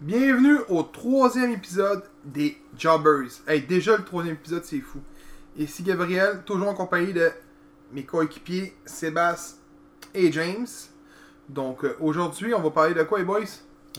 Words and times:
Bienvenue 0.00 0.58
au 0.68 0.82
troisième 0.82 1.52
épisode 1.52 2.02
des 2.24 2.58
Jobbers. 2.76 3.40
Hey, 3.46 3.62
déjà 3.62 3.96
le 3.96 4.04
troisième 4.04 4.34
épisode, 4.34 4.64
c'est 4.64 4.80
fou. 4.80 5.00
Ici 5.56 5.82
Gabriel, 5.82 6.42
toujours 6.44 6.68
en 6.68 6.74
compagnie 6.74 7.12
de 7.12 7.30
mes 7.92 8.04
coéquipiers 8.04 8.76
Sébastien 8.84 9.58
et 10.12 10.32
James. 10.32 10.66
Donc 11.48 11.84
euh, 11.84 11.96
aujourd'hui, 12.00 12.54
on 12.54 12.60
va 12.60 12.70
parler 12.70 12.94
de 12.94 13.02
quoi, 13.04 13.18
les 13.18 13.24
boys? 13.24 13.40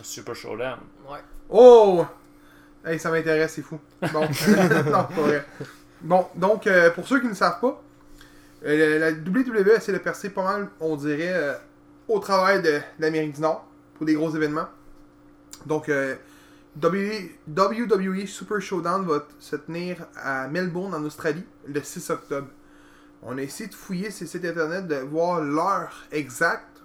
Super 0.04 0.36
Showdown. 0.36 0.79
Ouais. 1.10 1.20
Oh 1.50 2.05
Hey, 2.86 3.00
ça 3.00 3.09
m'intéresse, 3.09 3.54
c'est 3.54 3.64
fou. 3.64 3.80
Bon, 4.14 4.21
non, 4.86 5.04
pas 5.05 5.07
vrai. 5.16 5.46
Bon, 6.02 6.27
donc, 6.36 6.68
euh, 6.68 6.91
pour 6.91 7.07
ceux 7.07 7.20
qui 7.20 7.27
ne 7.27 7.34
savent 7.34 7.59
pas, 7.59 7.82
euh, 8.66 9.00
la 9.00 9.12
WWE 9.12 9.75
essaie 9.75 9.93
de 9.93 9.98
percer 9.98 10.30
pas 10.30 10.43
mal, 10.43 10.68
on 10.80 10.96
dirait, 10.96 11.34
euh, 11.34 11.54
au 12.07 12.20
travail 12.20 12.62
de 12.62 12.80
l'Amérique 13.00 13.36
du 13.36 13.41
Nord 13.41 13.66
pour 13.96 14.05
des 14.05 14.14
gros 14.14 14.30
événements. 14.30 14.68
Donc, 15.66 15.90
euh, 15.90 16.16
WWE 16.82 18.26
Super 18.27 18.59
Showdown 18.62 19.05
va 19.05 19.26
se 19.40 19.55
tenir 19.55 20.05
à 20.16 20.48
Melbourne, 20.48 20.94
en 20.94 21.04
Australie, 21.04 21.46
le 21.68 21.82
6 21.82 22.09
octobre. 22.09 22.48
On 23.23 23.38
a 23.38 23.41
essayé 23.41 23.70
de 23.70 23.73
fouiller 23.76 24.12
ces 24.12 24.26
sites 24.27 24.46
internet, 24.46 24.88
de 24.88 24.96
voir 24.98 25.41
l'heure 25.41 26.04
exacte. 26.12 26.82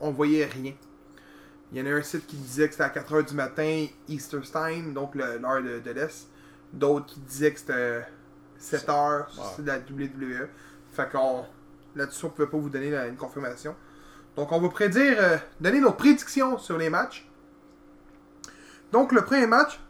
On 0.00 0.10
voyait 0.10 0.44
rien. 0.44 0.72
Il 1.72 1.78
y 1.78 1.82
en 1.82 1.86
a 1.86 1.96
un 1.96 2.02
site 2.02 2.26
qui 2.26 2.36
disait 2.36 2.66
que 2.68 2.72
c'était 2.74 2.84
à 2.84 2.90
4h 2.90 3.24
du 3.26 3.34
matin, 3.34 3.86
Easter 4.08 4.40
Time, 4.42 4.92
donc 4.92 5.14
le- 5.14 5.38
l'heure 5.38 5.62
de, 5.62 5.80
de 5.80 5.90
l'Est. 5.90 6.28
D'autres 6.72 7.06
qui 7.06 7.20
disaient 7.20 7.52
que 7.52 7.58
c'était 7.60 8.06
7h, 8.60 9.26
Ouais. 9.38 9.44
c'est 9.56 9.62
de 9.62 9.68
la 9.68 9.78
WWE. 9.78 10.48
Fait 10.92 11.10
qu'on. 11.10 11.44
Là-dessus, 11.96 12.26
on 12.26 12.30
pouvait 12.30 12.48
pas 12.48 12.58
vous 12.58 12.68
donner 12.68 12.90
la- 12.90 13.06
une 13.06 13.16
confirmation. 13.16 13.74
Donc, 14.36 14.52
on 14.52 14.60
va 14.60 14.68
prédire, 14.68 15.16
euh, 15.18 15.36
donner 15.60 15.80
nos 15.80 15.92
prédictions 15.92 16.58
sur 16.58 16.76
les 16.76 16.90
matchs. 16.90 17.28
Donc, 18.94 19.10
le 19.10 19.22
premier 19.22 19.48
match. 19.48 19.80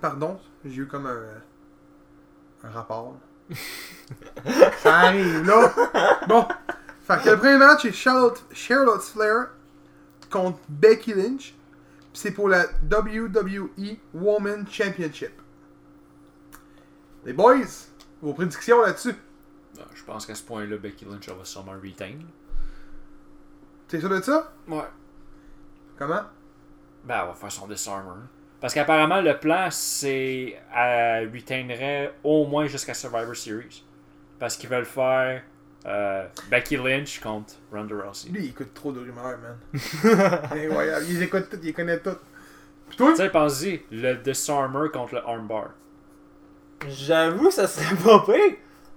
Pardon, 0.00 0.38
j'ai 0.64 0.82
eu 0.82 0.86
comme 0.86 1.06
un. 1.06 1.24
un 2.62 2.70
rapport. 2.70 3.18
Ça 4.78 4.96
arrive, 4.96 5.44
là. 5.44 6.18
Bon. 6.28 6.46
Fait 7.02 7.20
que 7.20 7.30
le 7.30 7.36
premier 7.36 7.56
match 7.56 7.84
est 7.84 7.90
Charlotte, 7.90 8.44
Charlotte 8.52 9.02
Flair 9.02 9.48
contre 10.30 10.60
Becky 10.68 11.14
Lynch. 11.14 11.52
Puis 12.12 12.12
c'est 12.12 12.30
pour 12.30 12.48
la 12.48 12.66
WWE 12.88 13.96
Women 14.14 14.68
Championship. 14.70 15.32
Les 17.24 17.32
boys, 17.32 17.88
vos 18.22 18.34
prédictions 18.34 18.82
là-dessus? 18.82 19.16
Ben, 19.74 19.84
je 19.92 20.04
pense 20.04 20.26
qu'à 20.26 20.36
ce 20.36 20.44
point-là, 20.44 20.76
Becky 20.76 21.06
Lynch 21.06 21.28
elle 21.28 21.34
va 21.34 21.44
sûrement 21.44 21.72
retain. 21.72 22.20
T'es 23.88 23.98
sûr 23.98 24.08
de 24.08 24.20
ça? 24.20 24.52
Ouais. 24.68 24.88
Comment? 25.98 26.22
Ben, 27.04 27.20
elle 27.20 27.28
va 27.28 27.34
faire 27.34 27.52
son 27.52 27.66
disarmer. 27.66 28.22
Parce 28.60 28.74
qu'apparemment, 28.74 29.20
le 29.20 29.38
plan, 29.38 29.68
c'est. 29.70 30.58
Elle 30.74 31.30
retainerait 31.32 32.12
au 32.22 32.46
moins 32.46 32.66
jusqu'à 32.66 32.94
Survivor 32.94 33.34
Series. 33.34 33.84
Parce 34.38 34.56
qu'ils 34.56 34.68
veulent 34.68 34.84
faire 34.84 35.42
euh, 35.86 36.26
Becky 36.50 36.76
Lynch 36.76 37.20
contre 37.20 37.54
Ronda 37.72 37.94
Rousey. 37.94 38.30
Lui, 38.30 38.44
il 38.44 38.50
écoute 38.50 38.74
trop 38.74 38.92
de 38.92 39.00
rumeurs, 39.00 39.38
man. 39.38 39.56
Incroyable. 40.52 41.06
Ils 41.08 41.22
écoutent 41.22 41.48
tout, 41.48 41.58
ils 41.62 41.72
connaissent 41.72 42.02
tout. 42.02 42.16
Puis 42.88 42.96
toi? 42.96 43.10
Tu 43.10 43.16
sais, 43.16 43.30
pense-y, 43.30 43.82
le 43.90 44.14
disarmer 44.16 44.88
contre 44.90 45.14
le 45.14 45.26
armbar. 45.26 45.70
J'avoue, 46.86 47.50
ça 47.50 47.66
serait 47.66 47.96
pas 47.96 48.20
pire. 48.24 48.56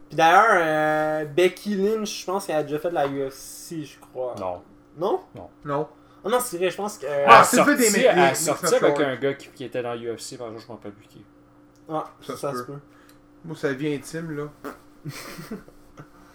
Puis 0.09 0.17
d'ailleurs, 0.17 0.45
euh, 0.51 1.25
Becky 1.25 1.75
Lynch, 1.75 2.21
je 2.21 2.25
pense 2.25 2.45
qu'elle 2.45 2.57
a 2.57 2.63
déjà 2.63 2.79
fait 2.79 2.89
de 2.89 2.95
la 2.95 3.07
UFC, 3.07 3.83
je 3.83 3.99
crois. 3.99 4.35
Non? 4.39 4.61
Non? 4.97 5.21
Non. 5.65 5.87
Oh 6.25 6.29
non, 6.29 6.39
c'est 6.39 6.57
vrai, 6.57 6.69
je 6.69 6.77
pense 6.77 6.97
que. 6.97 7.05
euh, 7.05 7.25
Ah, 7.27 7.43
c'est 7.43 7.63
fait 7.63 7.75
des 7.75 7.83
sorti, 7.89 7.99
mix- 7.99 8.47
elle 8.47 8.85
avec 8.85 8.99
un 9.01 9.15
gars 9.17 9.33
qui, 9.33 9.49
qui 9.49 9.63
était 9.65 9.83
dans 9.83 9.93
l'UFC, 9.93 10.37
par 10.37 10.47
exemple, 10.47 10.63
je 10.63 10.67
m'en 10.69 10.75
rappelle 10.75 10.93
plus 10.93 11.07
qui. 11.07 11.25
ah, 11.89 12.05
ça 12.21 12.37
ça, 12.37 12.51
se 12.51 12.57
se 12.59 12.63
peut. 12.63 12.73
peut. 12.73 12.79
Moi, 13.45 13.55
ça 13.57 13.69
devient 13.73 13.95
intime, 13.95 14.31
là. 14.37 14.43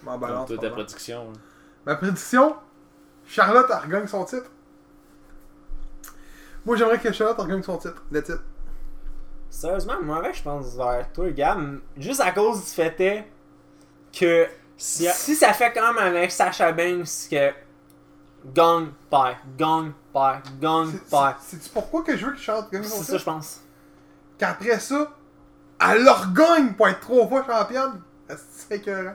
M'en 0.02 0.12
Comme 0.12 0.20
balance. 0.20 0.48
toute 0.48 0.60
ta 0.60 0.70
prédiction. 0.70 1.30
hein. 1.34 1.38
Ma 1.86 1.94
prédiction, 1.96 2.54
Charlotte 3.26 3.70
regagne 3.82 4.06
son 4.06 4.24
titre. 4.24 4.50
Moi, 6.66 6.76
j'aimerais 6.76 6.98
que 6.98 7.10
Charlotte 7.12 7.38
regagne 7.38 7.62
son 7.62 7.78
titre. 7.78 8.02
Le 8.10 8.22
titre. 8.22 8.42
Sérieusement, 9.50 9.94
moi, 10.02 10.22
je 10.32 10.42
pense 10.42 10.76
vers 10.76 11.10
toi, 11.12 11.30
Gab, 11.30 11.80
juste 11.96 12.20
à 12.20 12.32
cause 12.32 12.62
du 12.64 12.70
fait 12.70 13.00
est 13.00 13.26
que 14.12 14.46
Si 14.76 15.06
si 15.08 15.34
ça 15.34 15.52
fait 15.54 15.72
comme 15.72 15.96
avec 15.98 16.30
Sacha 16.30 16.70
Banks 16.72 17.08
que 17.30 17.50
gagne, 18.46 18.88
perd, 19.10 19.36
gagne, 19.56 19.92
C'est- 20.92 21.10
perd. 21.10 21.34
c'est- 21.40 21.56
C'est-tu 21.56 21.70
pourquoi 21.70 22.02
que 22.02 22.16
je 22.16 22.26
veux 22.26 22.32
que 22.32 22.38
Charlotte 22.38 22.70
gagne 22.72 22.82
son 22.84 23.02
C'est 23.02 23.12
ça, 23.12 23.18
je 23.18 23.24
pense. 23.24 23.60
Qu'après 24.38 24.78
ça, 24.78 25.10
elle 25.90 26.04
leur 26.04 26.32
gagne 26.32 26.72
pour 26.74 26.88
être 26.88 27.00
trois 27.00 27.26
fois 27.26 27.44
championne. 27.44 28.00
C'est 28.50 28.76
écœurant. 28.76 29.14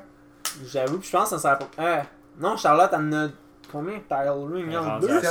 J'avoue, 0.66 0.98
puis 1.00 1.08
je 1.08 1.18
pense 1.18 1.30
que 1.30 1.38
ça 1.38 1.42
serait 1.56 1.60
pas. 1.60 1.84
Euh, 1.84 2.02
non, 2.40 2.58
Charlotte, 2.58 2.90
elle 2.94 3.00
en 3.00 3.14
a 3.14 3.28
combien? 3.72 4.00
Title 4.00 4.54
Ring 4.54 4.66
elle 4.68 4.74
est 4.74 4.78
en 4.78 5.00
deux? 5.00 5.22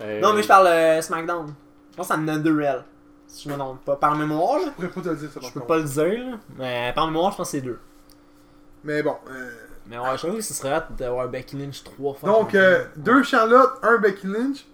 Euh, 0.00 0.20
Non, 0.20 0.32
mais 0.34 0.42
je 0.42 0.48
parle 0.48 0.66
euh, 0.66 1.00
SmackDown. 1.02 1.54
Je 1.92 1.96
pense 1.96 2.08
qu'elle 2.08 2.18
en 2.20 2.28
a 2.28 2.38
deux, 2.38 2.60
elle. 2.60 2.84
Si 3.26 3.48
je 3.48 3.52
me 3.54 3.58
trompe 3.58 3.84
pas. 3.84 3.96
Par 3.96 4.14
mémoire, 4.16 4.58
là. 4.58 4.64
Je 4.66 4.70
pourrais 4.72 4.88
pas 4.88 5.00
te 5.00 5.08
le 5.08 5.16
dire, 5.16 5.30
ça, 5.30 5.40
Je 5.40 5.44
par 5.46 5.52
peux 5.52 5.60
pas 5.66 5.76
le 5.78 5.84
dire, 5.84 6.30
là. 6.30 6.36
Mais 6.58 6.92
par 6.94 7.06
mémoire, 7.06 7.32
je 7.32 7.36
pense 7.38 7.46
que 7.48 7.50
c'est 7.52 7.60
deux. 7.62 7.78
Mais 8.84 9.02
bon. 9.02 9.16
euh, 9.30 9.50
Mais 9.86 9.98
ouais, 9.98 10.12
je 10.14 10.18
trouve 10.26 10.36
que 10.36 10.40
ce 10.42 10.54
serait 10.54 10.70
hâte 10.72 10.94
d'avoir 10.96 11.28
Becky 11.28 11.56
Lynch 11.56 11.84
trois 11.84 12.14
fois. 12.14 12.28
Donc, 12.30 12.54
euh, 12.54 12.84
deux 12.96 13.22
Charlotte, 13.22 13.72
un 13.82 13.98
Becky 13.98 14.26
Lynch. 14.26 14.66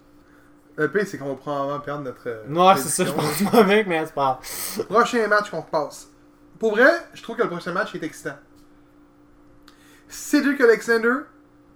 Le 0.77 0.91
pire, 0.91 1.07
c'est 1.07 1.19
qu'on 1.19 1.29
va 1.31 1.35
probablement 1.35 1.81
perdre 1.81 2.05
notre. 2.05 2.29
euh, 2.29 2.45
Ouais, 2.49 2.77
c'est 2.81 2.89
ça, 2.89 3.05
je 3.05 3.13
pense 3.13 3.43
pas 3.51 3.65
mec, 3.65 3.87
mais 3.87 4.05
c'est 4.07 4.15
pas. 4.15 4.41
Prochain 4.89 5.27
match 5.29 5.51
qu'on 5.51 5.61
repasse. 5.61 6.09
Pour 6.59 6.73
vrai, 6.77 6.91
je 7.13 7.23
trouve 7.23 7.37
que 7.37 7.43
le 7.43 7.49
prochain 7.51 7.73
match 7.73 7.95
est 7.95 8.03
excitant. 8.03 8.37
Cedric 10.09 10.61
Alexander 10.61 11.15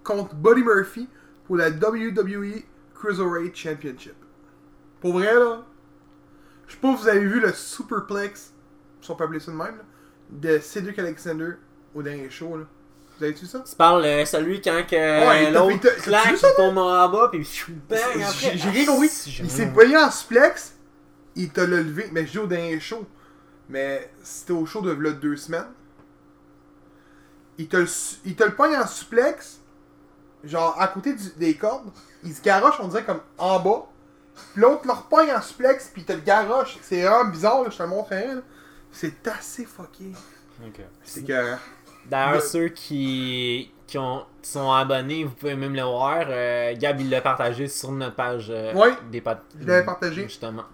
contre 0.03 0.35
Buddy 0.35 0.63
Murphy 0.63 1.07
pour 1.45 1.57
la 1.57 1.69
WWE 1.69 2.63
Cruiserweight 2.93 3.55
Championship. 3.55 4.15
Pour 5.01 5.13
vrai, 5.13 5.33
là, 5.33 5.63
je 6.67 6.73
sais 6.73 6.79
pas 6.79 6.95
si 6.95 7.03
vous 7.03 7.07
avez 7.07 7.19
vu 7.19 7.39
le 7.39 7.53
Superplex, 7.53 8.53
si 9.01 9.11
on 9.11 9.15
peut 9.15 9.23
appeler 9.25 9.39
ça 9.39 9.51
de 9.51 9.57
même, 9.57 9.77
là, 9.77 9.83
de 10.31 10.59
Cedric 10.59 10.97
Alexander 10.99 11.51
au 11.93 12.01
dernier 12.01 12.29
show. 12.29 12.57
Là. 12.57 12.65
Vous 13.17 13.23
avez 13.23 13.33
vu 13.33 13.45
ça? 13.45 13.59
Tu 13.67 13.75
parles 13.75 14.03
euh, 14.05 14.25
celui 14.25 14.61
quand 14.61 14.83
que 14.89 14.95
Ouais, 14.95 15.45
t'a- 15.45 15.51
l'autre 15.51 16.01
claque, 16.03 16.33
il 16.33 16.55
tombe 16.57 16.77
en 16.77 17.09
bas, 17.09 17.29
puis 17.31 17.47
bang 17.89 17.99
J'ai 18.15 18.23
après. 18.23 18.57
j'ai 18.57 18.69
rien 18.69 18.85
compris. 18.85 19.09
Ah, 19.09 19.29
Il 19.43 19.49
s'est 19.51 19.67
payé 19.67 19.97
en 19.97 20.11
suplex, 20.11 20.73
il 21.35 21.49
t'a 21.49 21.65
le 21.65 21.77
levé. 21.81 22.09
Mais 22.11 22.25
je 22.25 22.31
dis 22.31 22.37
au 22.39 22.47
dernier 22.47 22.79
show. 22.79 23.05
Mais 23.69 24.11
c'était 24.23 24.51
au 24.53 24.65
show 24.65 24.81
de 24.81 24.91
v'là 24.91 25.11
deux 25.11 25.37
semaines. 25.37 25.67
Il 27.57 27.67
te 27.67 27.77
le, 27.77 27.87
il 28.25 28.35
te 28.35 28.43
le 28.43 28.53
pogne 28.53 28.75
en 28.75 28.85
suplex, 28.85 29.59
genre 30.43 30.75
à 30.79 30.87
côté 30.89 31.13
du- 31.13 31.31
des 31.37 31.55
cordes. 31.55 31.89
Il 32.23 32.33
se 32.35 32.41
garoche, 32.41 32.75
on 32.81 32.87
dirait 32.89 33.05
comme 33.05 33.21
en 33.37 33.59
bas. 33.59 33.85
L'autre 34.55 34.81
le 34.85 34.91
repogne 34.91 35.31
en 35.31 35.41
suplex, 35.41 35.89
puis 35.93 36.01
il 36.01 36.05
te 36.05 36.11
le 36.11 36.19
garoche. 36.19 36.77
C'est 36.81 37.01
vraiment 37.03 37.29
bizarre, 37.29 37.63
là, 37.63 37.69
je 37.69 37.77
te 37.77 37.83
le 37.83 37.89
montrerai. 37.89 38.27
là. 38.35 38.41
C'est 38.91 39.25
assez 39.27 39.63
fucké. 39.65 40.11
Ok. 40.65 40.81
C'est 41.03 41.23
que. 41.25 41.53
D'ailleurs, 42.09 42.35
Le- 42.35 42.39
ceux 42.41 42.67
qui, 42.69 43.71
qui, 43.87 43.97
ont, 43.97 44.25
qui 44.41 44.49
sont 44.49 44.71
abonnés, 44.71 45.23
vous 45.23 45.33
pouvez 45.33 45.55
même 45.55 45.73
le 45.75 45.81
voir. 45.81 46.25
Euh, 46.29 46.73
Gab, 46.77 46.99
il 46.99 47.09
l'a 47.09 47.21
partagé 47.21 47.67
sur 47.67 47.91
notre 47.91 48.15
page 48.15 48.47
euh, 48.49 48.73
Ouais, 48.73 48.93
des 49.11 49.21
potes. 49.21 49.41
je 49.59 49.65
l'avais 49.67 49.85
partagé. 49.85 50.23
Justement. 50.23 50.65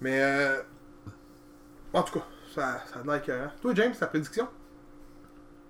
Mais. 0.00 0.20
Euh... 0.22 0.60
En 1.94 2.02
tout 2.02 2.14
cas, 2.18 2.24
ça, 2.54 2.82
ça 2.92 3.00
a 3.00 3.04
l'air 3.04 3.14
écœurant. 3.16 3.50
Toi, 3.60 3.72
James, 3.74 3.94
ta 3.98 4.06
prédiction? 4.06 4.48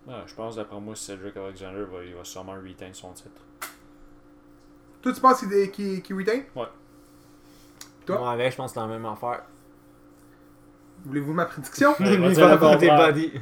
Ouais, 0.06 0.14
je 0.26 0.34
pense, 0.34 0.56
d'après 0.56 0.80
moi, 0.80 0.94
Cedric 0.97 1.36
Alexander 1.36 1.84
va, 1.91 2.03
il 2.04 2.14
va 2.14 2.24
sûrement 2.24 2.53
retain 2.54 2.91
son 2.92 3.12
titre. 3.12 3.30
Toi, 5.00 5.12
tu 5.12 5.20
penses 5.20 5.41
qu'il 5.41 5.53
est- 5.53 5.70
qu'il 5.70 6.00
qu'il 6.03 6.16
retain 6.16 6.41
Toi? 8.06 8.19
Moi, 8.19 8.30
avec, 8.33 8.53
je 8.53 8.56
pense 8.56 8.71
que 8.72 8.74
c'est 8.74 8.80
la 8.80 8.86
même 8.88 9.06
affaire. 9.06 9.42
Voulez-vous 11.04 11.33
ma 11.33 11.47
prédiction? 11.47 11.91
Ouais, 12.00 12.16
va 12.16 12.28
Il 12.28 12.34
va 12.34 12.47
le 12.47 12.53
avoir 12.53 12.78
des 12.78 12.86
contraire. 12.88 13.06
bodies. 13.12 13.33
C- 13.33 13.41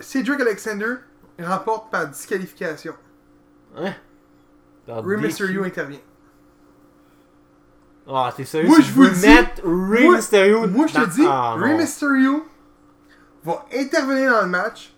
Cedric 0.00 0.40
Alexander 0.40 0.94
remporte 1.38 1.90
par 1.90 2.08
disqualification. 2.08 2.94
Hein? 3.76 3.92
DQ. 4.86 5.16
Mysterio 5.18 5.64
intervient. 5.64 6.00
Ah, 8.08 8.32
t'es 8.34 8.44
sérieux? 8.44 8.68
Moi, 8.68 8.80
je 8.80 8.90
vous 8.92 9.06
dis. 9.08 9.26
mettre 9.26 9.62
Rey 9.62 10.04
Moi- 10.04 10.16
Mysterio 10.16 10.66
Moi, 10.66 10.86
je 10.86 10.94
te 10.94 10.98
dans- 10.98 11.06
dis, 11.06 11.24
Ah. 11.28 11.56
Mysterio 11.58 12.44
va 13.44 13.66
intervenir 13.76 14.32
dans 14.32 14.42
le 14.42 14.48
match. 14.48 14.94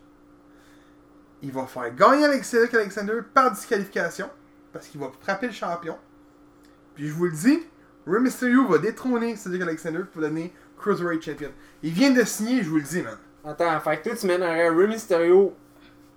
Il 1.43 1.50
va 1.50 1.67
faire 1.67 1.93
gagner 1.94 2.25
avec 2.25 2.44
Cedric 2.44 2.73
Alexander 2.75 3.19
par 3.35 3.50
disqualification. 3.50 4.31
Parce 4.73 4.87
qu'il 4.87 5.00
va 5.00 5.11
frapper 5.20 5.49
le 5.49 5.53
champion. 5.53 5.99
Puis 6.94 7.09
je 7.09 7.12
vous 7.12 7.25
le 7.26 7.32
dis, 7.32 7.61
Rey 8.06 8.20
Mysterio 8.20 8.67
va 8.69 8.79
détrôner 8.79 9.35
Cedric 9.37 9.62
Alexander 9.62 10.05
pour 10.11 10.23
devenir 10.23 10.50
Cruiserweight 10.79 11.23
Champion. 11.23 11.50
Il 11.82 11.93
vient 11.93 12.12
de 12.12 12.23
signer, 12.25 12.62
je 12.62 12.70
vous 12.70 12.76
le 12.76 12.82
dis, 12.82 13.03
man. 13.03 13.19
Attends, 13.44 13.80
fait 13.80 13.98
que 13.98 14.08
toi, 14.08 14.18
tu 14.18 14.26
mènerais 14.26 14.68
Rey 14.68 14.86
Mysterio 14.86 15.54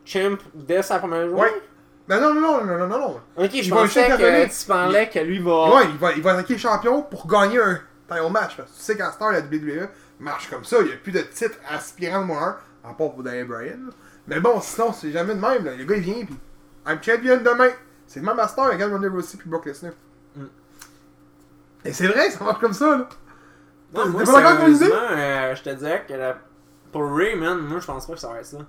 champ 0.05 0.37
dès 0.53 0.81
sa 0.83 0.99
première 0.99 1.27
journée? 1.27 1.41
Ouais. 1.41 1.61
Ben 2.07 2.19
non, 2.21 2.35
non, 2.35 2.63
non, 2.63 2.77
non, 2.77 2.87
non, 2.87 2.99
non. 2.99 3.21
Ok, 3.35 3.49
je 3.53 3.69
pensais 3.69 4.07
que 4.07 4.45
tu 4.45 4.65
parlais 4.67 5.09
que 5.09 5.19
lui 5.19 5.39
va. 5.39 5.75
Ouais, 5.75 5.85
il 5.89 5.97
va, 5.97 6.13
il 6.13 6.21
va 6.21 6.33
attaquer 6.33 6.53
le 6.53 6.59
champion 6.59 7.01
pour 7.01 7.25
gagner 7.27 7.59
un 7.59 7.79
title 8.07 8.29
match. 8.31 8.55
Parce 8.57 8.71
que 8.71 8.77
tu 8.77 8.81
sais 8.83 8.95
qu'à 8.95 9.11
Star, 9.11 9.31
la 9.31 9.39
WWE 9.39 9.87
marche 10.19 10.49
comme 10.49 10.63
ça. 10.63 10.77
Il 10.81 10.87
n'y 10.87 10.93
a 10.93 10.97
plus 10.97 11.11
de 11.11 11.21
titre 11.21 11.55
aspirant 11.67 12.21
de 12.21 12.25
moins 12.25 12.57
à 12.83 12.89
part 12.89 13.11
pour 13.11 13.23
Daniel 13.23 13.47
Bryan. 13.47 13.89
Mais 14.27 14.39
bon, 14.39 14.61
sinon, 14.61 14.93
c'est 14.93 15.11
jamais 15.11 15.33
de 15.33 15.39
même. 15.39 15.65
Là. 15.65 15.75
Le 15.75 15.83
gars, 15.83 15.95
il 15.95 16.03
vient, 16.03 16.25
puis 16.25 16.35
I'm 16.87 16.99
champion 17.01 17.37
demain. 17.37 17.71
C'est 18.05 18.19
le 18.19 18.25
même 18.27 18.37
à 18.37 18.47
Star, 18.47 18.69
regarde 18.71 18.91
Ronda 18.93 19.09
Rousey 19.09 19.37
puis 19.39 19.49
Brock 19.49 19.65
Lesnar. 19.65 19.93
Mm. 20.35 20.43
Et 21.85 21.93
c'est 21.93 22.07
vrai, 22.07 22.29
ça 22.29 22.43
marche 22.43 22.59
comme 22.59 22.73
ça, 22.73 22.97
là. 22.97 23.09
Non, 23.95 24.09
moi, 24.09 24.23
pas 24.23 24.57
sérieusement, 24.57 24.95
euh, 25.11 25.55
je 25.55 25.63
te 25.63 25.69
dirais 25.71 26.05
que 26.07 26.13
la- 26.13 26.37
pour 26.95 27.13
Ray, 27.13 27.35
man, 27.35 27.59
moi, 27.59 27.81
je 27.81 27.85
pense 27.85 28.07
pas 28.07 28.13
que 28.13 28.19
ça 28.19 28.29
va 28.29 28.39
être 28.39 28.45
ça. 28.45 28.59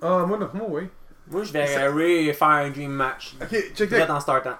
Ah, 0.00 0.24
moi, 0.24 0.38
non, 0.38 0.48
moi, 0.54 0.66
oui. 0.70 0.88
Moi, 1.26 1.42
je 1.42 1.52
vais 1.52 1.86
Ray 1.86 2.32
faire 2.32 2.48
un 2.48 2.70
dream 2.70 2.90
match. 2.90 3.36
Ok, 3.38 3.74
check 3.74 3.92
it. 3.92 4.08
en 4.08 4.18
startant. 4.18 4.56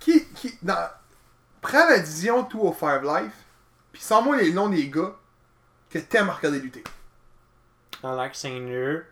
Qui, 0.00 0.26
qui, 0.34 0.58
dans... 0.60 0.90
Prends 1.60 1.88
la 1.88 2.00
division 2.00 2.42
205 2.42 3.02
Live, 3.04 3.30
puis 3.92 4.02
sans-moi 4.02 4.38
les 4.38 4.52
noms 4.52 4.68
des 4.68 4.88
gars 4.88 5.14
que 5.88 6.00
t'aimes 6.00 6.30
regarder 6.30 6.58
lutter. 6.58 6.82
Alex 8.02 8.40
Senior. 8.40 9.02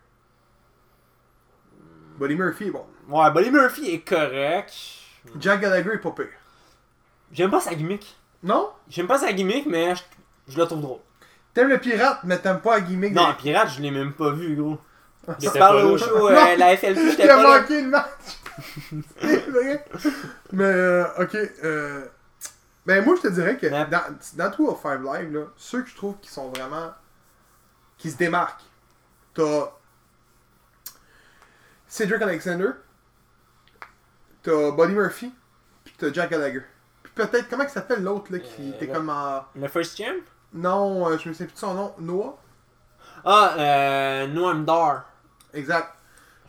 Buddy 2.19 2.35
Murphy 2.35 2.65
est 2.65 2.71
bon. 2.71 2.85
Ouais, 3.07 3.31
Buddy 3.31 3.49
Murphy 3.49 3.91
est 3.91 4.01
correct. 4.01 4.73
Jack 5.39 5.61
Gallagher 5.61 5.93
est 5.93 5.99
pas 5.99 6.11
pire. 6.11 6.27
J'aime 7.31 7.49
pas 7.49 7.61
sa 7.61 7.73
gimmick. 7.73 8.17
Non? 8.43 8.71
J'aime 8.89 9.07
pas 9.07 9.19
sa 9.19 9.31
gimmick, 9.31 9.67
mais 9.67 9.95
je, 9.95 10.03
je 10.49 10.57
le 10.57 10.65
trouve 10.65 10.81
drôle. 10.81 10.99
T'aimes 11.57 11.69
le 11.69 11.79
pirate, 11.79 12.19
mais 12.23 12.37
t'aimes 12.37 12.61
pas 12.61 12.75
la 12.75 12.81
gimmick 12.81 13.13
Non, 13.15 13.29
des- 13.31 13.37
Pirate, 13.37 13.69
je 13.75 13.81
l'ai 13.81 13.89
même 13.89 14.13
pas 14.13 14.29
vu, 14.29 14.55
gros. 14.55 14.77
Je 15.27 15.33
J'étais 15.39 15.57
parle 15.57 15.81
pas 15.81 15.85
au 15.87 15.97
show, 15.97 16.27
euh, 16.29 16.55
la 16.55 16.77
FLQ, 16.77 17.09
j'étais 17.09 17.23
Il 17.25 17.29
a 17.31 17.35
pas 17.35 17.43
là. 17.43 17.61
manqué 17.61 17.81
le 17.81 17.87
match! 17.89 18.07
Vrai. 19.49 19.85
Mais, 20.51 20.63
euh, 20.65 21.05
ok. 21.17 21.35
Euh... 21.63 22.05
Ben, 22.85 23.03
moi, 23.03 23.15
je 23.17 23.21
te 23.23 23.33
dirais 23.33 23.57
que 23.57 23.65
dans, 23.65 23.89
dans 23.89 24.49
205 24.51 25.01
Live, 25.03 25.33
là, 25.33 25.45
ceux 25.57 25.81
que 25.81 25.89
je 25.89 25.95
trouve 25.95 26.17
qui 26.21 26.29
sont 26.29 26.49
vraiment. 26.49 26.93
qui 27.97 28.11
se 28.11 28.17
démarquent, 28.17 28.61
t'as. 29.33 29.71
Cedric 31.87 32.21
Alexander, 32.21 32.69
t'as 34.43 34.71
Buddy 34.71 34.93
Murphy, 34.93 35.33
puis 35.83 35.95
t'as 35.97 36.13
Jack 36.13 36.29
Gallagher. 36.29 36.61
Puis 37.01 37.11
peut-être, 37.15 37.49
comment 37.49 37.63
il 37.63 37.69
s'appelle 37.69 38.03
l'autre, 38.03 38.31
là, 38.31 38.37
qui 38.39 38.69
Euh, 38.71 38.75
était 38.75 38.87
comme 38.87 39.09
en. 39.09 39.43
Le 39.55 39.67
first 39.67 39.97
champ? 39.97 40.13
Non, 40.53 41.07
euh, 41.09 41.17
je 41.17 41.29
me 41.29 41.33
souviens 41.33 41.45
plus 41.47 41.53
de 41.53 41.59
son 41.59 41.73
nom. 41.73 41.93
Noah? 41.99 42.37
Ah, 43.25 43.53
euh, 43.57 44.27
Noam 44.27 44.65
Dar. 44.65 45.05
Exact. 45.53 45.93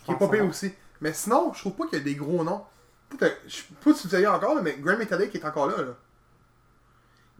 Qui 0.04 0.12
est 0.12 0.16
pas 0.16 0.28
pire 0.28 0.44
nom. 0.44 0.50
aussi. 0.50 0.72
Mais 1.00 1.12
sinon, 1.12 1.52
je 1.54 1.60
trouve 1.60 1.72
pas 1.74 1.86
qu'il 1.86 1.98
y 1.98 2.00
a 2.00 2.04
des 2.04 2.14
gros 2.14 2.42
noms. 2.44 2.64
Peut-être, 3.10 3.38
je 3.46 3.56
sais 3.56 3.64
pas 3.84 3.94
si 3.94 4.06
vous 4.08 4.26
encore, 4.26 4.54
là, 4.54 4.62
mais 4.62 4.76
Grand 4.78 4.96
Metalik 4.96 5.34
est 5.34 5.44
encore 5.44 5.66
là, 5.68 5.78
là. 5.78 5.92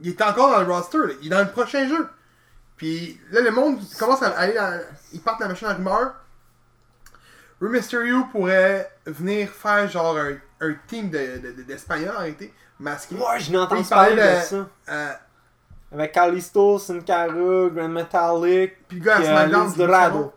Il 0.01 0.09
est 0.09 0.23
encore 0.23 0.51
dans 0.51 0.61
le 0.63 0.73
roster, 0.73 0.99
là. 0.99 1.13
Il 1.21 1.27
est 1.27 1.31
dans 1.31 1.41
le 1.45 1.51
prochain 1.51 1.87
jeu. 1.89 2.09
Puis 2.77 3.21
là, 3.31 3.41
le 3.41 3.51
monde 3.51 3.79
commence 3.99 4.23
à 4.23 4.29
aller 4.39 4.55
dans... 4.55 4.81
Ils 5.13 5.21
partent 5.21 5.41
la 5.41 5.49
machine 5.49 5.67
à 5.67 5.75
rumeur. 5.75 6.15
Rey 7.61 7.69
Mysterio 7.69 8.25
pourrait 8.31 8.91
venir 9.05 9.51
faire 9.51 9.89
genre 9.89 10.17
un, 10.17 10.35
un 10.61 10.75
team 10.87 11.11
de- 11.11 11.39
de- 11.39 11.53
de- 11.53 11.63
d'Espagnols 11.63 12.15
en 12.15 12.21
réalité, 12.21 12.55
masqué. 12.79 13.17
Ouais, 13.17 13.41
je 13.41 13.51
Il 13.51 13.89
parlait 13.89 14.17
parler 14.17 14.17
de 14.17 14.37
de- 14.41 14.45
ça. 14.45 14.69
Euh, 14.89 15.13
Avec 15.93 16.13
Kalisto, 16.13 16.79
Sin 16.79 17.01
Cara, 17.01 17.33
Grand 17.73 17.89
Metallic, 17.89 18.87
puis 18.89 18.99
le 18.99 19.05
gars 19.05 19.17
à 19.17 19.21
euh, 19.21 19.25
SmackDown. 19.25 19.73
Dorado. 19.75 20.33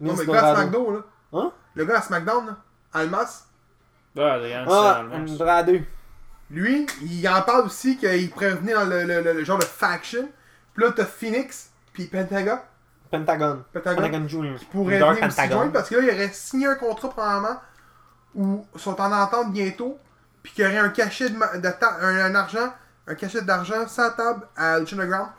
Non, 0.00 0.14
mais 0.16 0.24
le 0.24 0.32
gars 0.32 0.46
à. 0.50 0.54
SmackDown, 0.56 0.94
là. 0.94 1.00
Hein? 1.32 1.52
Le 1.74 1.84
gars 1.84 1.98
à 1.98 2.02
SmackDown, 2.02 2.46
là. 2.46 2.56
Almas. 2.92 3.44
Adrian, 4.16 4.64
Ah. 4.68 5.02
Andrade. 5.14 5.82
Lui, 6.50 6.86
il 7.02 7.28
en 7.28 7.42
parle 7.42 7.66
aussi 7.66 7.96
qu'il 7.98 8.30
pourrait 8.30 8.52
revenir 8.52 8.78
dans 8.80 8.86
le, 8.86 9.04
le- 9.04 9.20
le- 9.22 9.32
le 9.34 9.44
genre 9.44 9.58
de 9.58 9.64
faction. 9.64 10.28
Puis 10.74 10.82
là, 10.84 10.92
t'as 10.92 11.04
Phoenix, 11.04 11.70
puis 11.92 12.06
Pentagon, 12.06 12.58
Pentagon. 13.10 13.62
Pentagon, 13.72 14.02
Pentagon 14.02 14.26
Jr. 14.28 14.54
qui 14.58 14.64
pourrait 14.66 14.98
venir 14.98 15.08
aussi 15.10 15.20
Pentagon. 15.20 15.54
joindre 15.56 15.72
parce 15.72 15.88
que 15.88 15.96
là, 15.96 16.02
il 16.02 16.10
aurait 16.10 16.32
signé 16.32 16.66
un 16.66 16.74
contrat 16.76 17.10
probablement 17.10 17.60
où 18.34 18.66
ils 18.74 18.80
sont 18.80 18.98
en 19.00 19.12
entente 19.12 19.52
bientôt, 19.52 19.98
puis 20.42 20.52
qu'il 20.52 20.64
y 20.64 20.66
aurait 20.66 20.78
un 20.78 20.88
cachet 20.88 21.28
de, 21.30 21.36
ma- 21.36 21.56
de 21.58 21.68
ta- 21.70 21.98
un, 22.00 22.16
un 22.30 22.34
argent, 22.34 22.72
un 23.08 23.14
cachet 23.14 23.42
d'argent 23.42 23.88
sans 23.88 24.10
table 24.12 24.46
à 24.56 24.78
Lucha 24.78 24.94
Underground 24.94 25.30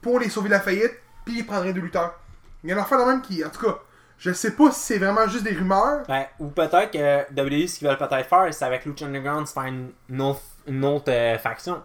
pour 0.00 0.18
les 0.18 0.28
sauver 0.28 0.48
de 0.48 0.54
la 0.54 0.60
faillite, 0.60 0.94
puis 1.24 1.38
ils 1.38 1.46
prendraient 1.46 1.72
deux 1.72 1.80
lutteurs. 1.82 2.18
Il 2.64 2.70
y 2.70 2.72
a 2.72 2.76
un 2.76 2.80
affaire 2.80 2.98
de 2.98 3.04
même 3.04 3.22
qui, 3.22 3.44
en 3.44 3.50
tout 3.50 3.64
cas, 3.64 3.78
je 4.18 4.32
sais 4.32 4.52
pas 4.52 4.70
si 4.72 4.80
c'est 4.80 4.98
vraiment 4.98 5.26
juste 5.28 5.44
des 5.44 5.54
rumeurs. 5.54 6.04
Ben, 6.06 6.26
ou 6.38 6.48
peut-être 6.48 6.90
que 6.90 7.32
WWE, 7.32 7.66
ce 7.66 7.78
qu'ils 7.78 7.88
veulent 7.88 7.98
peut-être 7.98 8.28
faire, 8.28 8.52
c'est 8.52 8.64
avec 8.64 8.84
Lucha 8.84 9.06
Underground, 9.06 9.46
c'est 9.46 9.54
faire 9.54 9.64
une, 9.64 9.92
une 10.08 10.84
autre, 10.84 11.10
euh, 11.10 11.38
faction. 11.38 11.82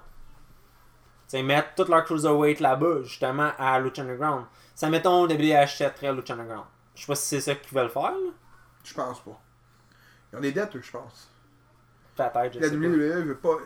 C'est 1.27 1.43
mettre 1.43 1.75
toute 1.75 1.89
leur 1.89 2.05
cruiserweight 2.05 2.59
là-bas, 2.59 3.03
justement, 3.03 3.51
à 3.57 3.79
Lucha 3.79 4.03
Underground. 4.03 4.45
Ça, 4.75 4.89
mettons, 4.89 5.23
WWE 5.23 5.55
achèterait 5.55 6.13
Lucha 6.13 6.33
Underground. 6.33 6.65
Je 6.95 7.01
sais 7.01 7.07
pas 7.07 7.15
si 7.15 7.27
c'est 7.27 7.41
ça 7.41 7.55
qu'ils 7.55 7.77
veulent 7.77 7.89
faire, 7.89 8.11
là. 8.11 8.31
Je 8.83 8.93
pense 8.93 9.19
pas. 9.19 9.41
Ils 10.31 10.37
ont 10.37 10.41
des 10.41 10.51
dettes, 10.51 10.75
eux, 10.75 10.81
je 10.81 10.91
pense. 10.91 11.29
Peut-être, 12.15 12.53
je 12.53 12.59
La 12.59 12.69
sais 12.69 12.77
pas. 12.77 12.87
WWE 12.87 13.23
veut 13.25 13.37
pas. 13.37 13.57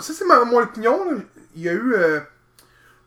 Ça, 0.00 0.12
c'est 0.14 0.24
mon 0.24 0.58
opinion. 0.58 1.22
Il 1.54 1.62
y 1.62 1.68
a 1.68 1.72
eu 1.72 1.94
euh, 1.94 2.20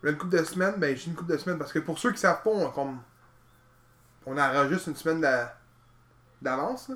une 0.04 0.18
couple 0.18 0.38
de 0.38 0.44
semaines. 0.44 0.76
Ben, 0.78 0.96
j'ai 0.96 1.08
une 1.08 1.16
couple 1.16 1.32
de 1.32 1.38
semaines 1.38 1.58
parce 1.58 1.74
que 1.74 1.80
pour 1.80 1.98
ceux 1.98 2.12
qui 2.12 2.20
savent 2.20 2.44
pas, 2.44 2.52
on, 2.52 4.38
enregistre 4.38 4.90
une 4.90 4.96
semaine 4.96 5.22
d'a- 5.22 5.58
d'avance. 6.42 6.92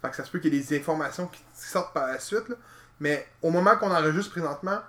Fait 0.00 0.10
que 0.10 0.16
ça 0.16 0.24
se 0.24 0.30
peut 0.30 0.38
qu'il 0.38 0.54
y 0.54 0.56
ait 0.56 0.60
des 0.60 0.78
informations 0.78 1.26
qui 1.26 1.42
sortent 1.52 1.92
par 1.92 2.06
la 2.06 2.18
suite. 2.18 2.52
Mais 2.98 3.26
au 3.42 3.50
moment 3.50 3.76
qu'on 3.76 3.90
enregistre 3.90 4.30
présentement, 4.30 4.80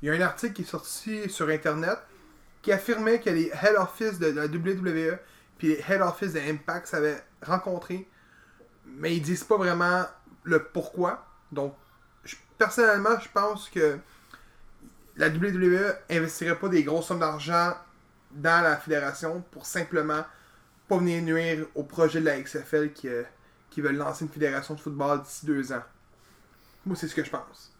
il 0.00 0.08
y 0.08 0.10
a 0.10 0.14
un 0.14 0.20
article 0.20 0.52
qui 0.54 0.62
est 0.62 0.66
sorti 0.66 1.28
sur 1.28 1.48
Internet 1.48 1.98
qui 2.60 2.70
affirmait 2.70 3.20
que 3.20 3.30
les 3.30 3.50
head 3.62 3.74
office 3.76 4.18
de 4.20 4.26
la 4.28 4.46
WWE 4.46 5.18
puis 5.58 5.68
les 5.68 5.84
head 5.88 6.00
office 6.00 6.32
de 6.32 6.40
Impact 6.40 6.86
s'avaient 6.86 7.22
rencontré, 7.40 8.08
mais 8.84 9.16
ils 9.16 9.20
disent 9.22 9.44
pas 9.44 9.56
vraiment 9.56 10.04
le 10.44 10.62
pourquoi. 10.64 11.26
Donc, 11.50 11.74
je- 12.24 12.36
personnellement, 12.58 13.18
je 13.20 13.28
pense 13.32 13.68
que 13.68 13.98
la 15.16 15.28
WWE 15.28 15.94
investirait 16.10 16.58
pas 16.58 16.68
des 16.68 16.82
grosses 16.84 17.06
sommes 17.06 17.20
d'argent 17.20 17.74
dans 18.30 18.62
la 18.64 18.76
fédération 18.76 19.42
pour 19.50 19.66
simplement 19.66 20.24
pas 20.88 20.96
venir 20.98 21.22
nuire 21.22 21.66
au 21.74 21.82
projet 21.82 22.20
de 22.20 22.26
la 22.26 22.40
XFL 22.40 22.92
qui, 22.92 23.08
euh, 23.08 23.22
qui 23.70 23.80
veulent 23.80 23.96
lancer 23.96 24.24
une 24.24 24.30
fédération 24.30 24.74
de 24.74 24.80
football 24.80 25.22
d'ici 25.22 25.44
deux 25.46 25.72
ans. 25.72 25.82
Moi, 26.86 26.96
c'est 26.96 27.08
ce 27.08 27.14
que 27.14 27.24
je 27.24 27.30
pense. 27.30 27.72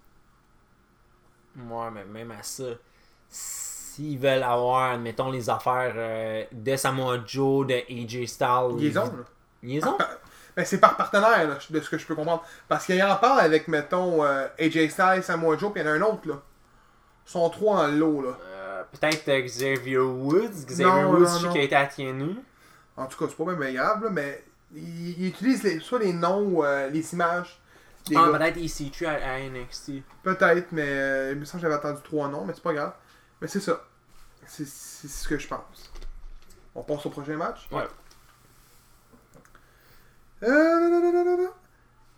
Ouais, 1.57 1.91
mais 1.93 2.05
même 2.05 2.31
à 2.31 2.43
ça, 2.43 2.65
s'ils 3.29 4.19
veulent 4.19 4.43
avoir, 4.43 4.93
admettons, 4.93 5.31
les 5.31 5.51
affaires 5.51 5.93
euh, 5.97 6.45
de 6.53 6.77
Samoa 6.77 7.19
Joe, 7.27 7.67
de 7.67 7.75
AJ 7.75 8.27
Styles. 8.27 8.77
Liaison, 8.79 9.05
là. 9.05 9.25
Liaison? 9.63 9.99
Ben, 10.57 10.65
c'est 10.67 10.79
par 10.79 10.97
partenaire, 10.97 11.49
là, 11.49 11.59
de 11.71 11.81
ce 11.81 11.89
que 11.91 11.97
je 11.99 12.07
peux 12.07 12.15
comprendre. 12.15 12.45
Parce 12.69 12.85
qu'il 12.87 13.03
en 13.03 13.17
parle 13.17 13.41
avec, 13.41 13.69
mettons, 13.69 14.23
euh, 14.25 14.47
AJ 14.59 14.89
Styles, 14.91 15.23
Samoa 15.23 15.57
Joe, 15.57 15.73
puis 15.73 15.81
il 15.83 15.87
y 15.87 15.89
en 15.89 15.93
a 15.93 15.95
un 15.97 16.03
autre, 16.03 16.29
là. 16.29 16.35
Ils 17.27 17.31
sont 17.31 17.49
trois 17.51 17.89
le 17.89 17.97
lot, 17.99 18.23
là. 18.23 18.37
Euh, 18.43 18.83
Peut-être 18.93 19.29
euh, 19.29 19.41
Xavier 19.41 19.99
Woods. 19.99 20.67
Xavier 20.67 20.85
Non, 20.85 21.13
Woods, 21.13 21.21
non, 21.21 21.41
non. 21.41 21.53
qu'il 21.53 21.61
a 21.61 21.65
été 21.65 21.77
à 21.77 21.87
TNU. 21.87 22.37
En 22.97 23.07
tout 23.07 23.17
cas, 23.19 23.25
c'est 23.31 23.37
pas 23.43 23.51
même 23.51 23.61
bien 23.61 23.73
grave, 23.73 24.05
là, 24.05 24.11
mais 24.11 24.45
il, 24.75 25.19
il 25.23 25.27
utilise 25.29 25.63
les- 25.63 25.81
soit 25.81 25.99
les 26.01 26.13
noms 26.13 26.63
euh, 26.65 26.89
les 26.89 27.13
images 27.15 27.59
des 28.09 28.17
Ah, 28.17 28.29
peut-être 28.33 28.57
EC3 28.59 29.07
à, 29.07 29.33
à 29.35 29.39
NXT. 29.41 30.03
Peut-être, 30.23 30.67
mais 30.73 30.85
euh, 30.87 31.31
il 31.33 31.39
me 31.39 31.45
semble 31.45 31.63
que 31.63 31.69
j'avais 31.69 31.79
attendu 31.79 32.03
trois 32.03 32.29
noms, 32.29 32.45
mais 32.45 32.53
c'est 32.55 32.63
pas 32.63 32.75
grave. 32.75 32.93
Mais 33.41 33.47
c'est 33.49 33.61
ça. 33.61 33.81
C'est 34.47 34.67
c'est 34.67 35.09
ce 35.09 35.29
que 35.29 35.39
je 35.39 35.47
pense. 35.49 35.91
On 36.75 36.83
passe 36.83 37.07
au 37.07 37.11
prochain 37.11 37.37
match? 37.37 37.69
Ouais. 37.71 37.87
Euh. 40.43 41.49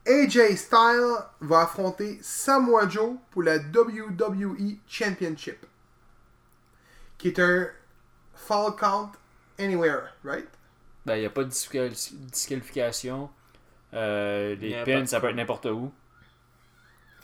AJ 0.06 0.56
Styles 0.56 1.16
va 1.40 1.62
affronter 1.62 2.18
Samoa 2.22 2.88
Joe 2.88 3.14
pour 3.30 3.42
la 3.42 3.56
WWE 3.58 4.76
Championship. 4.86 5.64
Qui 7.18 7.28
est 7.28 7.38
un 7.38 7.68
Fall 8.34 8.76
Count 8.76 9.12
Anywhere, 9.58 10.08
right? 10.24 10.48
Ben, 11.06 11.16
il 11.16 11.20
n'y 11.20 11.26
a 11.26 11.30
pas 11.30 11.44
de 11.44 11.48
disqual- 11.50 11.90
disqualification. 12.30 13.30
Euh, 13.94 14.56
les 14.56 14.82
pins, 14.84 15.00
pas- 15.00 15.06
ça 15.06 15.20
peut 15.20 15.28
être 15.30 15.36
n'importe 15.36 15.66
où. 15.66 15.92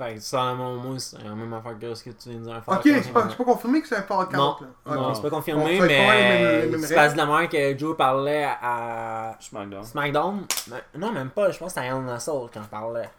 Fait 0.00 0.14
que 0.14 0.20
ça, 0.20 0.54
mon 0.54 0.76
moi, 0.76 0.98
c'est 0.98 1.22
la 1.22 1.34
même 1.34 1.52
affaire 1.52 1.78
que 1.78 1.94
ce 1.94 2.04
que 2.04 2.10
tu 2.10 2.30
viens 2.30 2.38
de 2.38 2.44
dire. 2.44 2.62
Ok, 2.66 2.80
c'est 2.84 3.12
pas, 3.12 3.22
pas 3.24 3.44
confirmé 3.44 3.82
que 3.82 3.88
c'est 3.88 3.96
un 3.96 4.00
Count. 4.02 4.26
Non. 4.32 4.56
là. 4.86 4.94
Non, 4.96 5.14
c'est 5.14 5.20
pas 5.20 5.28
confirmé, 5.28 5.78
pas 5.78 5.84
mais 5.86 6.78
c'est 6.78 6.94
parce 6.94 7.12
de 7.12 7.18
la 7.18 7.26
manière 7.26 7.50
que 7.50 7.76
Joe 7.78 7.94
parlait 7.96 8.44
à 8.62 9.36
SmackDown. 9.40 9.84
SmackDown? 9.84 10.46
Mais- 10.68 10.98
Non, 10.98 11.12
même 11.12 11.28
pas, 11.28 11.50
je 11.50 11.58
pense 11.58 11.74
que 11.74 11.80
c'était 11.80 11.92
à 11.92 11.96
Hell 11.96 12.02
in 12.02 12.08
a 12.08 12.18
Soul 12.18 12.48
quand 12.52 12.62
je 12.62 12.68
parlais. 12.68 13.10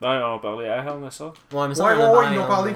Ben, 0.00 0.20
on 0.34 0.38
parlait 0.40 0.68
à 0.68 0.78
Hell 0.78 0.88
in 0.88 1.04
a. 1.04 1.56
Ouais, 1.56 1.68
mais 1.68 1.74
ça, 1.76 1.84
Ouais, 1.84 1.92
on 1.94 1.96
ouais, 1.96 2.06
ouais, 2.06 2.12
parlé 2.12 2.34
ils 2.34 2.38
ont 2.38 2.42
Hell 2.42 2.48
parlé. 2.48 2.74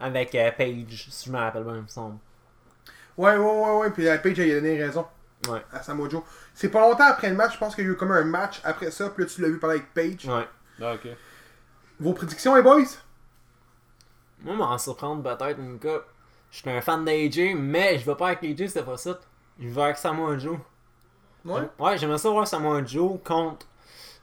Avec 0.00 0.34
euh, 0.34 0.50
Paige, 0.56 1.06
si 1.10 1.28
je 1.28 1.32
me 1.32 1.38
rappelle 1.38 1.62
bien, 1.62 1.76
il 1.76 1.82
me 1.82 1.86
semble. 1.86 2.16
Ouais, 3.16 3.36
ouais, 3.36 3.38
ouais, 3.38 3.76
ouais. 3.78 3.90
Puis 3.90 4.02
la 4.02 4.18
Page, 4.18 4.38
elle 4.40 4.50
a 4.50 4.54
donné 4.60 4.82
raison. 4.82 5.06
Ouais. 5.48 5.62
à 5.72 5.80
Samoa 5.80 6.08
Joe. 6.08 6.22
C'est 6.54 6.70
pas 6.70 6.80
longtemps 6.80 7.06
après 7.06 7.28
le 7.30 7.36
match, 7.36 7.52
je 7.54 7.58
pense 7.58 7.76
qu'il 7.76 7.84
y 7.84 7.86
a 7.86 7.90
eu 7.92 7.96
comme 7.96 8.10
un 8.10 8.24
match 8.24 8.60
après 8.64 8.90
ça, 8.90 9.08
puis 9.10 9.22
là 9.22 9.30
tu 9.32 9.40
l'as 9.42 9.48
vu 9.48 9.58
parler 9.60 9.76
avec 9.76 9.94
Paige. 9.94 10.24
Ouais. 10.26 10.48
Ah, 10.82 10.94
ok. 10.94 11.08
Vos 12.00 12.12
prédictions, 12.12 12.54
les 12.54 12.62
boys? 12.62 12.84
Moi, 14.42 14.54
m'en 14.54 14.78
surprendre 14.78 15.22
peut-être 15.22 15.58
une 15.58 15.80
coupe. 15.80 16.04
Je 16.50 16.58
suis 16.58 16.70
un 16.70 16.80
fan 16.80 17.04
d'AJ, 17.04 17.54
mais 17.56 17.98
je 17.98 18.06
vais 18.06 18.14
pas 18.14 18.28
avec 18.28 18.44
AJ 18.44 18.68
cette 18.68 18.84
fois-ci. 18.84 19.10
Je 19.58 19.68
vais 19.68 19.82
avec 19.82 19.96
Samoa 19.96 20.38
Joe. 20.38 20.58
Ouais. 21.44 21.62
Ouais, 21.78 21.98
j'aimerais 21.98 22.18
ça 22.18 22.30
voir 22.30 22.46
Samoa 22.46 22.84
Joe 22.84 23.18
contre 23.24 23.66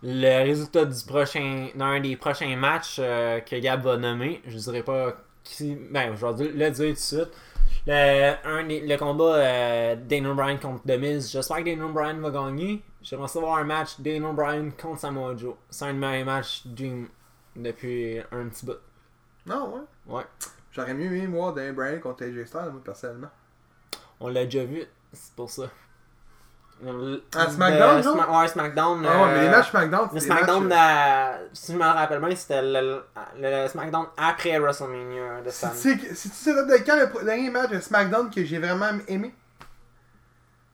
le 0.02 0.44
résultat 0.44 0.86
du 0.86 1.04
prochain 1.06 1.70
d'un 1.76 2.00
des 2.00 2.16
prochains 2.16 2.56
matchs 2.56 2.98
euh, 3.00 3.42
que 3.42 3.58
Gab 3.58 3.84
va 3.84 3.98
nommer. 3.98 4.42
Je 4.46 4.58
dirais 4.58 4.84
pas 4.84 5.18
qui. 5.44 5.76
Ben, 5.92 6.16
je 6.16 6.26
vais 6.26 6.52
le 6.52 6.72
dire 6.72 6.88
tout 6.88 6.94
de 6.94 6.98
suite. 6.98 7.30
Le, 7.88 8.34
un 8.46 8.64
le 8.64 8.98
combat 8.98 9.36
euh, 9.36 9.96
Daniel 9.96 10.34
Bryan 10.34 10.58
contre 10.60 10.84
The 10.84 10.98
Miz. 10.98 11.32
J'espère 11.32 11.58
que 11.58 11.64
Daniel 11.64 11.92
Bryan 11.92 12.20
va 12.22 12.30
gagner. 12.32 12.82
J'aimerais 13.02 13.28
ça 13.28 13.40
voir 13.40 13.58
un 13.58 13.64
match 13.64 14.00
Daniel 14.00 14.34
Bryan 14.34 14.72
contre 14.72 15.02
Samoa 15.02 15.36
Joe. 15.36 15.56
C'est 15.70 15.86
un 15.86 15.94
de 15.94 16.00
mes 16.00 16.24
matchs 16.24 16.62
Dream 16.66 17.08
depuis 17.56 18.20
un 18.32 18.48
petit 18.48 18.66
bout. 18.66 18.78
Non, 19.46 19.74
ouais. 20.08 20.16
Ouais. 20.18 20.24
J'aurais 20.72 20.94
mieux 20.94 21.06
aimé 21.16 21.28
voir 21.28 21.54
Dan 21.54 21.74
Bryan 21.74 22.00
contre 22.00 22.24
AJ 22.24 22.46
Styles, 22.46 22.70
moi, 22.72 22.82
personnellement. 22.84 23.30
On 24.20 24.28
l'a 24.30 24.46
déjà 24.46 24.64
vu, 24.66 24.84
c'est 25.14 25.34
pour 25.36 25.50
ça. 25.50 25.64
À 27.34 27.50
SmackDown? 27.50 28.02
Sma- 28.02 28.42
Ouais, 28.42 28.48
SmackDown. 28.50 29.06
Ah 29.08 29.22
ouais, 29.24 29.28
mais 29.34 29.42
les 29.44 29.48
euh, 29.48 29.52
matchs 29.52 29.70
SmackDown, 29.70 30.10
Le 30.14 30.20
SmackDown, 30.20 30.68
matchs, 30.68 31.40
euh, 31.42 31.48
si 31.54 31.72
je 31.72 31.78
me 31.78 31.84
rappelle 31.84 32.20
bien, 32.20 32.36
c'était 32.36 32.62
le, 32.62 32.82
le- 32.82 33.04
le 33.38 33.68
SmackDown 33.70 34.08
après 34.18 34.60
WrestleMania 34.60 35.42
de 35.42 35.50
Si 35.50 35.58
Sam. 35.60 35.72
tu 35.72 35.78
sais, 35.78 35.98
que- 35.98 36.14
si 36.14 36.30
tu 36.30 36.36
sais 36.36 36.54
de 36.54 36.84
quand 36.86 36.98
le 36.98 37.26
dernier 37.26 37.50
match 37.50 37.70
de 37.70 37.80
SmackDown 37.80 38.30
que 38.30 38.44
j'ai 38.44 38.60
vraiment 38.60 38.92
aimé, 39.08 39.34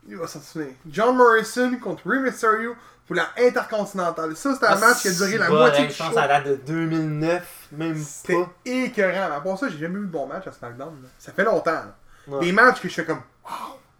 il 0.08 0.18
va 0.18 0.28
s'en 0.28 0.40
souvenir. 0.42 0.74
John 0.90 1.16
Morrison 1.16 1.78
contre 1.82 2.10
Rey 2.10 2.20
Mysterio 2.20 2.76
pour 3.08 3.16
la 3.16 3.30
Intercontinentale. 3.38 4.36
Ça, 4.36 4.54
c'était 4.54 4.68
un 4.68 4.78
match 4.78 5.02
qui 5.02 5.08
a 5.10 5.12
duré 5.14 5.38
la 5.38 5.50
moitié 5.50 5.86
du 5.86 5.92
Je 5.92 5.98
show. 5.98 6.04
pense 6.06 6.14
que 6.14 6.20
ça 6.22 6.28
date 6.28 6.48
de 6.48 6.56
2009, 6.56 7.68
même 7.74 7.96
C'était 7.98 8.36
pas. 8.42 8.50
écœurant. 8.66 9.36
À 9.36 9.42
part 9.42 9.58
ça, 9.58 9.70
j'ai 9.70 9.78
jamais 9.78 9.98
eu 10.00 10.06
de 10.06 10.12
bon 10.12 10.28
match 10.28 10.48
à 10.48 10.52
SmackDown. 10.52 10.94
là. 11.04 11.10
Ça 11.20 11.32
fait 11.32 11.44
longtemps. 11.44 11.72
là. 11.72 11.96
Ouais. 12.28 12.40
Des 12.46 12.52
matchs 12.52 12.82
que 12.82 12.88
je 12.90 12.94
fais 12.94 13.06
comme. 13.06 13.22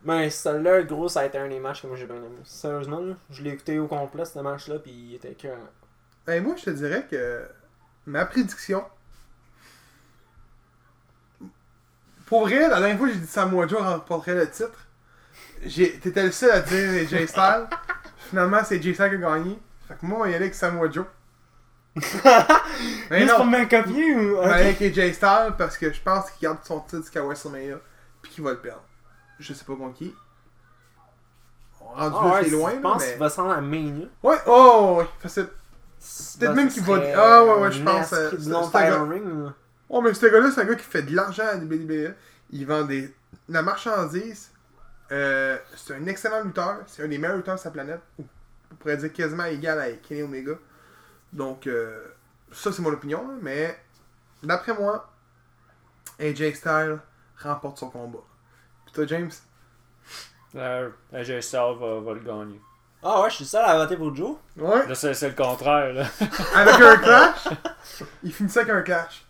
Mais 0.04 0.30
celui-là, 0.32 0.82
gros, 0.84 1.08
ça 1.10 1.20
a 1.22 1.26
été 1.26 1.38
un 1.38 1.48
des 1.48 1.60
matchs 1.60 1.82
que 1.84 1.88
moi 1.88 1.96
j'ai 1.98 2.06
bien 2.08 2.16
aimé. 2.16 2.38
Sérieusement, 2.44 3.00
là, 3.00 3.14
je 3.30 3.44
l'ai 3.44 3.52
écouté 3.52 3.78
au 3.80 3.88
complet, 3.88 4.26
ce 4.26 4.40
match-là, 4.40 4.80
puis 4.80 4.92
il 4.92 5.16
était 5.16 5.34
que. 5.36 5.48
Ben, 6.26 6.44
moi, 6.44 6.56
je 6.58 6.64
te 6.66 6.70
dirais 6.72 7.06
que 7.10 7.44
ma 8.08 8.26
prédiction. 8.26 8.84
Pour 12.26 12.42
vrai, 12.48 12.68
la 12.70 12.80
dernière 12.80 12.98
fois 12.98 13.08
que 13.08 13.14
j'ai 13.14 13.20
dit 13.20 13.28
Samoa 13.28 13.68
Joe 13.68 13.82
remporterait 13.82 14.36
le 14.36 14.50
titre, 14.50 14.88
t'étais 15.68 16.24
le 16.24 16.32
seul 16.32 16.52
à 16.52 16.60
dire 16.62 17.08
Jay 17.08 17.28
Styles. 17.28 17.68
Finalement, 18.30 18.62
c'est 18.64 18.82
Jay 18.82 18.94
Styles 18.94 19.10
qui 19.10 19.16
a 19.16 19.18
gagné. 19.18 19.60
Fait 19.88 19.96
que 19.96 20.06
moi, 20.06 20.20
on 20.22 20.26
y 20.26 20.30
aller 20.30 20.46
avec 20.46 20.56
Samoa 20.56 20.90
Joe. 20.90 21.06
Mais 21.96 23.22
Juste 23.22 23.36
pour 23.36 23.46
non, 23.46 23.52
me 23.52 23.70
copier 23.70 24.16
ou. 24.16 24.38
on 24.38 24.48
y 24.48 24.52
aller 24.52 24.76
avec 24.80 24.94
Jay 24.94 25.14
Styles 25.14 25.54
parce 25.58 25.78
que 25.78 25.92
je 25.92 26.02
pense 26.02 26.32
qu'il 26.32 26.48
garde 26.48 26.60
son 26.64 26.80
titre 26.82 27.02
jusqu'à 27.02 27.22
WrestleMania 27.22 27.78
puis 28.22 28.32
qu'il 28.32 28.44
va 28.44 28.52
le 28.52 28.60
perdre. 28.60 28.84
Je 29.40 29.54
sais 29.54 29.66
pas 29.66 29.76
contre 29.76 29.98
qui. 29.98 30.14
On 31.82 31.86
rendu 31.88 32.16
Ah 32.20 32.26
ouais, 32.36 32.44
c'est 32.44 32.50
loin, 32.52 32.72
je 32.76 32.80
pense 32.80 33.02
mais... 33.02 33.10
qu'il 33.12 33.20
va 33.20 33.30
se 33.30 33.42
rendre 33.42 33.54
à 33.54 33.62
Mania. 33.62 34.06
Ouais, 34.24 34.38
oh, 34.46 34.96
ouais, 35.00 35.08
facile. 35.20 35.50
Peut-être 36.40 36.56
même 36.56 36.70
qu'il 36.70 36.84
va- 36.84 37.02
ah, 37.16 37.44
ouais, 37.44 37.62
ouais, 37.62 37.72
je 37.72 37.84
pense, 37.84 38.14
euh, 38.14 38.32
c'est-. 38.40 38.50
Oh, 39.90 40.02
mais 40.02 40.14
ce 40.14 40.26
gars-là, 40.26 40.50
c'est 40.52 40.62
un 40.62 40.66
gars 40.66 40.76
qui 40.76 40.84
fait 40.86 41.04
de 41.04 41.16
l'argent 41.16 41.44
à 41.44 41.56
la 41.56 41.58
WWE. 41.58 42.14
Il 42.52 42.66
vend 42.66 42.84
des... 42.84 43.14
la 43.50 43.62
marchandise. 43.62 44.51
Euh, 45.12 45.58
c'est 45.76 45.96
un 45.96 46.06
excellent 46.08 46.42
lutteur. 46.44 46.78
C'est 46.88 47.04
un 47.04 47.08
des 47.08 47.18
meilleurs 47.18 47.38
lutteurs 47.38 47.56
de 47.56 47.60
sa 47.60 47.72
planète. 47.72 48.02
On 48.72 48.76
pourrait 48.76 48.98
dire 48.98 49.12
quasiment 49.12 49.46
égal 49.46 49.80
à 49.80 49.92
Kenny 49.94 50.24
Omega. 50.24 50.54
Donc, 51.34 51.68
euh, 51.68 52.06
ça, 52.52 52.72
c'est 52.72 52.82
mon 52.82 52.92
opinion. 52.94 53.26
Mais, 53.42 53.78
d'après 54.44 54.74
moi, 54.74 55.10
AJ 56.20 56.54
Styles 56.54 57.00
remporte 57.42 57.78
son 57.80 57.90
combat. 57.90 58.20
Puis 58.86 58.94
toi, 58.94 59.06
James? 59.08 59.32
Euh, 60.56 60.90
AJ 61.14 61.42
Styles 61.42 61.76
va, 61.80 62.00
va 62.00 62.14
le 62.14 62.20
gagner. 62.22 62.62
Ah 63.04 63.22
ouais, 63.22 63.30
je 63.32 63.38
suis 63.38 63.46
seul 63.46 63.66
à 63.66 63.76
voter 63.78 63.98
pour 63.98 64.16
Joe. 64.16 64.36
Ouais. 64.58 64.86
Là, 64.88 64.94
c'est 64.94 65.14
c'est 65.16 65.30
le 65.30 65.36
contraire. 65.36 65.92
Là. 65.92 66.06
Avec 66.56 66.76
un 66.76 66.98
clash? 66.98 67.48
Il 68.22 68.32
finit 68.32 68.50
ça 68.50 68.60
avec 68.62 68.72
un 68.74 68.82
clash. 68.84 69.26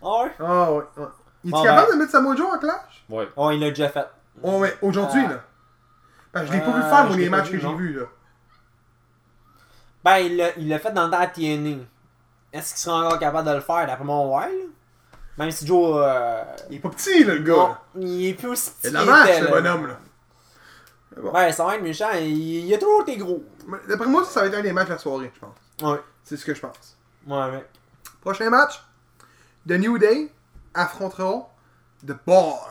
Ah 0.00 0.22
ouais? 0.24 0.32
Ah, 0.38 0.72
ouais. 0.72 0.84
ouais. 0.96 1.06
Il 1.44 1.48
est 1.48 1.52
Bon, 1.52 1.62
capable 1.62 1.88
ben- 1.88 1.94
de 1.96 1.98
mettre 2.00 2.12
Samoa 2.12 2.34
Joe 2.34 2.46
en 2.54 2.58
clash? 2.58 3.04
Ouais. 3.10 3.28
Oh, 3.36 3.50
il 3.50 3.60
l'a 3.60 3.68
déjà 3.68 3.90
fait. 3.90 4.06
Oh, 4.42 4.58
ouais. 4.58 4.76
Aujourd'hui, 4.82 5.24
Euh, 5.24 5.28
là. 5.28 5.44
Ben, 6.32 6.46
je 6.46 6.52
l'ai 6.52 6.60
pas 6.60 6.72
vu 6.72 6.80
faire, 6.82 7.04
moi, 7.04 7.12
je 7.12 7.18
les 7.18 7.28
matchs 7.28 7.50
que 7.50 7.58
j'ai 7.58 7.74
vus, 7.74 7.92
là. 7.94 8.04
Ben, 10.04 10.18
il 10.18 10.36
l'a 10.36 10.56
il 10.56 10.78
fait 10.78 10.92
dans 10.92 11.04
le 11.06 11.10
temps 11.10 11.20
à 11.20 11.26
TNA. 11.26 11.84
Est-ce 12.52 12.70
qu'il 12.74 12.78
sera 12.82 13.06
encore 13.06 13.18
capable 13.18 13.48
de 13.48 13.54
le 13.54 13.60
faire? 13.60 13.86
D'après 13.86 14.04
moi, 14.04 14.38
ouais. 14.40 14.48
là? 14.52 14.64
Même 15.38 15.50
si 15.50 15.66
Joe. 15.66 16.02
Euh... 16.04 16.42
Il 16.68 16.76
est 16.76 16.80
pas 16.80 16.88
petit, 16.90 17.24
là, 17.24 17.34
le 17.34 17.42
gars. 17.42 17.54
non, 17.54 17.76
il 17.96 18.26
est 18.28 18.34
plus 18.34 18.48
aussi 18.48 18.70
Il 18.84 18.88
petit 18.90 18.96
a 18.96 19.00
de 19.00 19.06
la 19.06 19.12
marche, 19.12 19.40
le 19.40 19.48
bonhomme, 19.48 19.86
là. 19.88 19.98
Bon. 21.16 21.32
Ouais, 21.32 21.52
ça 21.52 21.64
va 21.64 21.76
être 21.76 21.82
méchant. 21.82 22.10
Il, 22.14 22.66
il 22.66 22.74
a 22.74 22.78
toujours 22.78 23.02
été 23.02 23.16
gros. 23.16 23.42
D'après 23.88 24.06
moi, 24.06 24.24
ça, 24.24 24.30
ça 24.30 24.40
va 24.42 24.46
être 24.46 24.54
un 24.54 24.62
des 24.62 24.72
matchs 24.72 24.88
de 24.88 24.92
la 24.92 24.98
soirée, 24.98 25.32
je 25.34 25.40
pense. 25.40 25.90
Ouais. 25.92 26.00
C'est 26.22 26.36
ce 26.36 26.44
que 26.44 26.54
je 26.54 26.60
pense. 26.60 26.96
Ouais, 27.26 27.50
mec. 27.50 27.66
Prochain 28.20 28.48
match. 28.50 28.82
The 29.68 29.72
New 29.72 29.98
Day 29.98 30.32
affronteront 30.74 31.46
The 32.06 32.12
Bar 32.26 32.68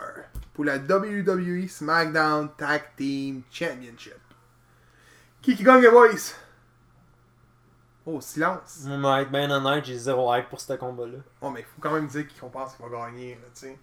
pour 0.60 0.66
la 0.66 0.75
WWE 0.75 1.70
SmackDown 1.70 2.50
Tag 2.58 2.82
Team 2.98 3.44
Championship. 3.50 4.20
Qui 5.42 5.56
qui 5.56 5.63
gagne, 5.63 5.82
les 5.82 5.89
boys? 5.89 6.10
Oh, 8.06 8.20
silence. 8.20 8.82
Va 8.86 9.22
être 9.22 9.32
bien 9.32 9.50
honnête, 9.50 9.86
j'ai 9.86 9.98
zéro 9.98 10.36
hype 10.36 10.50
pour 10.50 10.60
ce 10.60 10.74
combat-là. 10.74 11.20
Oh, 11.39 11.50
mais 11.50 11.62
il 11.62 11.66
faut 11.66 11.80
quand 11.80 11.94
même 11.94 12.08
dire 12.08 12.25
qu'on 12.38 12.50
pense 12.50 12.75
qu'il 12.75 12.86
va 12.86 13.06
gagner, 13.06 13.36
là, 13.36 13.48
tu 13.54 13.68
sais. 13.68 13.80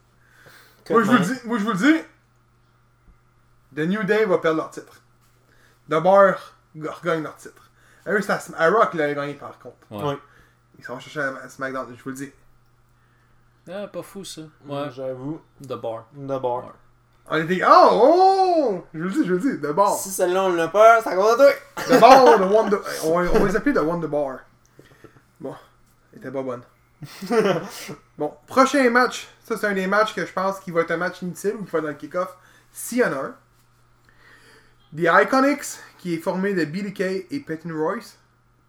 Moi, 0.90 1.02
je 1.02 1.10
vous 1.10 1.16
le 1.16 1.20
dis, 1.20 1.46
moi, 1.46 1.58
je 1.58 1.64
vous 1.64 1.72
le 1.72 1.78
dis. 1.78 2.02
The 3.74 3.88
New 3.88 4.02
Day 4.02 4.26
va 4.26 4.36
perdre 4.36 4.58
leur 4.58 4.70
titre. 4.70 5.00
The 5.88 5.94
Bar 5.94 6.58
regagne 6.74 7.22
leur 7.22 7.36
titre. 7.36 7.70
Eux, 8.06 8.20
c'est 8.20 8.54
à, 8.54 8.68
Rock 8.68 8.90
qui 8.90 8.98
l'a 8.98 9.14
gagné, 9.14 9.32
par 9.32 9.58
contre. 9.58 9.76
Ouais. 9.90 10.04
Ouais. 10.04 10.18
Ils 10.78 10.84
chercher 10.84 11.20
à 11.20 11.36
à 11.36 11.48
SmackDown, 11.48 11.96
je 11.96 12.02
vous 12.02 12.10
le 12.10 12.16
dis. 12.16 12.32
Ah, 13.68 13.86
pas 13.88 14.02
fou 14.02 14.24
ça. 14.24 14.42
Ouais, 14.64 14.82
Ouais. 14.82 14.90
j'avoue. 14.90 15.40
The 15.62 15.74
bar. 15.74 16.06
De 16.14 16.38
bord. 16.38 16.72
On 17.28 17.36
était. 17.42 17.60
Oh! 17.66 17.88
oh! 17.92 18.84
Je 18.94 18.98
vous 19.00 19.04
le 19.04 19.10
dis, 19.10 19.26
je 19.26 19.34
vous 19.34 19.44
le 19.44 19.56
dis. 19.56 19.60
The 19.60 19.72
Bar. 19.72 19.94
Si 19.96 20.10
celle-là 20.10 20.44
on 20.44 20.52
l'a 20.54 20.68
pas, 20.68 21.02
ça 21.02 21.16
compte 21.16 21.32
à 21.32 21.36
toi. 21.36 21.50
The 21.88 22.00
Bar, 22.00 22.24
The 22.38 22.40
One, 22.54 22.70
The... 22.70 22.76
On, 23.04 23.20
va- 23.20 23.30
on 23.40 23.44
les 23.44 23.56
appeler 23.56 23.74
The 23.74 23.78
One, 23.78 24.00
The 24.00 24.06
Bar. 24.06 24.38
Bon. 25.40 25.54
Elle 26.12 26.18
était 26.20 26.30
pas 26.30 26.42
bonne. 26.42 26.62
Bon, 28.16 28.32
prochain 28.46 28.88
match. 28.90 29.26
Ça, 29.42 29.56
c'est 29.56 29.66
un 29.66 29.74
des 29.74 29.86
matchs 29.88 30.14
que 30.14 30.24
je 30.24 30.32
pense 30.32 30.60
qu'il 30.60 30.72
va 30.72 30.82
être 30.82 30.92
un 30.92 30.96
match 30.98 31.20
inutile 31.22 31.54
ou 31.56 31.64
qu'il 31.64 31.70
va 31.72 31.78
être 31.78 31.84
dans 31.84 31.90
le 31.90 31.94
kick-off. 31.96 32.36
S'il 32.70 32.98
y 32.98 33.04
en 33.04 33.12
a 33.12 33.16
un. 33.16 33.36
The 34.96 35.08
Iconics, 35.24 35.80
qui 35.98 36.14
est 36.14 36.18
formé 36.18 36.54
de 36.54 36.64
BDK 36.64 37.26
et 37.30 37.40
Peyton 37.44 37.70
Royce, 37.76 38.18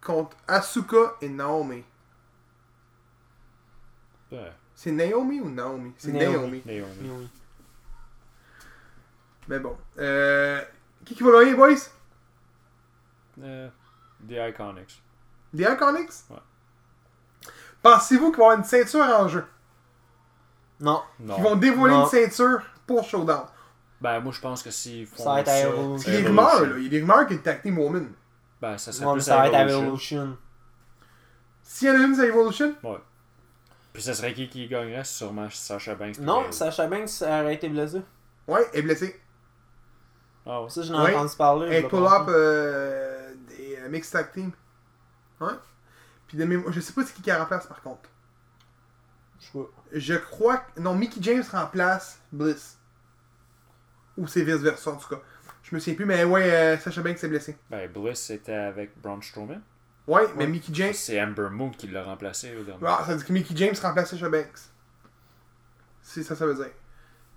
contre 0.04 0.36
Asuka 0.48 1.14
et 1.22 1.28
Naomi. 1.28 1.84
Ouais. 4.32 4.52
C'est 4.80 4.92
Naomi 4.92 5.40
ou 5.40 5.50
Naomi? 5.50 5.92
C'est 5.98 6.12
Naomi. 6.12 6.36
Naomi. 6.36 6.62
Naomi. 6.64 7.10
Oui. 7.10 7.28
Mais 9.48 9.58
bon. 9.58 9.76
Euh, 9.98 10.62
qui, 11.04 11.16
qui 11.16 11.22
va 11.24 11.32
gagner, 11.32 11.54
boys? 11.56 11.74
Euh, 13.42 13.68
The 14.28 14.34
Iconics. 14.50 15.02
The 15.52 15.62
Iconics? 15.72 16.12
Ouais. 16.30 16.36
Pensez-vous 17.82 18.30
qu'il 18.30 18.38
va 18.38 18.44
y 18.44 18.46
avoir 18.50 18.58
une 18.58 18.64
ceinture 18.64 19.00
en 19.00 19.26
jeu? 19.26 19.44
Non. 20.78 21.02
Non. 21.18 21.34
Qu'ils 21.34 21.42
vont 21.42 21.56
dévoiler 21.56 21.94
Non. 21.96 22.04
une 22.04 22.08
ceinture 22.10 22.62
pour 22.86 23.02
Showdown 23.02 23.46
Ben, 24.00 24.20
moi, 24.20 24.30
je 24.32 24.40
pense 24.40 24.62
que 24.62 24.70
s'ils 24.70 25.08
font 25.08 25.24
Ça 25.24 25.32
va 25.32 25.40
être 25.40 25.48
Evolution. 25.48 26.08
Il 26.08 26.14
y 26.14 26.16
a 26.18 26.20
des 26.20 26.28
rumeurs, 26.28 26.60
là. 26.60 26.76
Il 26.76 26.82
y 26.84 26.86
a 26.86 26.90
des 26.90 27.00
rumeurs 27.00 27.26
qu'il 27.26 27.30
y 27.30 27.32
a 27.32 27.36
une 27.38 27.42
tag 27.42 27.62
team 27.62 27.78
woman. 27.78 28.12
Ben, 28.60 28.78
ça 28.78 28.92
serait 28.92 29.06
Ouais, 29.06 29.12
plus 29.14 29.22
ça 29.22 29.38
va 29.38 29.48
être 29.48 29.54
à 29.56 29.62
Evolution. 29.68 30.38
S'il 31.64 31.88
y 31.88 31.90
en 31.90 31.94
a 31.94 31.98
une, 31.98 32.14
c'est 32.14 32.28
Evolution 32.28 32.76
Puis 33.98 34.04
ça 34.04 34.14
serait 34.14 34.32
qui 34.32 34.48
qui 34.48 34.68
gagnerait? 34.68 35.02
Sûrement 35.02 35.50
Sasha 35.50 35.96
Banks. 35.96 36.20
Non, 36.20 36.42
Bayley. 36.42 36.52
Sacha 36.52 36.86
Banks 36.86 37.10
aurait 37.20 37.56
été 37.56 37.68
blessé. 37.68 38.00
Ouais, 38.46 38.64
elle 38.72 38.78
est 38.78 38.82
blessée. 38.82 39.20
Ah 40.46 40.62
ouais. 40.62 40.70
Ça, 40.70 40.82
j'en 40.82 41.04
ai 41.04 41.08
Oui. 41.10 41.16
entendu 41.16 41.34
parler. 41.36 41.66
Elle 41.66 41.80
je 41.82 41.86
est 41.86 41.88
pull-up 41.88 42.26
pas 42.26 42.30
euh, 42.30 43.34
des 43.48 43.76
euh, 43.76 43.88
Mixed 43.88 44.12
Tag 44.12 44.30
Team. 44.30 44.52
Ouais. 45.40 45.50
Puis 46.28 46.38
de 46.38 46.44
mémoire, 46.44 46.72
je 46.72 46.78
sais 46.78 46.92
pas 46.92 47.04
c'est 47.04 47.12
qui 47.12 47.22
qui 47.22 47.30
la 47.30 47.40
remplace 47.40 47.66
par 47.66 47.82
contre. 47.82 48.08
Je 49.40 49.50
pas. 49.58 49.68
Je 49.90 50.14
crois 50.14 50.58
que. 50.58 50.80
Non, 50.80 50.94
Mickey 50.94 51.18
James 51.20 51.42
remplace 51.50 52.20
Bliss. 52.30 52.78
Ou 54.16 54.28
c'est 54.28 54.44
vice-versa 54.44 54.92
en 54.92 54.96
tout 54.96 55.08
cas. 55.08 55.20
Je 55.64 55.74
me 55.74 55.80
souviens 55.80 55.94
plus, 55.96 56.04
mais 56.06 56.22
ouais, 56.22 56.52
euh, 56.52 56.78
Sacha 56.78 57.02
Banks 57.02 57.18
s'est 57.18 57.26
blessé. 57.26 57.56
Ben, 57.68 57.90
Bliss 57.90 58.20
c'était 58.20 58.54
avec 58.54 58.96
Braun 59.02 59.20
Strowman. 59.20 59.60
Ouais, 60.08 60.26
mais. 60.36 60.46
Mickey 60.46 60.72
James. 60.72 60.92
C'est 60.94 61.20
Amber 61.22 61.48
Moon 61.50 61.70
qui 61.70 61.86
l'a 61.86 62.02
remplacé 62.02 62.56
au 62.56 62.64
dernier. 62.64 62.82
Ah, 62.86 63.04
ça 63.06 63.14
dit 63.14 63.24
que 63.24 63.32
Mickey 63.32 63.54
James 63.56 63.74
remplace 63.80 64.10
Sasha 64.10 64.28
Banks. 64.28 64.58
C'est 66.02 66.22
ça, 66.22 66.34
ça 66.34 66.46
veut 66.46 66.54
dire. 66.54 66.70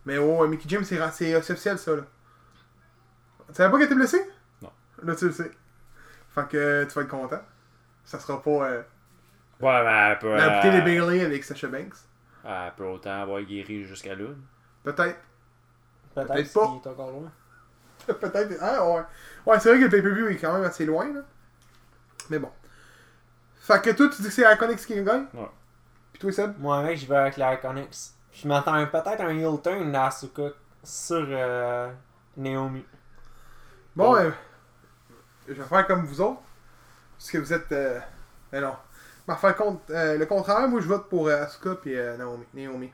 Mais 0.05 0.17
ouais, 0.17 0.37
ouais, 0.37 0.47
Mickey 0.47 0.67
James, 0.69 0.83
c'est 0.83 0.97
c'est 1.11 1.35
officiel 1.35 1.77
ça 1.77 1.95
là. 1.95 2.03
Tu 3.49 3.55
savais 3.55 3.69
pas 3.69 3.77
qu'elle 3.77 3.85
était 3.87 3.95
blessée? 3.95 4.25
Non. 4.61 4.71
Là, 5.03 5.15
tu 5.15 5.25
le 5.25 5.31
sais. 5.33 5.51
Fait 6.29 6.47
que 6.47 6.57
euh, 6.57 6.85
tu 6.85 6.93
vas 6.93 7.01
être 7.01 7.09
content. 7.09 7.41
Ça 8.05 8.19
sera 8.19 8.41
pas. 8.41 8.49
Euh, 8.69 8.81
Ouais, 9.59 9.83
mais 9.83 10.11
elle 10.11 10.17
peut. 10.19 10.35
la 10.35 10.65
euh, 10.65 10.81
Bailey 10.81 11.23
avec 11.23 11.43
Sasha 11.43 11.67
Banks. 11.67 11.93
Elle 12.43 12.73
peut 12.75 12.85
autant 12.85 13.21
avoir 13.21 13.41
guéri 13.43 13.83
jusqu'à 13.83 14.15
là. 14.15 14.29
Peut-être. 14.83 15.19
Peut-être 16.15 16.27
Peut-être 16.27 16.43
qu'il 16.43 16.53
pas. 16.53 16.61
est 16.83 16.87
encore 16.87 17.11
loin. 17.11 17.31
Peut-être. 18.07 18.57
Ah, 18.59 18.89
ouais. 18.89 19.01
Ouais, 19.45 19.59
c'est 19.59 19.69
vrai 19.69 19.77
que 19.77 19.83
le 19.83 19.89
pay-per-view 19.89 20.27
est 20.29 20.37
quand 20.37 20.53
même 20.53 20.63
assez 20.63 20.85
loin, 20.85 21.13
là. 21.13 21.21
Mais 22.31 22.39
bon. 22.39 22.49
Fait 23.61 23.79
que 23.79 23.91
toi, 23.91 24.09
tu 24.09 24.23
dis 24.23 24.27
que 24.27 24.33
c'est 24.33 24.51
Iconics 24.53 24.79
qui 24.79 25.03
gagne? 25.03 25.25
Ouais. 25.35 25.49
Puis 26.11 26.19
toi, 26.19 26.31
Seb? 26.31 26.57
Moi, 26.57 26.81
mec, 26.81 26.97
je 26.97 27.05
vais 27.05 27.15
avec 27.15 27.37
Iconics. 27.37 27.95
Je 28.33 28.47
m'attends 28.47 28.73
à 28.73 28.85
peut-être 28.87 29.21
un 29.21 29.37
heel 29.37 29.61
turn 29.61 29.91
d'Asuka 29.91 30.49
sur 30.83 31.23
euh, 31.29 31.91
Naomi. 32.35 32.83
Bon, 33.95 34.15
euh, 34.15 34.31
je 35.47 35.53
vais 35.53 35.63
faire 35.63 35.85
comme 35.85 36.05
vous 36.05 36.21
autres. 36.21 36.41
Parce 37.17 37.29
que 37.29 37.37
vous 37.37 37.53
êtes. 37.53 37.71
Euh, 37.71 37.99
mais 38.51 38.61
non. 38.61 38.73
Je 39.27 39.31
vais 39.31 39.39
faire 39.39 39.55
contre, 39.55 39.81
euh, 39.91 40.17
le 40.17 40.25
contraire. 40.25 40.67
Moi, 40.67 40.81
je 40.81 40.87
vote 40.87 41.07
pour 41.07 41.27
euh, 41.27 41.43
Asuka 41.43 41.77
et 41.85 41.99
euh, 41.99 42.17
Naomi. 42.17 42.45
Naomi. 42.55 42.91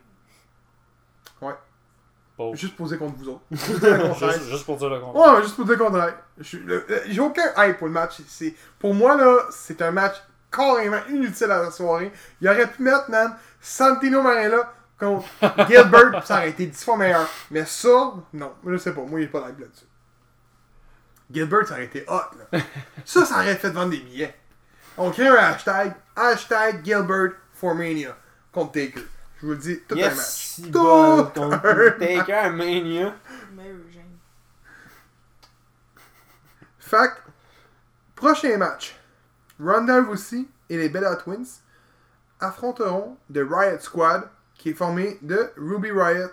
Pauvre. 2.36 2.54
Juste 2.54 2.76
poser 2.76 2.98
contre 2.98 3.16
vous 3.16 3.30
autres. 3.30 3.40
Juste 3.50 3.80
dire 3.80 3.96
le 3.96 4.08
contraire. 4.10 4.32
Juste, 4.32 4.50
juste 4.50 4.66
pour 4.66 4.76
dire 4.76 4.90
le 4.90 5.00
contraire. 5.00 5.34
Ouais, 5.34 5.42
juste 5.42 5.56
pour 5.56 5.64
dire 5.64 5.78
le 5.78 5.84
contraire. 5.84 6.14
J'ai 6.38 7.20
aucun 7.20 7.42
hype 7.56 7.78
pour 7.78 7.86
le 7.88 7.92
match. 7.92 8.20
C'est, 8.28 8.54
pour 8.78 8.94
moi, 8.94 9.16
là, 9.16 9.46
c'est 9.50 9.82
un 9.82 9.90
match 9.90 10.16
carrément 10.50 11.00
inutile 11.08 11.50
à 11.50 11.62
la 11.62 11.70
soirée. 11.70 12.12
Il 12.40 12.48
aurait 12.48 12.66
pu 12.66 12.82
mettre, 12.82 13.10
man, 13.10 13.36
Santino 13.60 14.22
Marella 14.22 14.72
contre 14.98 15.26
Gilbert, 15.68 16.22
ça 16.26 16.38
aurait 16.38 16.50
été 16.50 16.66
10 16.66 16.84
fois 16.84 16.96
meilleur. 16.96 17.28
Mais 17.50 17.64
ça, 17.64 18.14
non. 18.32 18.54
Je 18.66 18.76
sais 18.76 18.92
pas. 18.92 19.02
Moi, 19.02 19.20
il 19.20 19.24
est 19.24 19.28
pas 19.28 19.40
d'hype 19.42 19.60
là-dessus. 19.60 19.86
Gilbert, 21.30 21.66
ça 21.66 21.74
aurait 21.74 21.84
été 21.84 22.04
hot, 22.08 22.36
là. 22.52 22.60
ça, 23.04 23.24
ça 23.24 23.36
aurait 23.36 23.56
fait 23.56 23.70
vendre 23.70 23.90
des 23.90 24.00
billets. 24.00 24.34
On 24.96 25.10
crée 25.10 25.28
un 25.28 25.34
hashtag. 25.34 25.94
Hashtag 26.16 26.84
Gilbert 26.84 27.32
for 27.52 27.74
Mania 27.74 28.16
contre 28.52 28.72
Taker. 28.72 29.04
Je 29.40 29.46
vous 29.46 29.52
le 29.52 29.58
dis, 29.58 29.80
tout 29.86 29.94
un 29.94 30.00
match. 30.00 30.14
Yes, 30.14 30.30
si 30.30 30.62
Tout 30.62 30.72
bon 30.72 31.52
un 31.52 31.90
Taker 31.98 32.50
Mania. 32.50 33.14
Fait 36.80 37.10
prochain 38.16 38.56
match. 38.56 38.97
Ronda 39.60 40.02
Rousey 40.02 40.46
et 40.68 40.76
les 40.76 40.88
Bella 40.88 41.16
Twins 41.16 41.46
affronteront 42.40 43.16
The 43.32 43.40
Riot 43.48 43.80
Squad, 43.80 44.28
qui 44.56 44.70
est 44.70 44.74
formé 44.74 45.18
de 45.22 45.50
Ruby 45.56 45.90
Riot, 45.90 46.30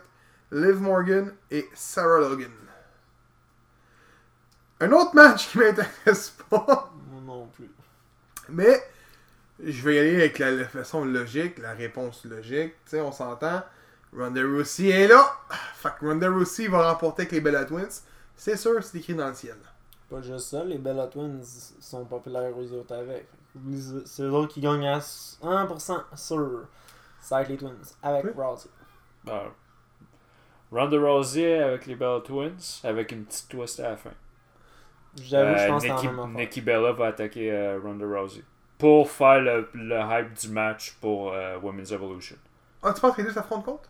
Liv 0.51 0.79
Morgan 0.81 1.33
et 1.51 1.67
Sarah 1.73 2.19
Logan. 2.19 2.51
Un 4.79 4.91
autre 4.91 5.15
match 5.15 5.49
qui 5.51 5.57
m'intéresse 5.57 6.31
pas, 6.49 6.91
Moi 7.11 7.21
non 7.25 7.47
plus. 7.47 7.69
mais 8.49 8.83
je 9.63 9.81
vais 9.83 9.95
y 9.95 9.99
aller 9.99 10.15
avec 10.15 10.37
la, 10.39 10.51
la 10.51 10.67
façon 10.67 11.05
logique, 11.05 11.57
la 11.59 11.73
réponse 11.73 12.25
logique. 12.25 12.73
Tu 12.85 12.91
sais, 12.91 13.01
on 13.01 13.11
s'entend. 13.11 13.63
Ronda 14.15 14.41
Rousey 14.43 14.89
est 14.89 15.07
là. 15.07 15.25
Fait 15.75 15.89
que 15.99 16.05
Ronda 16.05 16.29
Rousey 16.29 16.67
va 16.67 16.91
remporter 16.91 17.21
avec 17.23 17.31
les 17.31 17.41
Bella 17.41 17.63
Twins. 17.65 18.01
C'est 18.35 18.57
sûr, 18.57 18.83
c'est 18.83 18.97
écrit 18.97 19.15
dans 19.15 19.29
le 19.29 19.33
ciel. 19.33 19.55
Pas 20.09 20.21
juste 20.21 20.49
ça, 20.49 20.63
les 20.63 20.77
Bella 20.77 21.07
Twins 21.07 21.41
sont 21.79 22.05
populaires 22.05 22.55
aux 22.57 22.71
autres 22.73 22.93
avec. 22.95 23.27
C'est 24.05 24.23
eux 24.23 24.31
autres 24.31 24.53
qui 24.53 24.61
gagnent 24.61 24.87
à 24.87 24.99
1% 24.99 26.03
sûr. 26.15 26.61
C'est 27.21 27.35
avec 27.35 27.49
les 27.49 27.57
Twins. 27.57 27.73
Avec 28.03 28.25
Oui. 28.25 28.31
Rousey. 28.35 28.69
Euh, 29.29 29.47
Ronda 30.71 30.97
Rousey 30.99 31.59
avec 31.61 31.85
les 31.85 31.95
Bella 31.95 32.19
Twins, 32.21 32.81
avec 32.83 33.11
une 33.11 33.25
petite 33.25 33.49
twist 33.49 33.79
à 33.79 33.89
la 33.91 33.97
fin. 33.97 34.11
J'avoue, 35.21 35.57
je 35.57 35.63
Euh, 35.63 35.67
pense 35.69 35.81
que 35.83 35.87
c'est 35.87 35.93
Nikki, 35.93 36.05
la 36.07 36.11
même. 36.11 36.33
Nikki 36.35 36.61
Bella 36.61 36.91
va 36.91 37.07
attaquer 37.07 37.51
euh, 37.51 37.79
Ronda 37.81 38.05
Rousey. 38.05 38.43
Pour 38.77 39.09
faire 39.09 39.39
le, 39.39 39.69
le 39.73 39.95
hype 40.01 40.33
du 40.33 40.49
match 40.49 40.97
pour 40.99 41.31
euh, 41.33 41.57
Women's 41.59 41.91
Evolution. 41.91 42.35
Ah, 42.83 42.93
tu 42.93 42.99
penses 43.01 43.15
que 43.15 43.21
les 43.21 43.27
deux 43.27 43.33
s'affrontent 43.33 43.61
contre? 43.63 43.89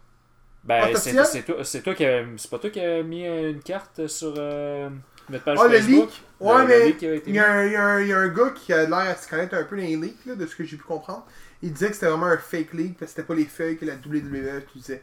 Ben, 0.64 0.96
c'est 0.96 1.14
toi, 1.44 1.64
c'est 1.64 1.82
toi 1.84 1.94
qui 1.96 2.06
a- 2.06 2.26
c'est 2.38 2.50
pas 2.50 2.58
toi 2.60 2.70
qui 2.70 2.80
a 2.80 3.04
mis 3.04 3.26
une 3.26 3.62
carte 3.62 4.08
sur 4.08 4.34
euh, 4.38 4.90
notre 5.30 5.44
page 5.46 5.60
Ah, 5.62 5.68
le 5.68 5.78
leak 5.80 6.24
Ouais, 6.40 6.64
Le- 6.64 6.68
le 6.68 6.68
mais 6.68 6.90
il 7.28 7.34
y, 7.36 7.40
a 7.40 7.52
un, 7.52 7.66
il 7.66 7.72
y 7.72 7.76
a 7.76 7.86
un- 7.86 8.02
il 8.02 8.08
y 8.08 8.14
a 8.14 8.20
un 8.20 8.28
gars 8.28 8.50
qui 8.52 8.74
a 8.74 8.84
l'air 8.86 8.94
à 8.98 9.16
se 9.16 9.28
connaître 9.30 9.56
un 9.56 9.64
peu 9.64 9.78
dans 9.78 9.84
les 9.84 9.96
leaks, 9.96 10.26
là, 10.26 10.36
de 10.36 10.46
ce 10.46 10.56
que 10.56 10.64
j'ai 10.66 10.78
pu 10.78 10.84
comprendre. 10.84 11.26
Il 11.62 11.72
disait 11.74 11.88
que 11.90 11.94
c'était 11.96 12.08
vraiment 12.08 12.26
un 12.28 12.38
fake 12.38 12.74
leak, 12.74 12.98
parce 12.98 13.12
que 13.12 13.16
c'était 13.18 13.28
pas 13.28 13.36
les 13.36 13.46
feuilles 13.46 13.78
que 13.78 13.86
la 13.86 13.96
WWE 13.96 14.60
utilisait. 14.60 15.02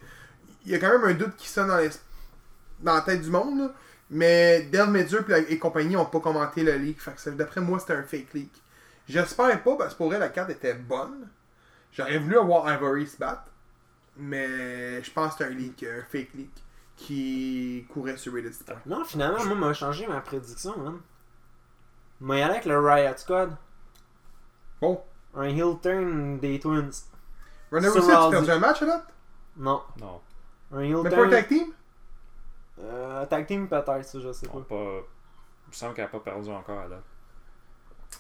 Il 0.67 0.73
y 0.73 0.75
a 0.75 0.79
quand 0.79 0.91
même 0.91 1.05
un 1.05 1.15
doute 1.15 1.37
qui 1.37 1.49
sonne 1.49 1.69
dans, 1.69 1.79
l'es- 1.79 1.91
dans 2.81 2.95
la 2.95 3.01
tête 3.03 3.23
du 3.23 3.31
monde, 3.31 3.59
là, 3.61 3.75
mais 4.11 4.63
Del 4.73 4.89
Medur 4.91 5.25
et, 5.49 5.59
compagnie 5.59 5.97
ont 5.97 6.05
pas 6.07 6.21
commenté 6.21 6.63
le 6.63 6.75
leak. 6.77 6.99
D'après 7.37 7.61
moi, 7.61 7.79
c'était 7.81 7.95
un 7.95 8.03
fake 8.03 8.35
leak. 8.35 8.53
J'espère 9.09 9.63
pas, 9.63 9.77
parce 9.77 9.95
que 9.95 9.99
pour 9.99 10.09
vrai, 10.09 10.19
la 10.19 10.29
carte 10.29 10.51
était 10.51 10.75
bonne. 10.75 11.29
J'aurais 11.93 12.19
voulu 12.19 12.39
avoir 12.39 12.73
Ivory 12.73 13.07
se 13.07 13.17
battre, 13.19 13.45
mais 14.17 15.03
je 15.03 15.11
pense 15.13 15.35
que 15.35 15.45
c'était 15.45 15.53
un 15.53 15.57
leak, 15.57 15.85
un 15.85 16.03
fake 16.11 16.35
leak, 16.35 16.51
qui 16.97 17.87
courait 17.93 18.17
sur 18.17 18.33
Reddit. 18.35 18.53
c'était 18.53 18.73
vrai. 18.73 18.83
Non, 18.87 19.05
finalement, 19.05 19.45
moi, 19.45 19.55
m'a 19.55 19.73
changé 19.73 20.07
ma 20.07 20.21
prédiction, 20.21 20.77
man. 20.79 21.01
Moi, 22.21 22.37
y 22.39 22.43
aller 22.43 22.53
avec 22.53 22.65
le 22.67 22.79
Riot 22.79 23.17
Squad. 23.17 23.57
Bon, 24.81 25.03
Un 25.35 25.45
heel 25.45 25.77
turn 25.83 26.39
des 26.39 26.61
Twins. 26.61 26.91
Ronda 27.73 27.91
Sur 27.91 28.03
Rousey, 28.03 28.15
tu 28.25 28.31
perdu 28.31 28.51
un 28.51 28.59
match, 28.59 28.83
là 28.83 29.03
Non. 29.57 29.83
Non, 30.01 30.21
Un 30.73 30.81
heel 30.81 30.97
Mais 31.03 31.11
pas 31.11 31.17
turn. 31.17 31.27
un 31.29 31.31
tag 31.31 31.49
team? 31.49 31.73
Euh, 32.81 33.27
tag 33.27 33.47
team 33.47 33.69
peut-être, 33.69 34.05
ça, 34.05 34.21
je 34.21 34.33
sais 34.33 34.47
pas. 34.47 34.61
pas... 34.61 34.75
Il 34.75 35.69
me 35.71 35.73
semble 35.73 35.95
qu'elle 35.95 36.05
a 36.05 36.09
pas 36.09 36.21
perdu 36.21 36.51
encore 36.51 36.81
à 36.81 36.89
date. 36.89 37.05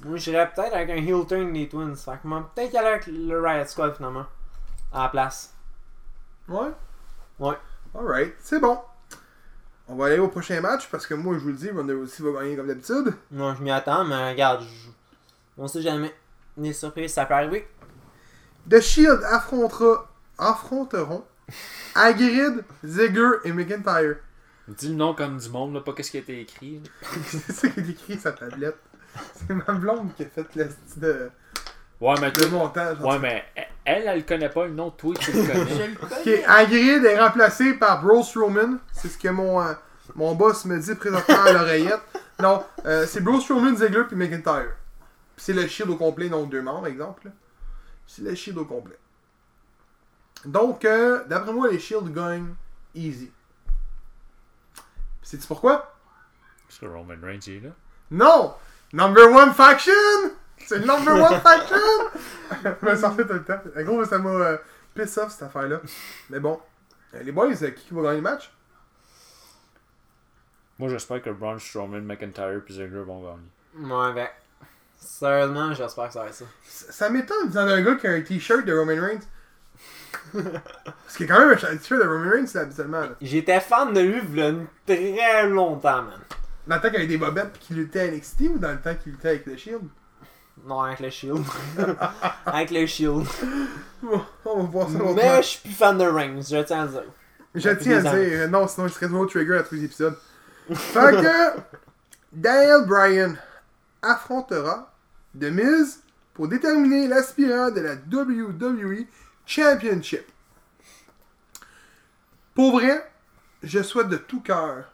Moi, 0.05 0.17
j'irais 0.17 0.51
peut-être 0.51 0.73
avec 0.75 0.89
un 0.91 0.97
heel 1.05 1.27
turn 1.27 1.53
des 1.53 1.69
Twins. 1.69 1.95
Fait 1.97 2.19
que 2.23 2.27
moi, 2.27 2.51
peut-être 2.55 2.75
aller 2.75 2.89
avec 2.89 3.07
le 3.07 3.41
Riot 3.41 3.67
Squad 3.67 3.95
finalement. 3.95 4.25
À 4.93 5.03
la 5.05 5.09
place. 5.11 5.55
Ouais? 6.49 6.71
Ouais. 7.39 7.57
Alright, 7.95 8.35
c'est 8.39 8.59
bon. 8.59 8.79
On 9.87 9.97
va 9.97 10.07
aller 10.07 10.19
au 10.19 10.29
prochain 10.29 10.61
match 10.63 10.89
parce 10.91 11.07
que 11.07 11.13
moi 11.13 11.35
je 11.35 11.41
vous 11.41 11.49
le 11.49 11.55
dis, 11.55 11.71
Ronda 11.71 11.93
Rousey 11.93 12.23
va 12.23 12.41
gagner 12.41 12.57
comme 12.57 12.69
d'habitude. 12.69 13.13
Non, 13.31 13.55
je 13.55 13.63
m'y 13.63 13.71
attends, 13.71 14.05
mais 14.05 14.31
regarde, 14.31 14.63
je... 14.63 14.89
on 15.59 15.69
sait 15.69 15.83
jamais. 15.83 16.15
Des 16.57 16.73
surprises, 16.73 17.13
ça 17.13 17.27
peut 17.27 17.35
arriver. 17.35 17.69
The 18.71 18.81
Shield 18.81 19.23
affrontera, 19.25 20.09
affronteront 20.39 21.25
Hagrid, 21.95 22.65
Ziggler 22.83 23.39
et 23.45 23.53
McIntyre. 23.53 24.17
Dis 24.69 24.89
le 24.89 24.95
nom 24.95 25.15
comme 25.15 25.39
du 25.39 25.49
monde, 25.51 25.75
là, 25.75 25.81
pas 25.81 25.93
qu'est-ce 25.93 26.11
qui 26.11 26.17
a 26.17 26.21
été 26.21 26.41
écrit. 26.41 26.81
c'est 27.27 27.53
ça 27.53 27.69
qui 27.69 27.81
est 27.81 27.91
écrit 27.91 28.15
sur 28.15 28.23
sa 28.23 28.33
tablette. 28.33 28.79
C'est 29.35 29.55
ma 29.55 29.75
blonde 29.75 30.15
qui 30.15 30.23
a 30.23 30.27
fait 30.27 30.47
le 30.55 30.71
style 30.71 31.03
de, 31.03 31.31
Ouais, 32.03 32.15
mais, 32.21 32.33
de 32.33 32.47
montage. 32.47 32.99
ouais, 33.01 33.19
mais 33.21 33.45
elle, 33.85 34.03
elle 34.09 34.17
le 34.19 34.23
connaît 34.25 34.49
pas, 34.49 34.67
le 34.67 34.73
nom, 34.73 34.91
toi, 34.91 35.15
tu 35.21 35.31
le 35.33 35.43
connais. 35.47 35.87
le 35.89 35.95
connais. 35.95 36.39
Ok, 36.41 36.45
Hagrid 36.49 37.05
est 37.05 37.21
remplacé 37.21 37.75
par 37.75 38.03
Braun 38.03 38.25
Strowman. 38.25 38.79
C'est 38.91 39.07
ce 39.07 39.17
que 39.17 39.29
mon, 39.29 39.63
euh, 39.63 39.73
mon 40.17 40.35
boss 40.35 40.65
me 40.65 40.81
dit 40.81 40.97
présentement 40.97 41.45
à 41.45 41.53
l'oreillette. 41.53 42.01
Non, 42.41 42.65
euh, 42.87 43.07
c'est 43.07 43.21
Braun 43.21 43.41
Strowman, 43.41 43.77
Ziggler 43.77 44.03
puis 44.09 44.17
McIntyre. 44.17 44.73
Puis 45.37 45.45
c'est 45.45 45.53
le 45.53 45.65
Shield 45.69 45.93
au 45.93 45.97
complet, 45.97 46.29
donc 46.29 46.51
deux 46.51 46.61
membres, 46.61 46.89
exemple. 46.89 47.27
là. 47.27 47.31
C'est 48.09 48.23
le 48.23 48.35
Shield 48.35 48.59
au 48.59 48.65
complet. 48.65 48.99
Donc, 50.45 50.85
euh, 50.85 51.23
d'après 51.29 51.53
moi, 51.53 51.71
les 51.71 51.79
Shield 51.79 52.13
gagnent 52.13 52.55
easy. 52.97 53.31
Sais-tu 55.23 55.47
pourquoi? 55.47 55.95
Parce 56.67 56.81
que 56.81 56.87
Roman 56.87 57.15
Reigns 57.23 57.39
est 57.47 57.63
là. 57.63 57.71
Non! 58.11 58.55
Number 58.93 59.31
one 59.31 59.55
faction! 59.55 59.93
C'est 60.67 60.79
le 60.79 60.87
number 60.87 61.15
one 61.15 61.41
faction! 61.41 61.77
Je 62.65 62.87
me 62.87 62.97
sortais 62.97 63.25
tout 63.25 63.33
le 63.33 63.45
temps. 63.45 63.61
En 63.77 63.83
gros, 63.83 64.05
ça 64.05 64.19
m'a 64.19 64.31
euh, 64.31 64.57
piss 64.95 65.19
off 65.19 65.33
cette 65.33 65.43
affaire-là. 65.43 65.81
Mais 66.31 66.41
bon. 66.41 66.61
Euh, 67.15 67.23
les 67.23 67.33
boys, 67.33 67.51
euh, 67.63 67.71
qui 67.71 67.95
va 67.95 68.03
gagner 68.03 68.17
le 68.17 68.23
match? 68.23 68.53
Moi, 70.79 70.89
j'espère 70.89 71.23
que 71.23 71.31
Braun 71.31 71.59
Strowman, 71.59 72.01
McIntyre 72.01 72.63
et 72.69 72.73
Ziggler 72.73 73.03
vont 73.03 73.23
gagner. 73.23 73.93
Ouais, 73.93 74.13
ben. 74.13 74.29
Sérieusement, 74.97 75.75
j'espère 75.75 76.09
que 76.09 76.13
ça 76.13 76.23
va 76.23 76.29
être 76.29 76.35
ça. 76.35 76.45
Ça, 76.65 76.93
ça 76.93 77.11
m'étonne 77.11 77.49
disant 77.49 77.67
d'un 77.67 77.83
gars 77.83 77.97
qui 77.97 78.07
a 78.07 78.13
un 78.13 78.21
t-shirt 78.21 78.65
de 78.65 78.73
Roman 78.73 79.01
Reigns. 79.01 79.27
Parce 80.33 81.17
qu'il 81.17 81.27
y 81.27 81.31
a 81.31 81.35
quand 81.35 81.41
même 81.41 81.51
un 81.51 81.77
t-shirt 81.77 82.01
de 82.03 82.09
Roman 82.09 82.31
Reigns, 82.31 82.47
là, 82.55 82.61
habituellement. 82.63 83.03
J'étais 83.21 83.61
fan 83.61 83.93
de 83.93 84.01
lui 84.01 84.21
v'là 84.21 84.49
une 84.51 84.67
très 84.87 85.49
longtemps, 85.49 86.03
man. 86.03 86.21
Dans 86.67 86.77
le 86.77 86.81
temps 86.81 86.89
qu'il 86.89 86.99
avait 86.99 87.07
des 87.09 87.19
bobettes 87.19 87.53
puis 87.53 87.63
qu'il 87.63 87.77
luttait 87.77 88.01
à 88.01 88.11
NXT 88.13 88.41
ou 88.55 88.59
dans 88.59 88.71
le 88.71 88.81
temps 88.81 88.95
qu'il 88.95 89.13
luttait 89.13 89.31
avec 89.31 89.47
le 89.47 89.57
Shield? 89.57 89.83
Non, 90.65 90.81
avec 90.81 91.01
le 91.01 91.11
Shield. 91.11 91.45
avec 92.47 92.71
le 92.71 92.87
Shield. 92.87 93.27
Bon, 94.03 94.25
on 94.45 94.63
va 94.63 94.69
voir 94.69 94.91
ça 94.91 94.99
Mais 95.15 95.43
je 95.43 95.49
suis 95.49 95.61
plus 95.61 95.75
fan 95.75 95.99
de 95.99 96.05
Reigns, 96.05 96.43
je 96.43 96.63
tiens 96.63 96.83
à 96.83 96.85
le 96.85 96.91
dire. 96.91 97.03
Je 97.55 97.71
tiens 97.71 98.05
à 98.05 98.17
dire. 98.17 98.49
Non, 98.49 98.69
sinon 98.69 98.89
je 98.89 98.93
serais 98.93 99.07
toujours 99.07 99.29
trigger 99.29 99.57
à 99.57 99.63
tous 99.63 99.75
les 99.75 99.85
épisodes. 99.85 100.17
fait 100.73 101.13
que 101.13 101.61
Daniel 102.33 102.87
Bryan 102.87 103.37
affrontera 104.03 104.93
The 105.39 105.45
Miz 105.45 106.03
pour 106.35 106.49
déterminer 106.49 107.09
l'aspirant 107.09 107.71
de 107.71 107.81
la 107.81 107.95
WWE 107.95 109.07
Championship. 109.45 110.25
Pour 112.55 112.73
vrai, 112.73 113.11
je 113.63 113.83
souhaite 113.83 114.09
de 114.09 114.17
tout 114.17 114.41
cœur 114.41 114.91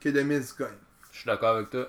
que 0.00 0.08
The 0.08 0.24
Miz 0.24 0.54
gagne. 0.58 0.70
Je 1.12 1.18
suis 1.18 1.26
d'accord 1.26 1.56
avec 1.56 1.70
toi. 1.70 1.88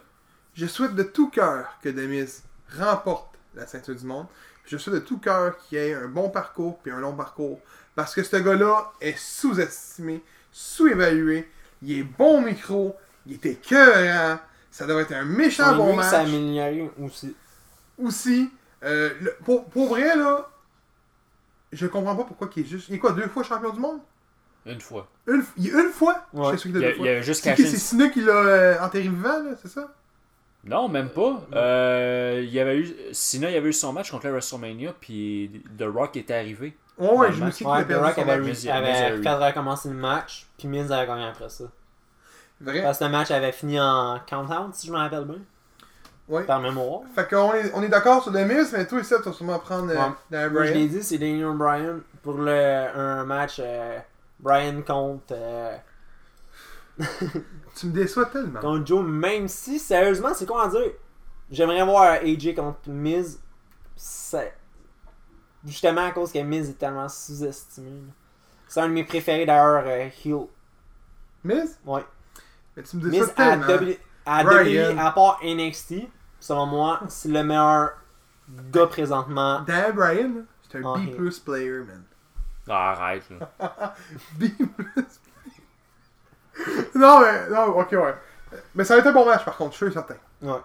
Je 0.56 0.68
souhaite 0.68 0.94
de 0.94 1.04
tout 1.04 1.30
cœur 1.30 1.80
que 1.82 1.90
Demise 1.90 2.44
remporte 2.78 3.36
la 3.56 3.66
ceinture 3.68 3.96
du 3.96 4.06
monde. 4.06 4.28
Je 4.66 4.78
souhaite 4.78 4.96
de 4.96 5.00
tout 5.02 5.18
cœur 5.20 5.58
qu'il 5.58 5.78
ait 5.78 5.94
un 5.94 6.08
bon 6.08 6.30
parcours 6.30 6.80
puis 6.80 6.92
un 6.92 7.00
long 7.00 7.16
parcours. 7.16 7.60
Parce 7.96 8.16
que 8.16 8.24
ce 8.24 8.38
gars-là 8.38 8.92
est 9.02 9.18
sous-estimé, 9.18 10.24
sous-évalué. 10.52 11.50
Il 11.82 12.00
est 12.00 12.04
bon 12.04 12.38
au 12.38 12.42
micro, 12.42 12.96
il 13.26 13.34
était 13.34 13.52
écœurant. 13.52 14.40
Ça 14.72 14.88
devrait 14.88 15.04
être 15.04 15.12
un 15.14 15.26
méchant 15.26 15.76
bon 15.76 15.96
match. 15.96 16.14
amélioré 16.14 16.90
aussi. 17.00 17.36
Aussi, 18.00 18.50
euh, 18.84 19.12
le- 19.22 19.36
pour, 19.44 19.66
pour 19.66 19.90
vrai, 19.90 20.16
là, 20.16 20.50
je 21.72 21.86
comprends 21.88 22.16
pas 22.16 22.24
pourquoi 22.24 22.50
il 22.56 22.64
est 22.64 22.66
juste. 22.66 22.90
Il 22.90 22.96
est 22.96 23.00
quoi, 23.00 23.12
deux 23.12 23.28
fois 23.28 23.44
champion 23.44 23.72
du 23.72 23.80
monde? 23.80 24.00
Une 24.66 24.80
fois. 24.80 25.08
Une, 25.28 25.44
il 25.58 25.68
est 25.68 25.72
une 25.72 25.92
fois? 25.92 26.26
Ouais. 26.34 26.54
Je 26.54 26.58
sais 26.58 26.70
Il 26.70 26.74
qu'il 26.94 27.06
y 27.06 27.10
a 27.10 27.22
juste 27.22 27.44
C'est 27.44 27.50
caché 27.50 27.68
C'est 27.68 27.78
Cena 27.78 28.10
qui 28.10 28.22
l'a 28.22 28.32
euh, 28.34 28.80
enterré 28.80 29.04
vivant, 29.10 29.44
là, 29.44 29.52
c'est 29.62 29.68
ça? 29.68 29.94
Non, 30.66 30.88
même 30.88 31.10
pas. 31.10 31.42
Euh, 31.54 32.40
il 32.44 32.50
y 32.54 32.60
avait 32.60 32.78
eu, 32.78 32.96
Cena 33.12 33.50
il 33.52 33.58
avait 33.58 33.70
eu 33.70 33.74
son 33.74 33.92
match 33.92 34.12
contre 34.12 34.26
la 34.28 34.32
WrestleMania, 34.32 34.94
puis 35.00 35.62
The 35.78 35.84
Rock 35.94 36.16
était 36.16 36.34
arrivé. 36.36 36.78
Ouais, 36.98 37.10
ouais, 37.10 37.34
je 37.34 37.44
me 37.44 37.52
suis 37.52 37.66
Ouais, 37.66 37.84
The 37.86 37.94
Rock 37.96 38.18
avait. 38.18 38.40
Miz- 38.40 38.70
avait 38.70 38.92
Miz 38.92 39.02
a 39.02 39.16
eu. 39.16 39.24
fait 39.24 39.34
recommencer 39.34 39.90
le 39.90 39.96
match, 39.96 40.48
puis 40.58 40.68
Miz 40.68 40.92
avait 40.92 41.06
gagné 41.08 41.26
après 41.26 41.50
ça. 41.50 41.66
Vrai? 42.62 42.82
Parce 42.82 43.00
que 43.00 43.04
le 43.04 43.10
match 43.10 43.32
avait 43.32 43.52
fini 43.52 43.80
en 43.80 44.20
count-out, 44.26 44.74
si 44.74 44.88
je 44.88 44.94
me 44.94 44.98
rappelle 44.98 45.26
bien. 45.26 45.40
Ouais. 46.30 46.44
Par 46.46 46.62
mémoire. 46.62 47.02
Fait 47.14 47.28
qu'on 47.30 47.54
est, 47.54 47.70
on 47.74 47.84
est 47.84 47.90
d'accord 47.90 48.24
sur 48.24 48.32
le 48.32 48.46
Miz, 48.46 48.72
mais 48.72 48.88
toi 48.88 49.00
et 49.00 49.04
ça, 49.04 49.18
tu 49.18 49.24
vas 49.24 49.34
sûrement 49.34 49.60
prendre 49.60 49.92
euh, 49.92 49.96
Ouais. 49.96 50.14
Daniel 50.32 50.52
Moi, 50.52 50.66
je 50.66 50.72
l'ai 50.74 50.88
dit, 50.88 51.04
c'est 51.04 51.18
Daniel 51.18 51.52
Bryan 51.58 52.00
pour 52.22 52.36
le, 52.38 52.52
un 52.96 53.26
match 53.26 53.58
euh, 53.60 54.00
Bryan 54.40 54.82
contre, 54.84 55.34
euh, 55.34 55.76
Tu 57.76 57.88
me 57.88 57.92
déçois 57.92 58.26
tellement. 58.28 58.60
contre 58.60 58.86
Joe, 58.86 59.04
même 59.06 59.48
si, 59.48 59.80
sérieusement, 59.80 60.34
c'est 60.34 60.46
quoi 60.46 60.66
à 60.66 60.68
dire? 60.70 60.92
J'aimerais 61.50 61.84
voir 61.84 62.14
AJ 62.22 62.54
contre 62.56 62.88
Miz. 62.90 63.40
C'est- 63.96 64.56
Justement 65.66 66.06
à 66.06 66.12
cause 66.12 66.32
que 66.32 66.40
Miz 66.40 66.70
est 66.70 66.74
tellement 66.74 67.08
sous-estimé. 67.10 68.02
C'est 68.68 68.82
un 68.82 68.88
de 68.90 68.94
mes 68.94 69.04
préférés 69.04 69.46
d'ailleurs, 69.46 69.84
euh, 69.88 70.10
Heel. 70.26 70.48
Miz? 71.44 71.80
Ouais. 71.86 72.06
Mais 72.76 72.84
tu 72.84 72.98
me 72.98 73.10
déçois 73.10 73.28
Miz 73.28 73.34
à. 73.38 73.58
W, 73.58 74.00
à 74.26 75.08
à 75.08 75.12
part 75.12 75.40
NXT, 75.44 76.08
selon 76.40 76.66
moi, 76.66 77.02
c'est 77.08 77.30
le 77.30 77.44
meilleur 77.44 77.92
gars 78.72 78.88
présentement. 78.88 79.62
Daniel 79.62 79.94
Bryan, 79.94 80.46
c'est 80.70 80.78
un 80.84 80.94
Ah, 80.94 80.98
B 80.98 81.02
hey. 81.08 81.16
plus 81.16 81.40
player, 81.40 81.80
man. 81.80 82.04
Ah, 82.70 82.92
arrête, 82.92 83.24
là. 83.32 83.96
B 84.40 84.46
plus 84.58 85.06
Non, 86.96 87.22
mais, 87.22 87.50
non, 87.50 87.78
ok, 87.78 87.92
ouais. 87.92 88.16
Mais 88.76 88.84
ça 88.84 88.96
va 88.96 89.00
être 89.00 89.08
un 89.08 89.14
bon 89.14 89.26
match, 89.26 89.44
par 89.44 89.58
contre, 89.58 89.76
je 89.78 89.86
suis 89.86 89.94
certain. 89.94 90.16
Ouais. 90.42 90.60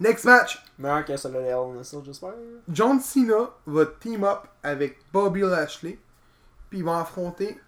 Next 0.00 0.24
match, 0.24 0.62
Meilleur 0.78 1.04
que 1.04 1.16
celui 1.16 1.38
de 1.38 2.04
j'espère. 2.04 2.34
John 2.68 3.00
Cena 3.00 3.50
va 3.66 3.86
team 3.86 4.24
up 4.24 4.40
avec 4.62 4.98
Bobby 5.12 5.42
Lashley, 5.42 5.98
puis 6.68 6.80
ils 6.80 6.84
vont 6.84 6.98
affronter 6.98 7.60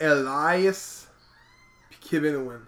Elias 0.00 1.06
puis 1.90 1.98
Kevin 2.00 2.36
Owens. 2.36 2.60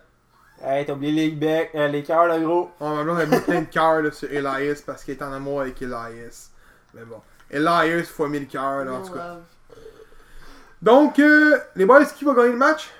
Hey, 0.62 0.84
t'as 0.84 0.92
oublié 0.92 1.12
les 1.12 1.30
becs, 1.30 1.70
euh, 1.74 1.88
les 1.88 2.02
cœurs, 2.02 2.26
là, 2.26 2.38
gros. 2.40 2.70
On 2.80 3.04
va 3.04 3.12
on 3.12 3.16
a 3.16 3.26
mis 3.26 3.40
plein 3.40 3.62
de 3.62 3.66
cœurs 3.66 4.02
là, 4.02 4.10
sur 4.10 4.30
Elias 4.30 4.82
parce 4.84 5.04
qu'il 5.04 5.14
est 5.14 5.22
en 5.22 5.32
amour 5.32 5.60
avec 5.60 5.80
Elias. 5.80 6.50
Mais 6.94 7.04
bon, 7.04 7.22
Elias 7.50 8.04
fois 8.04 8.28
1000 8.28 8.48
cœurs, 8.48 8.84
là, 8.84 8.92
en 8.92 9.02
tout 9.02 9.12
cas. 9.12 9.38
Donc, 10.82 11.18
euh, 11.18 11.58
les 11.76 11.86
boys, 11.86 12.04
qui 12.06 12.24
va 12.24 12.34
gagner 12.34 12.50
le 12.50 12.56
match? 12.56 12.90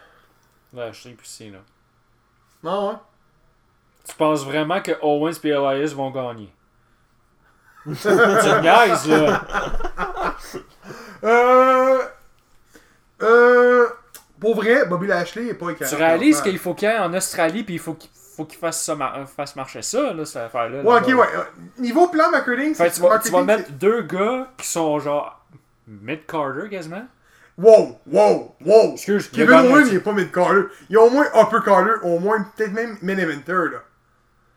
Là, 0.73 0.93
je 0.93 1.01
sais 1.03 1.11
plus 1.11 1.27
Cena. 1.27 1.59
Non, 2.63 2.91
hein 2.91 3.01
Tu 4.09 4.15
penses 4.17 4.45
vraiment 4.45 4.81
que 4.83 4.93
Owens 5.03 5.33
et 5.45 5.49
Elias 5.49 5.93
vont 5.95 6.11
gagner? 6.11 6.53
tu 7.85 8.09
niaises, 8.09 9.09
là. 9.09 9.43
Euh. 11.25 12.03
Euh. 13.23 13.87
Pour 14.41 14.55
vrai, 14.55 14.87
Bobby 14.87 15.07
Lashley 15.09 15.49
est 15.49 15.55
pas 15.55 15.71
écœurant. 15.71 15.91
Tu 15.91 15.97
réalises 15.97 16.41
qu'il 16.43 16.59
faut 16.59 16.75
qu'il 16.75 16.89
y 16.89 16.93
ait 16.93 16.99
en 16.99 17.13
Australie, 17.13 17.65
puis 17.65 17.75
il 17.75 17.81
faut 17.81 17.95
qu'il 17.95 18.11
faut 18.37 18.45
qu'il 18.45 18.59
fasse, 18.59 18.85
ça 18.85 18.95
mar- 18.95 19.29
fasse 19.29 19.57
marcher 19.57 19.83
ça, 19.83 20.13
là, 20.13 20.25
cette 20.25 20.37
affaire-là. 20.45 20.83
Ouais, 20.83 21.01
ok, 21.01 21.07
ouais. 21.09 21.37
euh, 21.37 21.43
Niveau 21.79 22.07
plan 22.09 22.31
marketing, 22.31 22.73
c'est 22.75 22.91
tu, 22.93 23.01
vas, 23.01 23.19
tu 23.19 23.31
vas 23.33 23.43
mettre 23.43 23.73
deux 23.73 24.03
gars 24.03 24.47
qui 24.57 24.69
sont 24.69 24.99
genre 25.01 25.45
mid-carter 25.89 26.69
quasiment. 26.71 27.07
Wow, 27.59 27.99
wow, 28.07 28.55
wow. 28.65 28.93
Excuse, 28.93 29.29
il 29.33 29.43
a 29.43 29.47
Kevin 29.47 29.59
Owens, 29.73 29.83
un 29.83 29.87
il 29.87 29.95
est 29.97 30.01
pas 30.01 30.13
mid-carter. 30.13 30.63
Il 30.89 30.95
est 30.95 30.99
au 30.99 31.11
moins 31.11 31.27
upper 31.35 31.59
carter, 31.65 31.91
au 32.05 32.21
moins 32.21 32.47
peut-être 32.57 32.73
même 32.73 32.97
main 33.03 33.19
eventer, 33.19 33.53
là. 33.73 33.83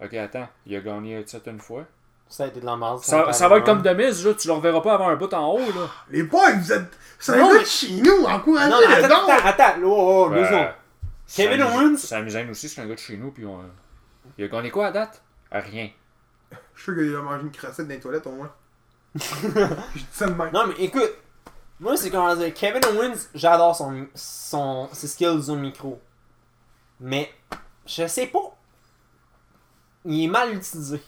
Ok, 0.06 0.14
attends, 0.14 0.48
il 0.68 0.76
a 0.76 0.82
gagné 0.82 1.24
ça 1.26 1.40
une 1.48 1.60
fois. 1.60 1.86
Ça 2.30 2.44
a 2.44 2.48
été 2.48 2.62
de 2.62 2.66
la 2.66 2.78
merde. 2.78 3.00
Ça, 3.04 3.34
ça 3.34 3.48
va 3.50 3.58
être 3.58 3.66
comme 3.66 3.82
Demise, 3.82 4.26
là, 4.26 4.34
tu 4.36 4.48
le 4.48 4.54
reverras 4.54 4.82
pas 4.82 4.94
avoir 4.94 5.10
un 5.10 5.16
bout 5.16 5.34
en 5.34 5.52
haut, 5.54 5.58
là. 5.58 5.90
Les 6.12 6.24
boys, 6.24 6.54
vous 6.54 6.72
êtes. 6.72 6.92
C'est 7.20 7.34
un 7.34 7.48
gars 7.48 7.60
de 7.60 7.66
chez 7.66 7.92
nous, 7.96 8.24
encouragez 8.24 8.70
le 8.70 8.94
attends, 8.94 9.08
don. 9.08 9.32
attends, 9.32 9.48
attends, 9.48 9.80
là, 9.82 9.86
oh, 9.86 10.30
oh, 10.32 10.46
secondes. 10.46 10.74
Kevin 11.36 11.62
Owens- 11.62 11.98
Sami 11.98 12.32
Zayn 12.32 12.50
aussi, 12.50 12.70
c'est 12.70 12.82
un 12.82 12.86
gars 12.86 12.96
de 12.96 13.00
chez 13.00 13.18
nous, 13.18 13.32
puis 13.32 13.46
on... 13.46 13.60
il 14.38 14.46
a 14.46 14.48
gagné 14.48 14.70
quoi 14.70 14.88
à 14.88 14.92
date? 14.92 15.22
Rien. 15.52 15.90
Je 16.76 16.82
suis 16.82 16.94
sûr 16.94 16.96
qu'il 16.96 17.16
a 17.16 17.22
mangé 17.22 17.42
une 17.44 17.52
crossette 17.52 17.88
dans 17.88 17.94
les 17.94 18.00
toilettes, 18.00 18.28
au 18.28 18.32
moins. 18.32 18.52
Je 19.16 19.20
dis 19.20 20.06
ça 20.12 20.28
de 20.28 20.34
même. 20.34 20.52
Non, 20.54 20.68
mais 20.68 20.84
écoute, 20.84 21.12
moi, 21.82 21.98
c'est 21.98 22.10
comment 22.10 22.34
dire, 22.36 22.54
Kevin 22.54 22.82
Owens, 22.86 23.28
j'adore 23.36 23.76
son, 23.76 24.08
son, 24.16 24.88
ses 24.94 25.08
skills 25.08 25.50
au 25.50 25.56
micro. 25.56 26.00
Mais, 27.00 27.30
je 27.86 28.08
sais 28.08 28.28
pas. 28.28 28.56
Il 30.06 30.24
est 30.24 30.28
mal 30.28 30.54
utilisé. 30.54 31.02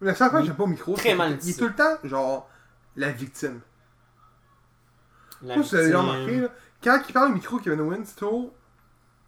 Mais 0.00 0.08
la 0.08 0.14
seule 0.14 0.30
fois 0.30 0.38
que 0.40 0.44
Il- 0.44 0.48
j'aime 0.48 0.56
pas 0.56 0.62
au 0.64 0.68
micro, 0.68 0.94
très 0.94 1.10
c'est 1.10 1.14
mal 1.14 1.38
qu'il 1.38 1.50
est 1.50 1.58
tout 1.58 1.66
le 1.68 1.74
temps, 1.74 1.96
genre, 2.04 2.48
la 2.96 3.10
victime. 3.10 3.60
La 5.42 5.56
Moi, 5.56 5.64
vous 5.64 5.76
victime. 5.76 5.96
remarqué, 5.96 6.40
là, 6.40 6.48
quand 6.82 7.00
il 7.08 7.12
parle 7.12 7.30
au 7.30 7.34
micro, 7.34 7.58
Kevin 7.58 7.80
Owens, 7.80 8.04
c'est 8.04 8.16
toujours 8.16 8.52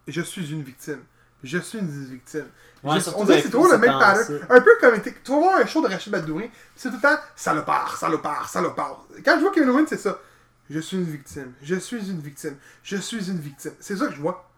Je 0.09 0.21
suis 0.21 0.51
une 0.53 0.62
victime. 0.62 1.03
Je 1.43 1.59
suis 1.59 1.79
une 1.79 1.89
victime. 1.89 2.47
Ouais, 2.83 2.97
Je- 2.97 3.01
surtout 3.01 3.21
on 3.21 3.25
dirait 3.25 3.39
que 3.39 3.45
c'est 3.45 3.51
toujours 3.51 3.69
le 3.73 3.79
même 3.79 3.99
pattern. 3.99 4.41
Un 4.49 4.61
peu 4.61 4.71
comme. 4.81 5.01
Tu 5.03 5.12
vas 5.33 5.39
voir 5.39 5.57
un 5.59 5.67
show 5.67 5.83
de 5.83 5.89
Rachid 5.89 6.12
Badouri, 6.12 6.51
c'est 6.75 6.89
tout 6.91 6.97
le 6.97 7.01
temps 7.03 7.19
salopard, 7.35 7.97
salopard, 7.97 8.49
salopard. 8.49 9.05
Quand 9.25 9.37
je 9.37 9.41
vois 9.43 9.53
Kevin 9.53 9.71
Owens, 9.71 9.87
c'est 9.89 9.97
ça. 9.99 10.19
Je 10.71 10.81
suis 10.81 10.97
une 10.97 11.05
victime. 11.05 11.53
Je 11.63 11.77
suis 11.77 12.11
une 12.11 12.21
victime. 12.21 12.57
Je 12.83 12.97
suis 12.97 13.31
une 13.31 13.39
victime. 13.39 13.73
C'est 13.81 13.97
ça 13.97 14.07
que 14.07 14.15
je 14.15 14.21
vois. 14.21 14.49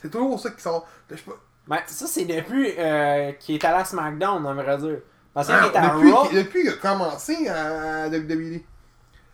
C'est 0.00 0.10
toujours 0.10 0.38
ça 0.38 0.50
qui 0.50 0.60
sort. 0.62 0.86
Je 1.10 1.16
sais 1.16 1.22
pas. 1.22 1.36
Ben, 1.66 1.78
ça, 1.86 2.06
c'est 2.06 2.24
depuis 2.24 2.74
euh, 2.78 3.32
qu'il 3.32 3.56
est 3.56 3.64
allé 3.64 3.78
à 3.80 3.84
SmackDown, 3.84 4.44
on 4.46 4.54
vrai 4.54 4.78
dire. 4.78 4.98
Parce 5.34 5.48
qu'il 5.48 5.56
est 5.56 5.76
à 5.76 5.88
depuis 5.96 6.12
Raw. 6.12 6.28
qu'il- 6.28 6.38
depuis 6.44 6.60
qu'il 6.62 6.70
a 6.70 6.74
commencé 6.74 7.48
à 7.48 8.08
WWE. 8.08 8.60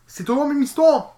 C'est 0.07 0.25
toujours 0.25 0.45
la 0.45 0.49
même 0.55 0.62
histoire. 0.62 1.16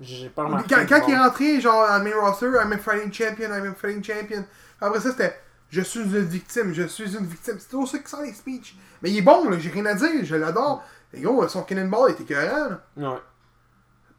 J'ai 0.00 0.28
pas 0.28 0.42
Quand, 0.42 0.48
remarqué. 0.48 0.74
quand 0.88 0.98
bon. 1.00 1.04
il 1.08 1.14
est 1.14 1.18
rentré, 1.18 1.60
genre, 1.60 1.82
à 1.82 1.98
main 1.98 2.14
roster, 2.20 2.46
I'm 2.62 2.72
a 2.72 2.78
fighting 2.78 3.12
champion, 3.12 3.48
I'm 3.50 3.70
a 3.70 3.74
fighting 3.74 4.04
champion. 4.04 4.44
Après 4.80 5.00
ça, 5.00 5.10
c'était 5.10 5.34
Je 5.70 5.80
suis 5.80 6.00
une 6.00 6.18
victime, 6.20 6.72
je 6.74 6.84
suis 6.86 7.16
une 7.16 7.26
victime. 7.26 7.56
C'est 7.58 7.68
toujours 7.70 7.88
ça 7.88 7.98
qui 7.98 8.08
sort 8.08 8.22
les 8.22 8.32
speeches. 8.32 8.76
Mais 9.02 9.10
il 9.10 9.18
est 9.18 9.22
bon, 9.22 9.48
là, 9.50 9.58
j'ai 9.58 9.70
rien 9.70 9.86
à 9.86 9.94
dire, 9.94 10.24
je 10.24 10.36
l'adore. 10.36 10.84
Et 11.12 11.20
gros, 11.22 11.46
son 11.48 11.62
cannonball 11.62 12.12
était 12.12 12.34
là. 12.34 12.80
Ouais. 12.96 13.18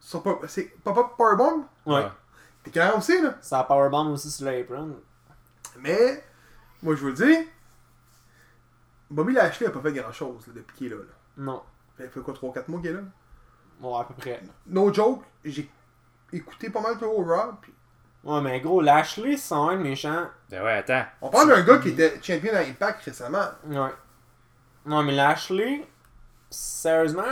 Son 0.07 0.21
pop- 0.21 0.45
c'est 0.47 0.67
Pop-Up 0.85 1.17
Powerbomb, 1.17 1.65
Ouais. 1.85 2.07
t'es 2.63 2.69
écœurant 2.69 2.97
aussi, 2.99 3.21
là? 3.21 3.35
Ça 3.41 3.59
a 3.59 3.63
powerbomb 3.65 4.13
aussi 4.13 4.31
sur 4.31 4.45
l'apron. 4.45 4.95
Mais, 5.79 6.23
moi, 6.81 6.95
je 6.95 7.01
vous 7.01 7.07
le 7.07 7.13
dis, 7.13 7.49
Bobby 9.09 9.33
Lashley 9.33 9.67
a 9.67 9.69
pas 9.71 9.81
fait 9.81 9.91
grand-chose, 9.91 10.47
là, 10.47 10.53
depuis 10.55 10.77
qu'il 10.77 10.87
est 10.87 10.89
là, 10.91 10.95
là. 10.95 11.11
Non. 11.37 11.61
Il 11.99 12.07
fait 12.07 12.21
quoi, 12.21 12.33
3-4 12.33 12.69
mois 12.69 12.79
qu'il 12.79 12.91
est 12.91 12.93
là? 12.93 13.01
Ouais, 13.81 13.99
à 13.99 14.05
peu 14.05 14.13
près. 14.13 14.41
No 14.67 14.93
joke, 14.93 15.23
j'ai 15.43 15.69
écouté 16.31 16.69
pas 16.69 16.79
mal 16.79 16.97
de 16.97 17.03
au 17.05 17.23
Raw, 17.25 17.53
puis 17.61 17.73
Ouais, 18.23 18.39
mais 18.41 18.61
gros, 18.61 18.79
Lashley, 18.81 19.35
c'est 19.35 19.53
un 19.55 19.75
méchant. 19.75 20.27
Ben 20.49 20.63
ouais, 20.63 20.77
attends. 20.77 21.05
on 21.21 21.29
parle 21.29 21.49
d'un 21.49 21.63
gars 21.63 21.79
qui 21.79 21.89
était 21.89 22.17
champion 22.21 22.53
à 22.53 22.59
Impact 22.59 23.03
récemment. 23.03 23.45
Ouais. 23.65 23.93
Non, 24.85 25.03
mais 25.03 25.13
Lashley, 25.15 25.85
sérieusement, 26.49 27.23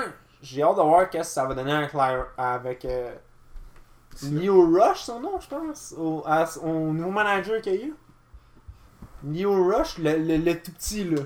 j'ai 0.45 0.61
hâte 0.63 0.77
de 0.77 0.81
voir 0.81 1.09
qu'est-ce 1.09 1.29
que 1.29 1.33
ça 1.33 1.45
va 1.45 1.55
donner 1.55 1.71
avec, 1.73 1.93
la- 1.93 2.27
avec 2.37 2.85
euh, 2.85 3.11
Leo 4.31 4.61
Rush, 4.71 4.99
son 5.01 5.19
nom, 5.19 5.39
je 5.39 5.47
pense, 5.47 5.93
au, 5.97 6.23
à- 6.25 6.45
au 6.63 6.93
nouveau 6.93 7.09
manager 7.11 7.59
qu'il 7.61 7.73
y 7.75 7.77
a 7.81 7.85
eu. 7.85 7.93
Leo 9.23 9.69
Rush, 9.69 9.97
le, 9.97 10.17
le, 10.17 10.37
le 10.37 10.53
tout 10.61 10.71
petit, 10.71 11.03
là. 11.05 11.21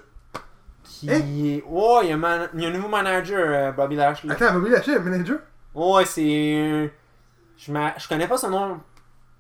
Qui 0.83 1.11
Hein? 1.11 1.19
est. 1.19 1.63
Oh, 1.69 1.99
il 2.01 2.09
y, 2.09 2.11
a 2.11 2.15
un 2.15 2.17
man- 2.17 2.49
il 2.53 2.61
y 2.61 2.65
a 2.65 2.69
un 2.69 2.71
nouveau 2.71 2.87
manager, 2.87 3.39
euh, 3.45 3.71
Bobby 3.71 3.95
Lashley. 3.95 4.31
Attends, 4.31 4.53
Bobby 4.53 4.69
Lashley, 4.71 4.95
le 4.95 5.01
manager? 5.01 5.39
Ouais, 5.75 6.05
c'est. 6.05 6.91
Je, 7.57 7.71
je 7.97 8.07
connais 8.07 8.27
pas 8.27 8.37
son 8.37 8.49
nom, 8.49 8.79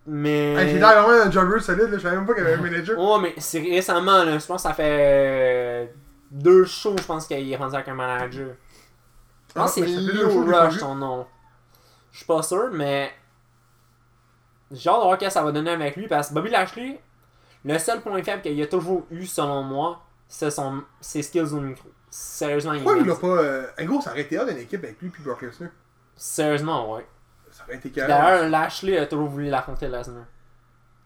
mais. 0.05 0.53
Hey, 0.55 0.69
j'ai 0.69 0.79
l'air 0.79 1.01
vraiment 1.03 1.23
un 1.25 1.31
jobber 1.31 1.59
solide, 1.59 1.89
là. 1.89 1.97
je 1.97 2.03
savais 2.03 2.17
même 2.17 2.25
pas 2.25 2.33
qu'il 2.33 2.43
y 2.43 2.47
avait 2.47 2.55
un 2.57 2.61
manager. 2.61 2.99
Ouais, 2.99 3.19
mais 3.21 3.33
c'est 3.37 3.61
récemment, 3.61 4.23
là. 4.23 4.37
Je 4.37 4.45
pense 4.45 4.61
que 4.63 4.67
ça 4.69 4.73
fait 4.73 4.97
euh, 4.99 5.85
deux 6.29 6.65
shows, 6.65 6.95
je 6.99 7.03
pense 7.05 7.25
qu'il 7.25 7.49
est 7.51 7.55
rendu 7.55 7.75
avec 7.75 7.87
un 7.87 7.95
manager. 7.95 8.49
Je 9.49 9.53
pense 9.53 9.75
que 9.75 9.81
c'est 9.81 9.87
Leo 9.87 10.45
Rush 10.45 10.77
son 10.77 10.95
nom. 10.95 11.25
Je 12.11 12.17
suis 12.17 12.25
pas 12.25 12.41
sûr, 12.43 12.69
mais. 12.71 13.11
J'ai 14.71 14.89
hâte 14.89 14.97
de 14.97 15.03
voir 15.03 15.19
ce 15.19 15.25
que 15.25 15.31
ça 15.31 15.43
va 15.43 15.51
donner 15.51 15.71
avec 15.71 15.95
lui 15.95 16.07
parce 16.07 16.29
que 16.29 16.35
Bobby 16.35 16.51
Lashley, 16.51 17.01
Le 17.65 17.77
seul 17.79 18.01
point 18.01 18.21
faible 18.23 18.41
qu'il 18.41 18.61
a 18.61 18.67
toujours 18.67 19.05
eu, 19.09 19.25
selon 19.25 19.63
moi, 19.63 20.01
c'est 20.27 20.51
son, 20.51 20.83
ses 21.01 21.23
skills 21.23 21.53
au 21.53 21.59
micro. 21.59 21.89
Sérieusement, 22.11 22.73
il 22.73 22.83
Pourquoi 22.83 23.01
il 23.01 23.07
l'a 23.07 23.15
pas. 23.15 23.27
Euh... 23.27 23.67
Un 23.77 23.85
gros, 23.85 24.01
ça 24.01 24.11
aurait 24.11 24.21
été 24.21 24.37
d'une 24.37 24.57
équipe 24.57 24.83
avec 24.83 25.01
lui 25.01 25.09
puis 25.09 25.23
Brock 25.23 25.41
Lesnar. 25.41 25.71
Sérieusement, 26.15 26.93
ouais. 26.93 27.05
Ça 27.51 27.63
aurait 27.63 27.77
été 27.77 27.89
carré. 27.89 28.07
D'ailleurs, 28.07 28.49
Lashley 28.49 28.97
a 28.97 29.07
toujours 29.07 29.29
voulu 29.29 29.49
l'affronter 29.49 29.87
Lesnar. 29.87 30.25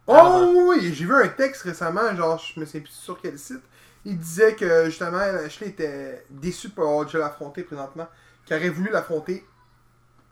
Oh 0.08 0.54
oui, 0.54 0.80
oui, 0.82 0.94
j'ai 0.94 1.06
vu 1.06 1.16
un 1.16 1.30
texte 1.30 1.64
récemment, 1.64 2.14
genre, 2.16 2.38
je 2.38 2.60
me 2.60 2.66
sais 2.66 2.82
plus 2.82 2.92
sur 2.92 3.20
quel 3.22 3.40
site. 3.40 3.62
Il 4.06 4.18
disait 4.18 4.54
que 4.54 4.86
justement, 4.86 5.18
Ashley 5.18 5.70
était 5.70 6.26
déçu 6.30 6.68
de 6.68 6.74
pas 6.74 6.82
avoir 6.82 7.06
déjà 7.06 7.20
l'affronter 7.20 7.64
présentement. 7.64 8.08
Qu'il 8.46 8.56
aurait 8.56 8.70
voulu 8.70 8.90
l'affronter 8.92 9.46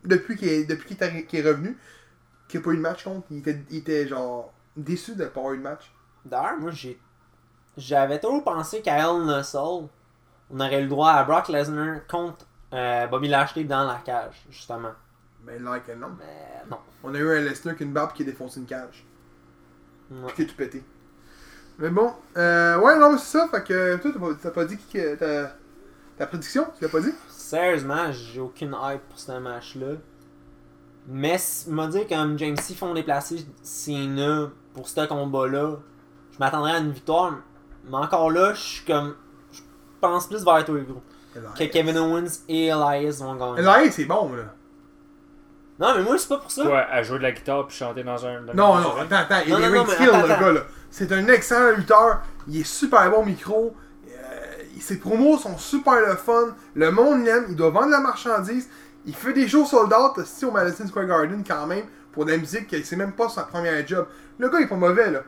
depuis 0.03 0.35
qu'il 0.35 0.49
est, 0.49 0.65
depuis 0.65 0.95
qu'il 0.95 1.01
est, 1.03 1.33
est 1.33 1.41
revenu. 1.41 1.77
Qu'il 2.47 2.59
n'a 2.59 2.63
pas 2.65 2.71
eu 2.71 2.77
de 2.77 2.81
match 2.81 3.03
contre. 3.03 3.27
Il 3.31 3.37
était, 3.37 3.59
il 3.69 3.77
était 3.77 4.07
genre 4.07 4.53
déçu 4.75 5.15
de 5.15 5.23
ne 5.23 5.27
pas 5.29 5.39
avoir 5.39 5.53
eu 5.53 5.57
de 5.57 5.63
match. 5.63 5.91
D'ailleurs, 6.25 6.59
moi, 6.59 6.71
j'ai. 6.71 6.99
J'avais 7.77 8.19
toujours 8.19 8.43
pensé 8.43 8.81
qu'à 8.81 9.09
a 9.09 9.43
Cell, 9.43 9.87
on 10.49 10.59
aurait 10.59 10.79
eu 10.79 10.83
le 10.83 10.89
droit 10.89 11.11
à 11.11 11.23
Brock 11.23 11.47
Lesnar 11.47 12.05
contre 12.07 12.45
euh, 12.73 13.07
Bobby 13.07 13.29
Lashley 13.29 13.63
dans 13.63 13.85
la 13.85 14.01
cage, 14.03 14.45
justement. 14.49 14.91
Mais 15.45 15.57
like, 15.57 15.87
non. 15.97 16.09
Mais 16.19 16.69
non. 16.69 16.79
On 17.03 17.15
a 17.15 17.17
eu 17.17 17.37
un 17.37 17.41
Lesnar 17.41 17.75
qui 17.75 17.83
a 17.83 17.85
une 17.85 17.93
barbe 17.93 18.13
qui 18.13 18.23
a 18.23 18.25
défoncé 18.25 18.59
une 18.59 18.65
cage. 18.65 19.05
Ouais. 20.11 20.27
Puis 20.27 20.35
qui 20.35 20.41
a 20.41 20.45
tout 20.45 20.55
pété. 20.57 20.83
Mais 21.79 21.89
bon, 21.89 22.13
euh, 22.37 22.77
ouais, 22.79 22.99
non, 22.99 23.17
c'est 23.17 23.37
ça. 23.37 23.47
Fait 23.47 23.63
que 23.63 23.95
toi, 23.97 24.11
t'as 24.13 24.19
pas, 24.19 24.33
t'as 24.41 24.51
pas 24.51 24.65
dit 24.65 24.77
qui 24.77 24.97
que 24.97 25.15
ta, 25.15 25.55
ta 26.17 26.27
prédiction 26.27 26.67
Tu 26.77 26.83
l'as 26.83 26.89
pas 26.89 26.99
dit? 26.99 27.13
Sérieusement, 27.51 28.13
j'ai 28.13 28.39
aucune 28.39 28.73
hype 28.81 29.01
pour 29.09 29.19
ce 29.19 29.33
match-là. 29.33 29.97
Mais 31.05 31.35
m'a 31.67 31.87
dit 31.87 32.07
comme 32.07 32.39
James 32.39 32.55
C 32.55 32.73
font 32.73 32.93
déplacer 32.93 33.45
Cena 33.61 34.49
pour 34.73 34.87
ce 34.87 35.05
combat-là, 35.05 35.75
je 36.31 36.39
m'attendrais 36.39 36.71
à 36.71 36.77
une 36.77 36.93
victoire. 36.93 37.33
Mais 37.89 37.97
encore 37.97 38.31
là, 38.31 38.53
je 38.53 38.61
suis 38.61 38.85
comme. 38.85 39.17
Je 39.51 39.59
pense 39.99 40.27
plus 40.27 40.45
vers 40.45 40.63
toi, 40.63 40.79
gros. 40.79 41.01
Que 41.57 41.65
Kevin 41.65 41.97
Owens 41.97 42.39
et 42.47 42.67
Elias 42.67 43.17
vont 43.19 43.35
gagner. 43.35 43.59
Elias, 43.59 43.91
c'est 43.91 44.05
bon, 44.05 44.31
là. 44.31 44.43
Non, 45.77 45.97
mais 45.97 46.03
moi, 46.03 46.17
c'est 46.17 46.29
pas 46.29 46.37
pour 46.37 46.51
ça. 46.51 46.63
Ouais, 46.63 46.85
à 46.89 47.03
jouer 47.03 47.17
de 47.17 47.23
la 47.23 47.33
guitare 47.33 47.67
puis 47.67 47.75
chanter 47.75 48.05
dans 48.05 48.25
un. 48.25 48.43
dans 48.43 48.53
Non, 48.53 48.75
non, 48.77 48.95
attends, 48.95 49.15
attends, 49.17 49.41
il 49.45 49.53
ring 49.53 49.89
skill, 49.89 50.07
attends, 50.07 50.21
le 50.21 50.39
gars, 50.39 50.51
là. 50.53 50.61
C'est 50.89 51.11
un 51.11 51.27
excellent 51.27 51.75
lutteur, 51.75 52.21
il 52.47 52.61
est 52.61 52.63
super 52.63 53.11
bon 53.11 53.25
micro, 53.25 53.75
euh, 53.75 53.90
ses 54.83 54.97
promos 54.97 55.37
sont 55.37 55.57
super 55.57 55.99
le 55.99 56.15
fun, 56.15 56.55
le 56.75 56.91
monde 56.91 57.23
l'aime, 57.25 57.45
il 57.49 57.55
doit 57.55 57.69
vendre 57.69 57.87
de 57.87 57.91
la 57.91 57.99
marchandise, 57.99 58.69
il 59.05 59.15
fait 59.15 59.33
des 59.33 59.47
shows 59.47 59.65
sold 59.65 59.91
out 59.93 60.17
aussi 60.17 60.45
au 60.45 60.51
Madison 60.51 60.87
Square 60.87 61.05
Garden 61.07 61.43
quand 61.45 61.65
même, 61.67 61.85
pour 62.11 62.25
de 62.25 62.31
la 62.31 62.37
musique, 62.37 62.67
que 62.67 62.81
c'est 62.83 62.95
même 62.95 63.13
pas 63.13 63.29
sa 63.29 63.43
première 63.43 63.85
job. 63.87 64.05
Le 64.37 64.49
gars, 64.49 64.59
il 64.59 64.63
est 64.63 64.67
pas 64.67 64.75
mauvais, 64.75 65.11
là. 65.11 65.23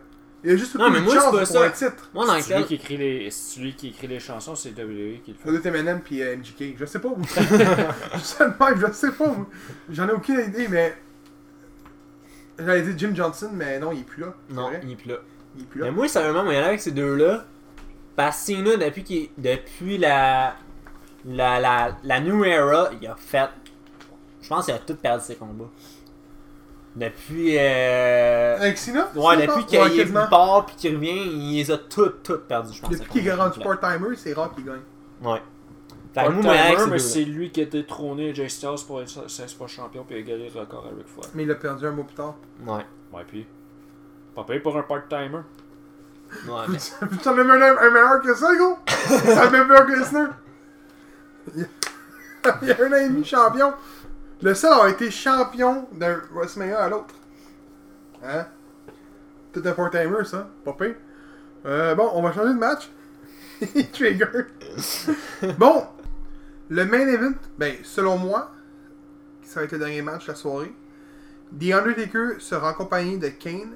Il 0.45 0.51
a 0.51 0.55
juste 0.57 0.75
Non, 0.75 0.89
mais 0.89 0.99
moi, 0.99 1.13
chance 1.15 1.23
c'est 1.23 1.31
pas 1.31 1.37
pour 1.37 1.47
ça. 1.47 1.63
un 1.65 1.69
titre. 1.69 2.09
Moi, 2.13 2.25
dans 2.27 2.41
C'est 2.41 2.53
lui 2.55 2.63
lequel. 2.63 2.65
qui 2.67 2.73
écrit 2.75 2.97
les, 2.97 3.31
c'est 3.31 3.59
lui 3.61 3.75
qui 3.75 3.87
écrit 3.89 4.07
les 4.07 4.19
chansons, 4.19 4.55
c'est 4.55 4.71
WWE 4.71 5.21
qui 5.23 5.31
le 5.31 5.51
fait. 5.51 5.55
Être 5.57 5.65
Eminem 5.67 6.01
puis 6.01 6.21
euh, 6.21 6.35
MGK, 6.35 6.75
je 6.77 6.85
sais 6.85 6.99
pas. 6.99 7.07
moi. 7.07 7.17
je 7.25 8.19
sais 8.19 8.43
le 8.45 8.53
même, 8.59 8.85
je 8.87 8.91
sais 8.91 9.11
pas. 9.11 9.35
J'en 9.89 10.09
ai 10.09 10.11
aucune 10.11 10.39
idée, 10.41 10.67
mais... 10.67 10.97
J'allais 12.59 12.81
dire 12.83 12.93
Jim 12.97 13.11
Johnson, 13.15 13.49
mais 13.53 13.79
non, 13.79 13.91
il 13.93 14.01
est 14.01 14.03
plus 14.03 14.21
là. 14.21 14.33
c'est 14.49 14.55
Non, 14.55 14.67
vrai. 14.67 14.81
il 14.83 14.91
est 14.91 14.95
plus 14.95 15.09
là. 15.09 15.15
Il 15.55 15.63
est 15.63 15.65
plus 15.65 15.79
là. 15.79 15.85
Mais 15.87 15.91
moi, 15.91 16.07
sérieusement, 16.07 16.43
moi, 16.43 16.53
il 16.53 16.57
y 16.57 16.59
en 16.59 16.63
a 16.63 16.67
avec 16.67 16.81
ces 16.81 16.91
deux-là. 16.91 17.45
Parce 18.15 18.45
que 18.45 18.53
Cena, 18.53 18.77
depuis, 18.77 19.03
qu'il- 19.03 19.29
depuis 19.37 19.97
la, 19.97 20.55
la, 21.25 21.59
la, 21.59 21.97
la 22.03 22.19
New 22.19 22.43
Era, 22.43 22.89
il 23.01 23.07
a 23.07 23.15
fait. 23.15 23.49
Je 24.41 24.49
pense 24.49 24.65
qu'il 24.65 24.73
a 24.73 24.79
tout 24.79 24.95
perdu 24.95 25.23
ses 25.23 25.35
combats. 25.35 25.69
Depuis. 26.95 27.57
Euh... 27.57 28.57
Avec 28.59 28.77
Cena? 28.77 29.09
Ouais, 29.15 29.47
depuis 29.47 29.65
qu'il 29.65 29.79
ouais, 29.79 29.97
est 29.97 30.29
part 30.29 30.65
puis 30.67 30.75
qu'il 30.75 30.95
revient, 30.95 31.23
il 31.25 31.55
les 31.55 31.71
a 31.71 31.77
toutes, 31.77 32.21
toutes 32.21 32.43
perdues, 32.43 32.73
je 32.73 32.81
pense. 32.81 32.91
Depuis 32.91 33.09
qu'il 33.09 33.27
est 33.27 33.33
rendu 33.33 33.59
part-timer, 33.59 34.15
c'est 34.15 34.33
rare 34.33 34.53
qu'il 34.53 34.65
gagne. 34.65 34.81
Ouais. 35.23 35.41
Fait 36.13 36.29
moi, 36.29 36.53
ces 36.77 36.89
mais 36.91 36.99
c'est 36.99 37.23
lui 37.25 37.49
qui 37.51 37.61
a 37.61 37.65
détrôné 37.65 38.35
Jay 38.35 38.47
Styles 38.47 38.85
pour 38.85 39.01
être 39.01 39.27
16 39.27 39.55
fois 39.55 39.65
champion 39.65 40.03
puis 40.07 40.17
il 40.17 40.19
a 40.19 40.21
gagné 40.21 40.51
le 40.53 40.59
record 40.59 40.85
avec 40.85 41.07
Flair. 41.07 41.25
Mais 41.33 41.41
il 41.41 41.49
a 41.49 41.55
perdu 41.55 41.87
un 41.87 41.91
mois 41.91 42.05
plus 42.05 42.15
tard. 42.15 42.35
Ouais. 42.63 42.85
Ouais, 43.11 43.23
puis. 43.27 43.47
Pas 44.35 44.43
payé 44.43 44.59
pour 44.59 44.77
un 44.77 44.83
part-timer. 44.83 45.39
Ouais, 46.47 46.65
mais... 46.69 46.77
Tu 47.21 47.27
en 47.27 47.31
as 47.31 47.35
même 47.35 47.49
un, 47.51 47.89
meilleur 47.91 48.21
que 48.21 48.33
ça, 48.35 48.55
gros 48.55 48.77
même 49.51 49.67
meilleur 49.67 49.85
que 49.85 49.91
Lesnar 49.91 50.29
Il 51.55 52.67
y 52.67 52.71
a- 52.71 52.83
un 52.83 52.91
an 52.91 52.95
et 52.95 53.09
demi 53.09 53.23
champion. 53.23 53.73
Le 54.41 54.53
seul 54.53 54.73
a 54.73 54.89
été 54.89 55.09
champion 55.09 55.87
d'un 55.93 56.19
WrestleMania 56.33 56.83
à 56.83 56.89
l'autre. 56.89 57.13
Hein? 58.25 58.45
Tout 59.53 59.61
un 59.63 59.71
part-timer, 59.71 60.25
ça. 60.25 60.49
Pas 60.65 60.73
pire. 60.73 60.95
Euh, 61.65 61.95
bon, 61.95 62.09
on 62.13 62.21
va 62.21 62.33
changer 62.33 62.53
de 62.53 62.59
match. 62.59 62.89
Trigger. 63.93 64.25
bon, 65.57 65.85
le 66.69 66.85
main 66.85 67.07
event, 67.07 67.35
ben, 67.57 67.75
selon 67.83 68.17
moi, 68.17 68.51
ça 69.43 69.59
va 69.59 69.65
être 69.65 69.71
le 69.73 69.79
dernier 69.79 70.01
match 70.01 70.25
de 70.25 70.31
la 70.31 70.35
soirée. 70.35 70.73
The 71.57 71.71
Undertaker 71.71 72.39
sera 72.39 72.71
accompagné 72.71 73.17
de 73.17 73.29
Kane. 73.29 73.75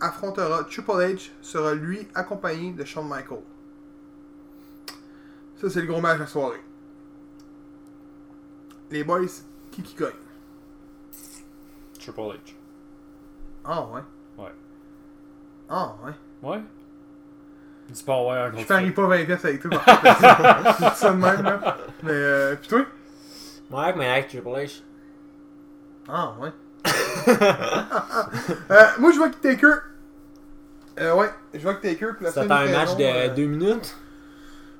Affrontera 0.00 0.64
Triple 0.64 0.92
H, 0.92 1.30
sera 1.42 1.74
lui 1.74 2.06
accompagné 2.14 2.72
de 2.72 2.84
Shawn 2.84 3.08
Michaels. 3.08 3.42
Ça, 5.60 5.68
c'est 5.68 5.80
le 5.80 5.86
gros 5.86 6.00
match 6.00 6.14
de 6.16 6.20
la 6.20 6.26
soirée. 6.26 6.62
Les 8.90 9.04
boys, 9.04 9.26
qui 9.70 9.82
qui 9.82 9.96
gagne? 9.96 10.10
Triple 11.98 12.20
H. 12.20 12.54
Ah, 13.64 13.84
ouais. 13.86 14.00
Ouais. 14.38 14.52
Ah, 15.68 15.94
ouais. 16.04 16.48
Ouais? 16.48 16.62
Dis 17.90 18.02
pas 18.02 18.22
ouais 18.22 18.36
un 18.36 18.56
Je 18.56 18.64
parie 18.66 18.90
pas 18.92 19.06
20 19.06 19.24
pièces 19.24 19.44
avec 19.44 19.62
toi, 19.62 19.70
par 19.78 20.00
contre. 20.00 20.94
Ça 20.96 21.10
de 21.12 21.16
même, 21.16 21.42
là. 21.42 21.76
Mais, 22.02 22.12
euh, 22.12 22.56
pis 22.56 22.68
toi? 22.68 22.84
Ouais, 23.70 23.94
mais 23.96 24.08
avec 24.08 24.28
Triple 24.28 24.48
H. 24.48 24.82
Ah, 26.08 26.34
ouais. 26.40 26.52
euh, 28.70 28.84
moi, 28.98 29.12
je 29.12 29.16
vois 29.18 29.28
que 29.30 29.36
Taker. 29.36 29.74
Euh, 31.00 31.14
ouais, 31.14 31.30
je 31.54 31.60
vois 31.60 31.74
que 31.74 31.82
Taker. 31.82 32.12
fait 32.18 32.38
un 32.38 32.44
match 32.72 32.96
de 32.96 33.04
euh, 33.04 33.28
2 33.34 33.46
minutes? 33.46 33.96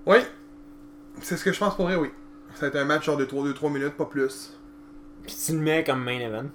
Oui. 0.06 0.18
C'est 1.20 1.36
ce 1.36 1.44
que 1.44 1.52
je 1.52 1.58
pense 1.58 1.74
pour 1.76 1.86
vrai, 1.86 1.96
oui. 1.96 2.10
Ça 2.54 2.62
va 2.62 2.66
être 2.68 2.76
un 2.76 2.84
match 2.84 3.04
genre 3.04 3.16
de 3.16 3.24
3-2-3 3.24 3.72
minutes, 3.72 3.94
pas 3.96 4.06
plus. 4.06 4.52
Puis 5.24 5.36
tu 5.46 5.52
le 5.52 5.58
mets 5.58 5.84
comme 5.84 6.02
main 6.02 6.18
event? 6.20 6.46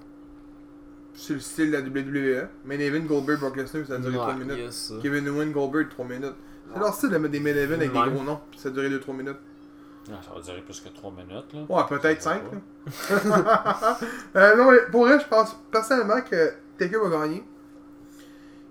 C'est 1.16 1.34
le 1.34 1.40
style 1.40 1.72
de 1.72 1.78
la 1.78 1.82
WWE. 1.82 2.48
Main 2.66 2.80
event, 2.80 3.06
Goldberg, 3.06 3.40
Brock 3.40 3.56
Lesnar, 3.56 3.86
ça 3.86 3.94
a 3.96 3.98
duré 4.00 4.16
3 4.16 4.28
Ouais, 4.28 4.34
minutes. 4.40 4.58
yes. 4.58 4.94
Kevin 5.02 5.28
Owens, 5.30 5.52
Goldberg, 5.52 5.90
3 5.90 6.06
minutes. 6.06 6.34
C'est 6.74 6.80
leur 6.80 6.94
style 6.94 7.10
de 7.10 7.18
mettre 7.18 7.32
des 7.34 7.40
main 7.40 7.52
events 7.52 7.76
avec 7.76 7.92
des 7.92 8.00
Ouais. 8.00 8.10
gros 8.10 8.24
noms, 8.24 8.40
puis 8.50 8.60
ça 8.60 8.70
a 8.70 8.72
duré 8.72 8.90
2-3 8.90 9.14
minutes. 9.16 9.38
Non, 10.10 10.22
ça 10.22 10.32
va 10.34 10.42
durer 10.42 10.62
plus 10.62 10.82
que 10.82 10.90
3 10.90 11.12
minutes 11.12 11.54
là. 11.54 11.62
Ouais, 11.70 11.84
peut-être 11.88 12.22
Ça 12.22 12.32
5. 12.34 12.44
va 12.44 14.00
euh, 14.36 14.56
non, 14.58 14.72
mais 14.72 14.80
pour 14.92 15.06
vrai, 15.06 15.20
je 15.20 15.28
pense 15.28 15.56
personnellement 15.72 16.22
que 16.22 16.54
Taker 16.78 16.98
va 16.98 17.10
gagner. 17.10 17.44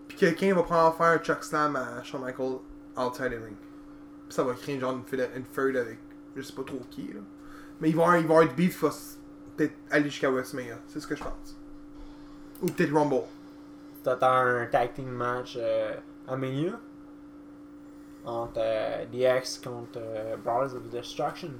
Puis 0.09 0.17
quelqu'un 0.19 0.55
va 0.55 0.63
prendre 0.63 0.95
faire 0.95 1.07
un 1.07 1.19
chuck 1.19 1.43
slam 1.43 1.75
à 1.77 2.03
Shawn 2.03 2.23
Michaels 2.23 2.59
outside 2.97 3.31
the 3.31 3.43
ring. 3.43 3.57
Puis 3.57 4.35
ça 4.35 4.45
va 4.45 4.53
créer 4.53 4.79
genre 4.79 4.93
une 4.93 5.05
feud, 5.05 5.27
une 5.35 5.45
feud 5.45 5.77
avec 5.77 5.99
je 6.37 6.43
sais 6.43 6.53
pas 6.53 6.65
trop 6.65 6.81
qui. 6.91 7.13
Là. 7.13 7.21
Mais 7.81 7.91
il 7.91 7.97
va 7.97 8.03
y 8.03 8.05
avoir, 8.05 8.19
il 8.19 8.27
va 8.27 8.35
y 8.35 8.37
avoir 8.37 8.49
du 8.49 8.55
beef, 8.55 8.83
il 8.83 8.89
va 8.89 8.95
peut-être 9.57 9.75
aller 9.91 10.11
jusqu'à 10.11 10.31
WrestleMania. 10.31 10.79
C'est 10.87 11.01
ce 11.01 11.07
que 11.07 11.17
je 11.17 11.23
pense. 11.23 11.59
Ou 12.61 12.67
peut-être 12.67 12.93
Rumble. 12.93 13.23
T'attends 14.03 14.27
un 14.33 14.67
tag 14.67 14.93
team 14.95 15.09
match 15.09 15.57
euh, 15.59 15.95
à 16.29 16.37
Mania? 16.37 16.79
Entre 18.25 18.59
euh, 18.59 19.05
DX 19.13 19.59
contre 19.65 19.99
euh, 19.99 20.37
Brothers 20.37 20.77
of 20.77 20.89
Destruction. 20.91 21.51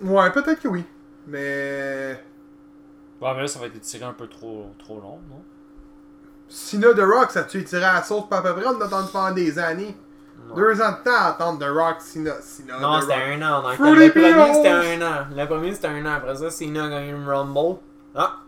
Ouais, 0.00 0.30
peut-être 0.30 0.60
que 0.60 0.68
oui. 0.68 0.84
Mais. 1.26 2.22
Ouais, 3.20 3.34
mais 3.34 3.42
là 3.42 3.46
ça 3.48 3.58
va 3.60 3.66
être 3.66 3.76
étiré 3.76 4.04
un 4.04 4.12
peu 4.12 4.26
trop, 4.26 4.70
trop 4.78 4.96
long, 5.00 5.20
non? 5.30 5.42
Cena 6.48 6.92
The 6.92 7.00
Rock, 7.00 7.30
ça 7.30 7.44
tu 7.44 7.64
tiré 7.64 7.84
à 7.84 7.94
la 7.94 8.02
sauce 8.02 8.28
pas 8.28 8.38
à 8.38 8.42
peu 8.42 8.54
près, 8.54 8.66
on 8.66 8.80
a 8.80 8.84
attendu 8.84 9.08
pendant 9.12 9.32
des 9.34 9.58
années. 9.58 9.96
Deux 10.56 10.82
ans 10.82 10.90
de 10.90 11.04
temps 11.04 11.14
à 11.16 11.28
attendre 11.28 11.60
The 11.60 11.70
Rock, 11.70 12.00
Cena, 12.00 12.32
Cena 12.42 12.78
Non, 12.80 12.98
The 12.98 13.02
c'était 13.02 13.14
Rock. 13.14 13.42
un 13.42 13.42
an. 13.42 13.62
Donc, 13.62 13.78
le 13.78 14.10
premier, 14.10 14.54
c'était 14.54 14.68
un 14.68 15.02
an. 15.02 15.26
Le 15.34 15.46
premier, 15.46 15.72
c'était 15.74 15.86
un 15.86 16.04
an. 16.04 16.14
Après 16.16 16.34
ça, 16.34 16.50
Cena 16.50 16.84
a 16.86 16.88
gagné 16.90 17.10
une 17.10 17.24
Rumble. 17.26 17.78
Ah! 18.14 18.38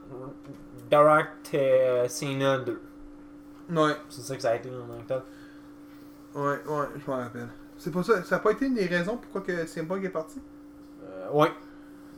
Direct 0.90 1.50
euh, 1.54 2.08
Cena 2.08 2.58
2. 2.58 2.80
Ouais, 3.70 3.96
C'est 4.10 4.20
ça 4.22 4.36
que 4.36 4.42
ça 4.42 4.50
a 4.50 4.56
été 4.56 4.68
en 4.68 4.86
tant 4.92 5.00
que 5.02 5.08
tel. 5.08 5.22
Ouais, 6.34 6.42
ouais, 6.42 6.86
je 6.96 7.10
m'en 7.10 7.18
rappelle. 7.18 7.48
C'est 7.76 7.90
pas 7.90 8.02
ça, 8.02 8.22
ça 8.24 8.36
a 8.36 8.38
pas 8.38 8.52
été 8.52 8.66
une 8.66 8.74
des 8.74 8.86
raisons 8.86 9.16
pourquoi 9.16 9.40
que 9.40 9.66
CM 9.66 9.86
Punk 9.86 10.04
est 10.04 10.10
parti? 10.10 10.40
Euh, 11.02 11.30
ouais. 11.32 11.50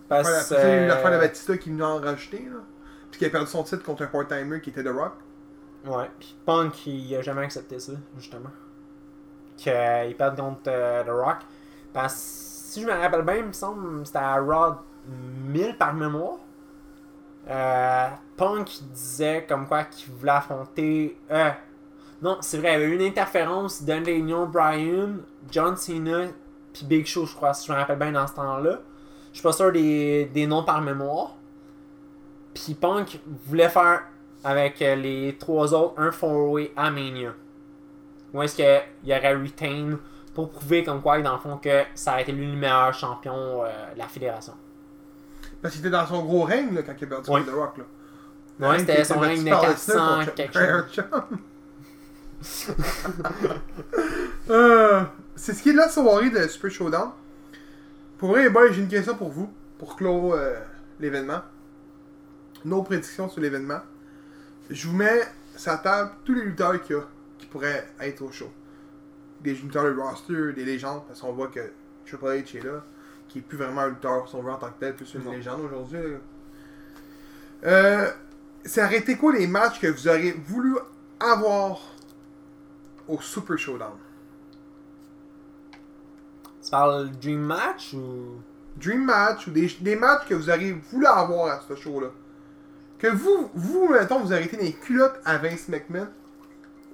Parce 0.08 0.50
eu 0.50 0.54
euh, 0.54 0.86
l'affaire 0.86 1.12
de 1.12 1.18
Batista 1.18 1.56
qui 1.56 1.70
venait 1.70 1.82
en 1.82 1.98
rajouter, 1.98 2.44
là. 2.50 2.60
Puis 3.10 3.18
qui 3.18 3.24
a 3.24 3.30
perdu 3.30 3.46
son 3.46 3.62
titre 3.62 3.82
contre 3.82 4.02
un 4.02 4.06
part-timer 4.06 4.60
qui 4.60 4.70
était 4.70 4.84
The 4.84 4.88
Rock. 4.88 5.14
Ouais, 5.86 6.10
pis 6.18 6.36
Punk, 6.44 6.86
il 6.86 7.14
a 7.16 7.22
jamais 7.22 7.42
accepté 7.42 7.78
ça, 7.78 7.92
justement. 8.18 8.50
Qu'il 9.56 10.14
perde 10.16 10.36
contre 10.36 10.60
euh, 10.68 11.04
The 11.04 11.08
Rock. 11.10 11.38
Parce 11.92 12.14
que 12.14 12.20
si 12.20 12.82
je 12.82 12.86
me 12.86 12.92
rappelle 12.92 13.22
bien, 13.22 13.36
il 13.36 13.44
me 13.46 13.52
semble 13.52 14.00
que 14.00 14.04
c'était 14.04 14.18
à 14.18 14.36
Raw 14.36 14.76
1000 15.08 15.76
par 15.76 15.94
mémoire. 15.94 16.38
Euh, 17.48 18.08
Punk 18.36 18.68
disait 18.92 19.46
comme 19.48 19.66
quoi 19.66 19.84
qu'il 19.84 20.12
voulait 20.12 20.32
affronter. 20.32 21.18
Euh, 21.30 21.50
Non, 22.22 22.38
c'est 22.40 22.58
vrai, 22.58 22.70
il 22.70 22.72
y 22.72 22.76
avait 22.76 22.86
eu 22.86 22.94
une 22.94 23.02
interférence 23.02 23.82
d'un 23.82 24.00
Daniel 24.00 24.46
Bryan, 24.46 25.18
John 25.50 25.76
Cena, 25.76 26.26
puis 26.72 26.84
Big 26.84 27.06
Show, 27.06 27.26
je 27.26 27.34
crois, 27.34 27.52
si 27.54 27.66
je 27.66 27.72
me 27.72 27.76
rappelle 27.76 27.98
bien 27.98 28.12
dans 28.12 28.26
ce 28.26 28.34
temps-là. 28.34 28.80
Je 29.32 29.38
suis 29.38 29.42
pas 29.42 29.52
sûr 29.52 29.70
des, 29.70 30.24
des 30.32 30.46
noms 30.46 30.62
par 30.62 30.80
mémoire. 30.80 31.34
Puis 32.54 32.74
Punk 32.74 33.20
voulait 33.46 33.68
faire 33.68 34.04
avec 34.42 34.80
euh, 34.80 34.94
les 34.94 35.36
trois 35.38 35.74
autres 35.74 36.00
un 36.00 36.10
four-way 36.10 36.72
à 36.76 36.90
Mania. 36.90 37.34
Où 38.32 38.42
est-ce 38.42 38.56
qu'il 38.56 38.82
y 39.04 39.14
aurait 39.14 39.34
retain 39.34 39.98
pour 40.34 40.50
prouver 40.50 40.84
comme 40.84 41.02
quoi, 41.02 41.20
dans 41.20 41.32
le 41.32 41.38
fond, 41.38 41.56
que 41.56 41.84
ça 41.94 42.12
a 42.12 42.20
été 42.20 42.32
lui 42.32 42.46
le 42.46 42.56
meilleur 42.56 42.92
champion 42.94 43.64
euh, 43.64 43.94
de 43.94 43.98
la 43.98 44.06
fédération. 44.06 44.54
Parce 45.60 45.74
qu'il 45.74 45.84
était 45.84 45.90
dans 45.90 46.06
son 46.06 46.22
gros 46.22 46.44
règne 46.44 46.74
là, 46.74 46.82
quand 46.82 46.92
il 46.98 47.04
a 47.04 47.06
perdu 47.06 47.30
contre 47.30 47.46
The 47.46 47.54
Rock. 47.54 47.78
Là. 47.78 48.68
Ouais, 48.68 48.78
c'était 48.78 49.04
son 49.04 49.18
règne 49.18 49.44
de 49.44 49.50
battu 49.50 49.50
par 49.50 49.70
Lesnar 49.70 50.06
400 50.06 50.18
contre 50.18 50.34
quelque 50.34 50.94
chose. 50.94 51.04
Euh, 54.48 55.02
c'est 55.34 55.54
ce 55.54 55.60
qui 55.62 55.70
est 55.70 55.72
de 55.72 55.78
la 55.78 55.88
soirée 55.88 56.30
de 56.30 56.46
Super 56.46 56.70
Showdown. 56.70 57.10
Pour 58.16 58.28
vrai, 58.30 58.48
boys, 58.48 58.70
j'ai 58.70 58.80
une 58.82 58.88
question 58.88 59.16
pour 59.16 59.30
vous, 59.30 59.52
pour 59.76 59.96
clore 59.96 60.34
euh, 60.34 60.54
l'événement. 61.00 61.40
Nos 62.64 62.82
prédictions 62.84 63.28
sur 63.28 63.40
l'événement. 63.40 63.80
Je 64.70 64.86
vous 64.86 64.94
mets 64.96 65.22
sur 65.56 65.72
la 65.72 65.78
table 65.78 66.10
tous 66.24 66.32
les 66.34 66.42
lutteurs 66.42 66.80
qu'il 66.80 66.94
y 66.94 66.98
a 66.98 67.02
qui 67.38 67.46
pourraient 67.46 67.88
être 68.00 68.22
au 68.22 68.30
show. 68.30 68.48
Des 69.40 69.52
lutteurs 69.54 69.84
de 69.92 69.98
roster, 70.00 70.52
des 70.52 70.64
légendes, 70.64 71.02
parce 71.08 71.20
qu'on 71.20 71.32
voit 71.32 71.48
que 71.48 71.72
Triple 72.06 72.26
H 72.26 72.58
est 72.58 72.64
là, 72.64 72.84
qui 73.28 73.38
est 73.38 73.42
plus 73.42 73.58
vraiment 73.58 73.80
un 73.80 73.88
lutteur, 73.88 74.28
si 74.28 74.36
on 74.36 74.42
veut 74.42 74.52
en 74.52 74.58
tant 74.58 74.68
que 74.68 74.78
tel, 74.78 74.94
plus 74.94 75.12
une 75.14 75.24
Non. 75.24 75.32
légende 75.32 75.62
aujourd'hui. 75.64 75.98
Euh, 77.64 78.08
ça 78.64 78.84
aurait 78.84 78.98
été 78.98 79.16
quoi 79.16 79.32
les 79.32 79.48
matchs 79.48 79.80
que 79.80 79.88
vous 79.88 80.06
auriez 80.06 80.32
voulu 80.46 80.76
avoir 81.18 81.80
au 83.08 83.20
Super 83.20 83.56
Showdown? 83.58 83.92
Tu 86.62 86.70
parles 86.70 87.10
Dream 87.20 87.40
Match 87.40 87.94
ou? 87.94 88.40
Dream 88.76 89.04
Match 89.04 89.46
ou 89.46 89.50
des, 89.52 89.68
des 89.80 89.96
matchs 89.96 90.26
que 90.28 90.34
vous 90.34 90.50
auriez 90.50 90.72
voulu 90.72 91.06
avoir 91.06 91.46
à 91.52 91.60
ce 91.66 91.74
show-là. 91.74 92.08
Que 92.98 93.08
vous, 93.08 93.50
vous, 93.54 93.88
mettons, 93.88 94.20
vous 94.20 94.32
arrêtez 94.32 94.56
les 94.56 94.72
culottes 94.72 95.20
à 95.24 95.38
Vince 95.38 95.68
McMahon, 95.68 96.08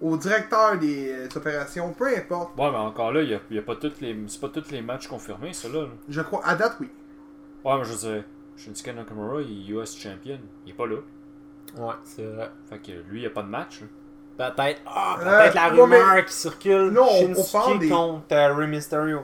au 0.01 0.17
directeur 0.17 0.79
des 0.79 1.11
euh, 1.13 1.29
opérations, 1.35 1.93
peu 1.93 2.09
importe. 2.09 2.57
Ouais, 2.59 2.71
mais 2.71 2.77
encore 2.77 3.13
là, 3.13 3.23
il 3.23 3.31
y 3.31 3.35
a, 3.35 3.41
y 3.51 3.59
a 3.59 3.63
pas 3.63 3.77
toutes 3.77 4.01
les. 4.01 4.17
C'est 4.29 4.41
pas 4.41 4.49
tous 4.49 4.71
les 4.71 4.83
matchs 4.83 5.07
confirmés, 5.07 5.53
ça 5.53 5.69
là. 5.69 5.87
Je 6.09 6.21
crois, 6.21 6.45
à 6.45 6.55
date, 6.57 6.77
oui. 6.81 6.89
Ouais, 7.65 7.79
mais 7.79 7.85
je 7.85 7.93
veux 7.93 8.13
dire, 8.15 8.25
Shinsuke 8.57 8.95
Nakamura, 8.95 9.41
il 9.43 9.71
est 9.71 9.73
US 9.75 9.97
champion. 9.97 10.39
Il 10.67 10.71
est 10.71 10.75
pas 10.77 10.87
là. 10.87 10.97
Ouais, 11.79 11.95
c'est 12.05 12.25
vrai. 12.27 12.51
Fait 12.69 12.79
que 12.79 12.93
lui, 13.09 13.21
il 13.21 13.23
y 13.23 13.27
a 13.27 13.31
pas 13.31 13.43
de 13.43 13.49
match. 13.49 13.81
là. 13.81 13.87
Peut-être. 14.39 14.81
Ah, 14.87 15.17
Euh, 15.21 15.25
peut-être 15.43 15.55
la 15.55 15.73
ouais, 15.75 15.81
rumeur 15.83 16.25
qui 16.25 16.33
circule. 16.33 16.91
Non, 16.91 17.03
on- 17.03 17.31
on 17.31 17.35
Shinsuke 17.35 17.53
parle 17.53 17.79
des- 17.79 17.89
contre 17.89 18.33
euh, 18.33 18.55
Rey 18.55 18.67
Mysterio. 18.67 19.21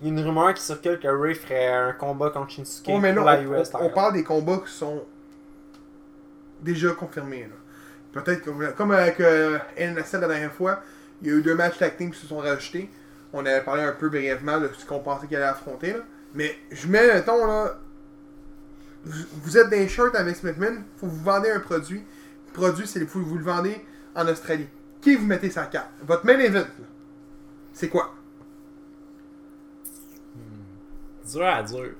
Il 0.00 0.08
y 0.08 0.10
a 0.10 0.14
une 0.14 0.26
rumeur 0.26 0.52
qui 0.54 0.62
circule 0.62 0.98
que 0.98 1.08
Ray 1.08 1.34
ferait 1.34 1.68
un 1.68 1.92
combat 1.92 2.30
contre 2.30 2.50
Shinsuke 2.50 2.88
Ouais, 2.88 2.98
mais 3.00 3.14
pour 3.14 3.24
là, 3.24 3.36
la 3.40 3.48
on, 3.48 3.60
US 3.60 3.70
on- 3.80 3.88
parle 3.90 4.12
des 4.14 4.24
combats 4.24 4.58
qui 4.64 4.72
sont 4.72 5.02
déjà 6.60 6.90
confirmés. 6.92 7.48
Peut-être 8.12 8.44
comme, 8.44 8.72
comme 8.76 8.90
avec 8.92 9.20
euh, 9.20 9.58
NSL 9.76 10.20
la 10.20 10.28
dernière 10.28 10.52
fois, 10.52 10.80
il 11.22 11.28
y 11.28 11.30
a 11.30 11.34
eu 11.34 11.42
deux 11.42 11.54
matchs 11.54 11.78
tag 11.78 11.96
team 11.96 12.10
qui 12.10 12.18
se 12.20 12.26
sont 12.26 12.38
rajoutés. 12.38 12.90
On 13.32 13.44
avait 13.46 13.62
parlé 13.62 13.82
un 13.82 13.92
peu 13.92 14.08
brièvement 14.10 14.60
de 14.60 14.68
ce 14.76 14.84
qu'on 14.84 14.98
pensait 15.00 15.26
qu'il 15.26 15.36
allait 15.36 15.46
affronter. 15.46 15.94
Là. 15.94 16.00
Mais 16.34 16.54
je 16.70 16.86
mets, 16.88 17.06
mettons, 17.14 17.46
là, 17.46 17.78
vous, 19.04 19.24
vous 19.42 19.58
êtes 19.58 19.70
des 19.70 19.88
shirts 19.88 20.14
avec 20.14 20.42
McMahon, 20.42 20.82
faut 20.98 21.06
vous 21.06 21.22
vendre 21.24 21.46
un 21.54 21.60
produit. 21.60 22.04
Le 22.48 22.52
produit, 22.52 22.86
c'est 22.86 23.04
faut 23.06 23.20
vous 23.20 23.38
le 23.38 23.44
vendez 23.44 23.82
en 24.14 24.26
Australie. 24.28 24.68
Qui 25.00 25.16
vous 25.16 25.26
mettez 25.26 25.50
sa 25.50 25.66
carte? 25.66 25.90
Votre 26.06 26.24
main 26.26 26.38
event, 26.38 26.58
là, 26.60 26.86
c'est 27.72 27.88
quoi? 27.88 28.14
Dur 31.30 31.44
à 31.46 31.62
dur. 31.62 31.90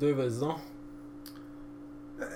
Deux, 0.00 0.12
vas-y 0.12 0.38
donc. 0.40 0.56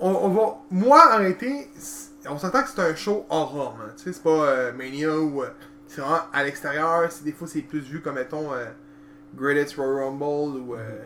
on, 0.00 0.10
on 0.10 0.28
va. 0.30 0.58
Moi, 0.70 1.02
en 1.14 1.18
réalité, 1.18 1.68
on 2.28 2.38
s'entend 2.38 2.62
que 2.62 2.68
c'est 2.68 2.80
un 2.80 2.94
show 2.94 3.26
hors 3.28 3.54
norme. 3.54 3.80
hein. 3.82 3.92
Tu 3.96 4.04
sais, 4.04 4.12
c'est 4.12 4.22
pas 4.22 4.30
euh, 4.30 4.72
Mania 4.72 5.16
ou. 5.18 5.42
euh, 5.42 5.50
c'est 5.86 6.00
vraiment 6.00 6.20
à 6.32 6.44
l'extérieur. 6.44 7.10
c'est- 7.10 7.24
Des 7.24 7.32
fois, 7.32 7.46
c'est 7.48 7.62
plus 7.62 7.80
vu 7.80 8.00
comme, 8.00 8.14
mettons, 8.14 8.52
euh, 8.52 8.66
Greatest 9.34 9.76
Royal 9.76 10.04
Rumble 10.04 10.58
ou 10.60 10.74
euh, 10.74 11.00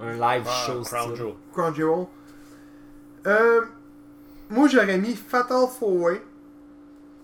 un 0.00 0.12
live 0.12 0.44
Ah, 0.46 0.64
show. 0.66 0.82
Crown. 0.82 1.14
Jewel. 1.14 1.34
Crown 1.52 1.74
Jewel. 1.74 2.06
Euh, 3.26 3.62
moi, 4.50 4.68
j'aurais 4.68 4.98
mis 4.98 5.14
Fatal 5.14 5.64
4-Way 5.66 6.22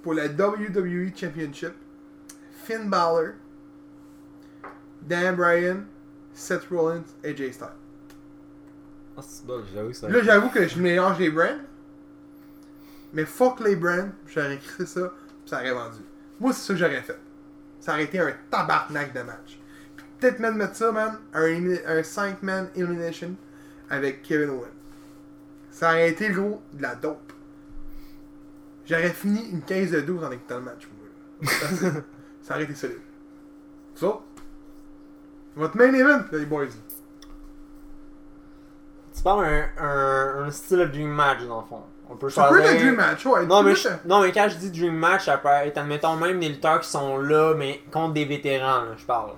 pour 0.03 0.15
la 0.15 0.27
WWE 0.27 1.15
Championship. 1.15 1.73
Finn 2.65 2.89
Balor, 2.89 3.35
Dan 5.03 5.37
Bryan, 5.37 5.85
Seth 6.33 6.67
Rollins 6.71 7.05
et 7.25 7.37
Jay 7.37 7.53
Styles. 7.53 7.69
Ah, 9.17 9.21
c'est 9.23 9.45
bon, 9.45 9.63
j'avoue 9.75 9.93
ça. 9.93 10.09
Là, 10.09 10.23
j'avoue 10.23 10.49
que 10.49 10.67
je 10.67 10.81
mélange 10.81 11.19
les 11.19 11.31
brands. 11.31 11.59
Mais 13.13 13.25
fuck 13.25 13.61
les 13.61 13.77
brands, 13.77 14.09
j'aurais 14.27 14.55
écrit 14.55 14.87
ça, 14.87 15.09
puis 15.11 15.51
ça 15.51 15.59
aurait 15.59 15.73
vendu. 15.73 15.99
Moi, 16.41 16.53
c'est 16.53 16.67
ça 16.67 16.73
que 16.75 16.79
j'aurais 16.81 17.03
fait. 17.03 17.19
Ça 17.81 17.93
aurait 17.93 18.05
été 18.05 18.19
un 18.21 18.33
tabarnak 18.51 19.13
de 19.13 19.23
match. 19.23 19.61
Puis 19.97 20.07
peut-être 20.19 20.39
même 20.39 20.57
mettre 20.57 20.77
ça, 20.77 20.93
man, 20.93 21.19
un, 21.35 21.43
un 21.43 22.01
5-man 22.01 22.71
elimination 22.75 23.35
avec 23.91 24.23
Kevin 24.23 24.51
Owens. 24.51 24.82
Ça 25.73 25.89
aurait 25.91 26.11
été 26.11 26.29
le 26.29 26.41
gros 26.41 26.63
de 26.73 26.83
la 26.83 26.95
dope. 26.95 27.33
J'aurais 28.87 29.11
fini 29.11 29.49
une 29.51 29.63
15 29.63 29.91
de 29.91 30.01
12 30.03 30.23
en 30.25 30.31
écoutant 30.31 30.57
le 30.59 30.63
match. 30.63 30.87
moi, 30.93 31.49
là. 31.51 31.91
ça 32.43 32.55
aurait 32.55 32.65
été 32.65 32.75
solide. 32.75 32.99
Ça, 33.97 34.21
votre 35.57 35.77
main 35.77 35.93
event, 35.93 36.23
les 36.33 36.47
boys. 36.47 36.67
Tu 39.15 39.23
parles 39.23 39.45
un, 39.45 39.65
un, 39.85 40.45
un 40.45 40.51
style 40.51 40.79
de 40.79 40.85
Dream 40.87 41.09
Match 41.11 41.43
dans 41.45 41.61
le 41.61 41.67
fond. 41.67 41.83
On 42.09 42.17
peut 42.17 42.29
Ça 42.31 42.45
peut 42.49 42.57
choisir. 42.57 42.73
être 42.73 42.81
dream 42.83 42.95
match, 42.97 43.25
ouais. 43.25 43.47
Non 43.47 43.63
mais, 43.63 43.75
je- 43.75 43.89
non, 44.05 44.21
mais 44.23 44.33
quand 44.33 44.47
je 44.51 44.57
dis 44.57 44.71
Dream 44.71 44.95
Match, 44.95 45.25
ça 45.27 45.39
peut 45.39 45.49
être, 45.49 45.79
admettons, 45.79 46.17
même 46.17 46.39
des 46.41 46.49
lutteurs 46.51 46.81
qui 46.81 46.89
sont 46.91 47.17
là, 47.19 47.55
mais 47.55 47.81
contre 47.91 48.13
des 48.15 48.25
vétérans, 48.27 48.83
là, 48.83 48.91
je 48.99 49.05
parle. 49.07 49.31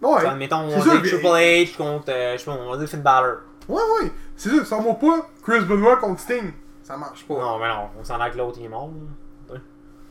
Ouais. 0.00 0.24
Admettons, 0.26 0.60
on 0.60 0.68
dit 0.80 1.08
Triple 1.08 1.26
H 1.26 1.76
contre, 1.76 2.06
euh, 2.10 2.32
je 2.34 2.38
sais 2.38 2.44
pas, 2.46 2.52
on 2.52 2.70
va 2.70 2.76
dire 2.78 2.88
Finn 2.88 3.02
Balor. 3.02 3.38
Ouais, 3.68 3.82
ouais. 4.02 4.12
C'est 4.36 4.50
sûr, 4.50 4.64
ça 4.66 4.78
va 4.78 4.94
pas 4.94 5.28
Chris 5.42 5.64
Benoit 5.64 5.96
contre 5.96 6.20
Sting. 6.20 6.52
Ça 6.82 6.96
marche 6.96 7.26
pas. 7.26 7.34
Non, 7.34 7.58
mais 7.58 7.68
non, 7.68 7.88
on 7.98 8.04
s'en 8.04 8.20
a 8.20 8.30
que 8.30 8.38
l'autre, 8.38 8.58
il 8.60 8.66
est 8.66 8.68
mort. 8.68 8.90
là. 9.50 9.58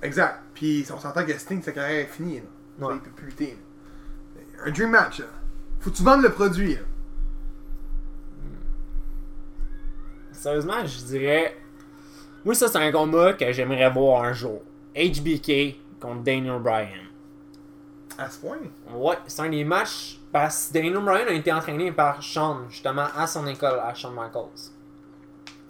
Exact. 0.01 0.39
Puis 0.53 0.85
on 0.93 0.99
s'entend 0.99 1.25
que 1.25 1.37
Sting, 1.37 1.61
sa 1.61 1.71
carrière 1.71 2.01
est 2.01 2.07
finie. 2.07 2.41
Là. 2.79 2.87
Ouais. 2.87 2.95
Il 2.95 3.01
peut 3.01 3.09
plus 3.11 3.27
lutter. 3.27 3.57
là. 4.37 4.63
Un 4.65 4.71
dream 4.71 4.89
match. 4.89 5.19
Là. 5.19 5.25
Faut 5.79 5.89
que 5.89 5.95
tu 5.95 6.03
vendes 6.03 6.21
le 6.21 6.31
produit. 6.31 6.75
Là. 6.75 6.81
Sérieusement, 10.31 10.85
je 10.85 11.05
dirais. 11.05 11.57
Moi, 12.43 12.53
ça, 12.53 12.67
c'est 12.67 12.77
un 12.77 12.91
combat 12.91 13.33
que 13.33 13.51
j'aimerais 13.51 13.89
voir 13.89 14.23
un 14.23 14.33
jour. 14.33 14.61
HBK 14.95 15.79
contre 15.99 16.21
Daniel 16.23 16.59
Bryan. 16.59 17.05
À 18.17 18.29
ce 18.29 18.39
point? 18.39 18.57
Ouais, 18.93 19.15
c'est 19.27 19.41
un 19.41 19.49
des 19.49 19.63
matchs 19.63 20.19
parce 20.35 20.67
que 20.67 20.73
Daniel 20.73 20.97
Bryan 20.99 21.29
a 21.29 21.31
été 21.31 21.53
entraîné 21.53 21.93
par 21.93 22.21
Sean, 22.21 22.63
justement, 22.69 23.05
à 23.17 23.25
son 23.25 23.47
école, 23.47 23.79
à 23.81 23.93
Shawn 23.93 24.13
Michaels. 24.13 24.71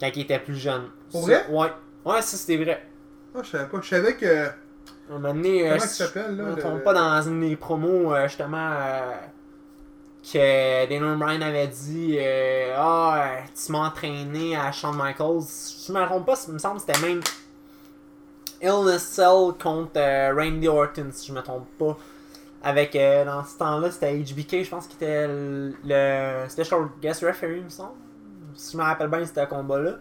Quand 0.00 0.10
il 0.12 0.22
était 0.22 0.40
plus 0.40 0.56
jeune. 0.56 0.88
Pour 1.12 1.22
vrai? 1.22 1.46
Ouais. 1.48 1.72
Ouais, 2.04 2.20
ça 2.20 2.36
c'était 2.36 2.56
vrai. 2.56 2.84
Moi, 3.32 3.44
je 3.44 3.50
savais 3.50 3.66
pas. 3.68 3.78
Je 3.80 3.88
savais 3.88 4.16
que. 4.16 4.46
Un 5.08 5.12
moment 5.20 5.32
donné, 5.34 5.62
euh, 5.68 5.74
Comment 5.74 5.84
il 5.84 5.88
si 5.88 5.94
s'appelle, 6.02 6.36
là, 6.36 6.42
Je 6.44 6.50
me 6.50 6.56
le- 6.56 6.60
trompe 6.62 6.82
pas 6.82 6.92
dans 6.94 7.22
une 7.22 7.48
des 7.48 7.54
promos, 7.54 8.12
euh, 8.12 8.26
justement, 8.26 8.72
euh, 8.72 9.12
que 10.32 10.88
Daniel 10.88 11.16
Bryan 11.16 11.42
avait 11.42 11.68
dit 11.68 12.16
euh, 12.18 12.74
Ah, 12.76 13.22
euh, 13.24 13.40
tu 13.54 13.70
m'as 13.70 13.86
entraîné 13.86 14.56
à 14.56 14.72
Shawn 14.72 14.96
Michaels. 14.96 15.46
Je 15.86 15.92
me 15.92 16.04
trompe 16.06 16.26
pas, 16.26 16.34
il 16.48 16.54
me 16.54 16.58
semble 16.58 16.80
que 16.80 16.86
c'était 16.92 17.06
même 17.06 17.20
Illness 18.60 19.02
Cell 19.02 19.52
contre 19.62 19.92
euh, 19.96 20.34
Randy 20.36 20.66
Orton, 20.66 21.06
si 21.12 21.28
je 21.28 21.32
me 21.32 21.40
trompe 21.42 21.68
pas. 21.78 21.96
Avec, 22.62 22.96
euh, 22.96 23.24
dans 23.24 23.44
ce 23.44 23.58
temps-là, 23.58 23.90
c'était 23.90 24.12
HBK, 24.16 24.64
je 24.64 24.70
pense, 24.70 24.86
qui 24.86 24.96
était 24.96 25.28
le, 25.28 26.48
special 26.48 26.88
guest 27.00 27.22
referee, 27.24 27.58
il 27.58 27.64
me 27.64 27.68
semble. 27.68 27.94
Si 28.54 28.72
je 28.72 28.78
me 28.78 28.82
rappelle 28.82 29.08
bien, 29.08 29.24
c'était 29.24 29.42
un 29.42 29.46
combat-là. 29.46 29.98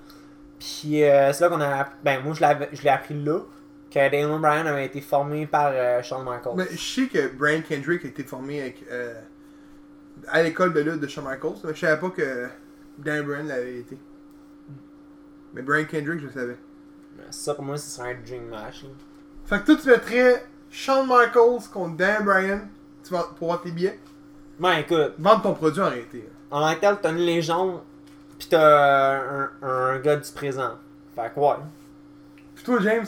Puis 0.60 1.04
euh, 1.04 1.32
c'est 1.34 1.44
là 1.44 1.50
qu'on 1.50 1.62
a. 1.62 1.90
Ben, 2.04 2.24
moi, 2.24 2.34
je 2.34 2.82
l'ai 2.84 2.90
appris 2.90 3.14
là 3.22 3.40
que 3.92 4.10
Daniel 4.10 4.40
Bryan 4.40 4.68
avait 4.68 4.86
été 4.86 5.02
formé 5.02 5.46
par 5.46 5.72
euh, 5.74 6.02
Shawn 6.02 6.24
Michaels. 6.24 6.56
Mais 6.56 6.68
je 6.72 6.78
sais 6.78 7.08
que 7.08 7.28
Brian 7.36 7.62
Kendrick 7.62 8.04
a 8.06 8.08
été 8.08 8.24
formé 8.24 8.62
avec, 8.62 8.84
euh, 8.92 9.14
à 10.28 10.44
l'école 10.44 10.74
de 10.74 10.82
lutte 10.82 11.00
de 11.00 11.08
Shawn 11.08 11.26
Michaels. 11.26 11.60
Mais 11.64 11.74
je 11.74 11.80
savais 11.80 12.00
pas 12.00 12.10
que 12.10 12.48
Dan 12.98 13.26
Bryan 13.26 13.48
l'avait 13.48 13.80
été. 13.80 13.98
Mais 15.54 15.62
Brian 15.62 15.86
Kendrick, 15.86 16.20
je 16.20 16.26
le 16.28 16.32
savais. 16.32 16.58
Mais 17.18 17.24
Ça, 17.30 17.54
pour 17.54 17.64
moi, 17.64 17.78
ce 17.78 17.90
serait 17.90 18.12
un 18.14 18.22
dream 18.22 18.48
match. 18.48 18.84
là. 18.84 18.90
Fait 19.46 19.60
que 19.60 19.66
toi, 19.66 19.76
tu 19.82 19.88
mettrais 19.88 20.46
Shawn 20.72 21.08
Michaels 21.08 21.70
contre 21.72 21.96
Dan 21.96 22.26
Bryan 22.26 22.68
tu 23.04 23.14
vas, 23.14 23.24
pour 23.38 23.50
vendre 23.50 23.62
tes 23.62 23.72
billets. 23.72 24.00
Ben, 24.60 24.78
écoute, 24.78 25.14
Vendre 25.20 25.42
ton 25.44 25.54
produit 25.54 25.82
en 25.82 25.90
réalité. 25.90 26.28
en 26.50 26.62
tant 26.62 26.76
que 26.76 26.80
tel, 26.82 26.98
t'as 27.02 27.12
une 27.12 27.18
légende, 27.18 27.82
pis 28.40 28.48
t'as 28.50 29.20
un, 29.22 29.50
un 29.62 30.00
gars 30.00 30.16
du 30.16 30.32
présent. 30.32 30.72
Fait 31.16 31.32
que, 31.34 31.40
ouais. 31.40 31.56
toi, 32.64 32.80
James. 32.82 33.06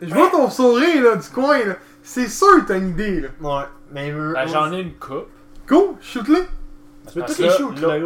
Je 0.00 0.12
vois 0.12 0.30
ton 0.30 0.50
sourire 0.50 1.02
là, 1.02 1.16
du 1.16 1.28
coin 1.28 1.64
là. 1.64 1.76
C'est 2.02 2.26
sûr 2.28 2.62
que 2.62 2.68
t'as 2.68 2.78
une 2.78 2.88
idée 2.90 3.20
là. 3.20 3.28
Ouais, 3.40 3.64
mais. 3.92 4.10
Ben, 4.12 4.46
j'en 4.48 4.72
ai 4.72 4.80
une 4.80 4.94
coupe. 4.94 5.28
Go, 5.68 5.96
shoot-le. 6.00 6.44
Tu 7.12 7.20
Parce 7.20 7.36
tous 7.36 7.42
les 7.42 7.48
que 7.48 7.54
shoots, 7.54 7.80
là-. 7.80 7.98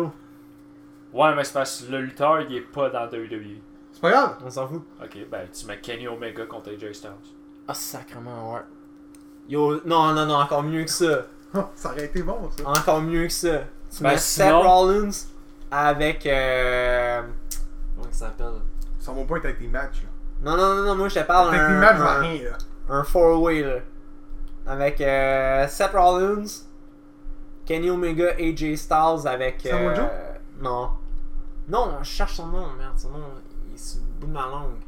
Ouais, 1.12 1.34
mais 1.34 1.44
c'est 1.44 1.54
parce 1.54 1.82
que 1.82 1.92
le 1.92 2.02
lutteur, 2.02 2.42
il 2.42 2.54
est 2.56 2.60
pas 2.60 2.90
dans 2.90 3.06
WWE. 3.06 3.56
C'est 3.92 4.02
pas 4.02 4.10
grave. 4.10 4.36
On 4.44 4.50
s'en 4.50 4.68
fout. 4.68 4.82
Ok, 5.02 5.16
ben 5.30 5.46
tu 5.50 5.64
mets 5.66 5.78
Kenny 5.80 6.06
Omega 6.06 6.44
contre 6.44 6.70
AJ 6.70 6.92
Styles. 6.92 7.10
Ah, 7.68 7.74
sacrement, 7.74 8.52
ouais. 8.54 8.60
Yo, 9.48 9.80
non, 9.84 10.12
non, 10.14 10.26
non, 10.26 10.34
encore 10.36 10.62
mieux 10.62 10.84
que 10.84 10.90
ça. 10.90 11.22
Ah, 11.54 11.68
ça 11.74 11.90
aurait 11.90 12.04
été 12.06 12.22
bon 12.22 12.50
ça. 12.56 12.68
Encore 12.68 13.00
mieux 13.00 13.26
que 13.26 13.32
ça. 13.32 13.58
Tu 13.94 14.02
Ben, 14.02 14.10
mets 14.10 14.18
sinon- 14.18 14.46
Seth 14.62 14.66
Rollins 14.66 15.10
avec. 15.70 16.26
Euh... 16.26 17.22
Comment 17.94 18.08
il 18.10 18.14
s'appelle? 18.14 18.52
Ça 18.98 19.12
va 19.12 19.24
pas 19.24 19.36
être 19.36 19.44
avec 19.46 19.58
tes 19.58 19.68
matchs 19.68 20.02
là. 20.02 20.08
Non, 20.50 20.56
non, 20.56 20.74
non, 20.76 20.82
non, 20.84 20.94
moi 20.96 21.08
je 21.08 21.14
te 21.14 21.24
parle 21.24 21.48
Avec 21.48 21.60
tes 21.60 21.72
d'un. 21.72 21.78
matchs, 21.80 22.00
un- 22.00 22.18
rien 22.20 22.42
là. 22.50 22.58
un 22.94 23.04
four-way 23.04 23.62
là. 23.62 23.76
Avec 24.66 25.00
euh, 25.00 25.66
Seth 25.68 25.92
Rollins, 25.92 26.44
Kenny 27.64 27.88
Omega, 27.90 28.32
AJ 28.38 28.76
Styles 28.76 29.26
avec. 29.26 29.60
Samoa 29.62 29.94
Joe? 29.94 30.06
Non. 30.60 30.90
Non, 31.68 31.98
je 32.02 32.08
cherche 32.08 32.34
son 32.34 32.46
nom, 32.48 32.66
merde, 32.78 32.96
son 32.98 33.10
nom, 33.10 33.18
il 33.68 33.74
est 33.74 33.94
le 33.96 34.00
bout 34.20 34.26
de 34.26 34.32
ma 34.32 34.46
langue. 34.46 34.78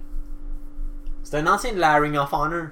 C'est 1.30 1.36
un 1.36 1.46
ancien 1.46 1.74
de 1.74 1.78
la 1.78 1.96
Ring 1.96 2.16
of 2.16 2.32
Honor. 2.32 2.68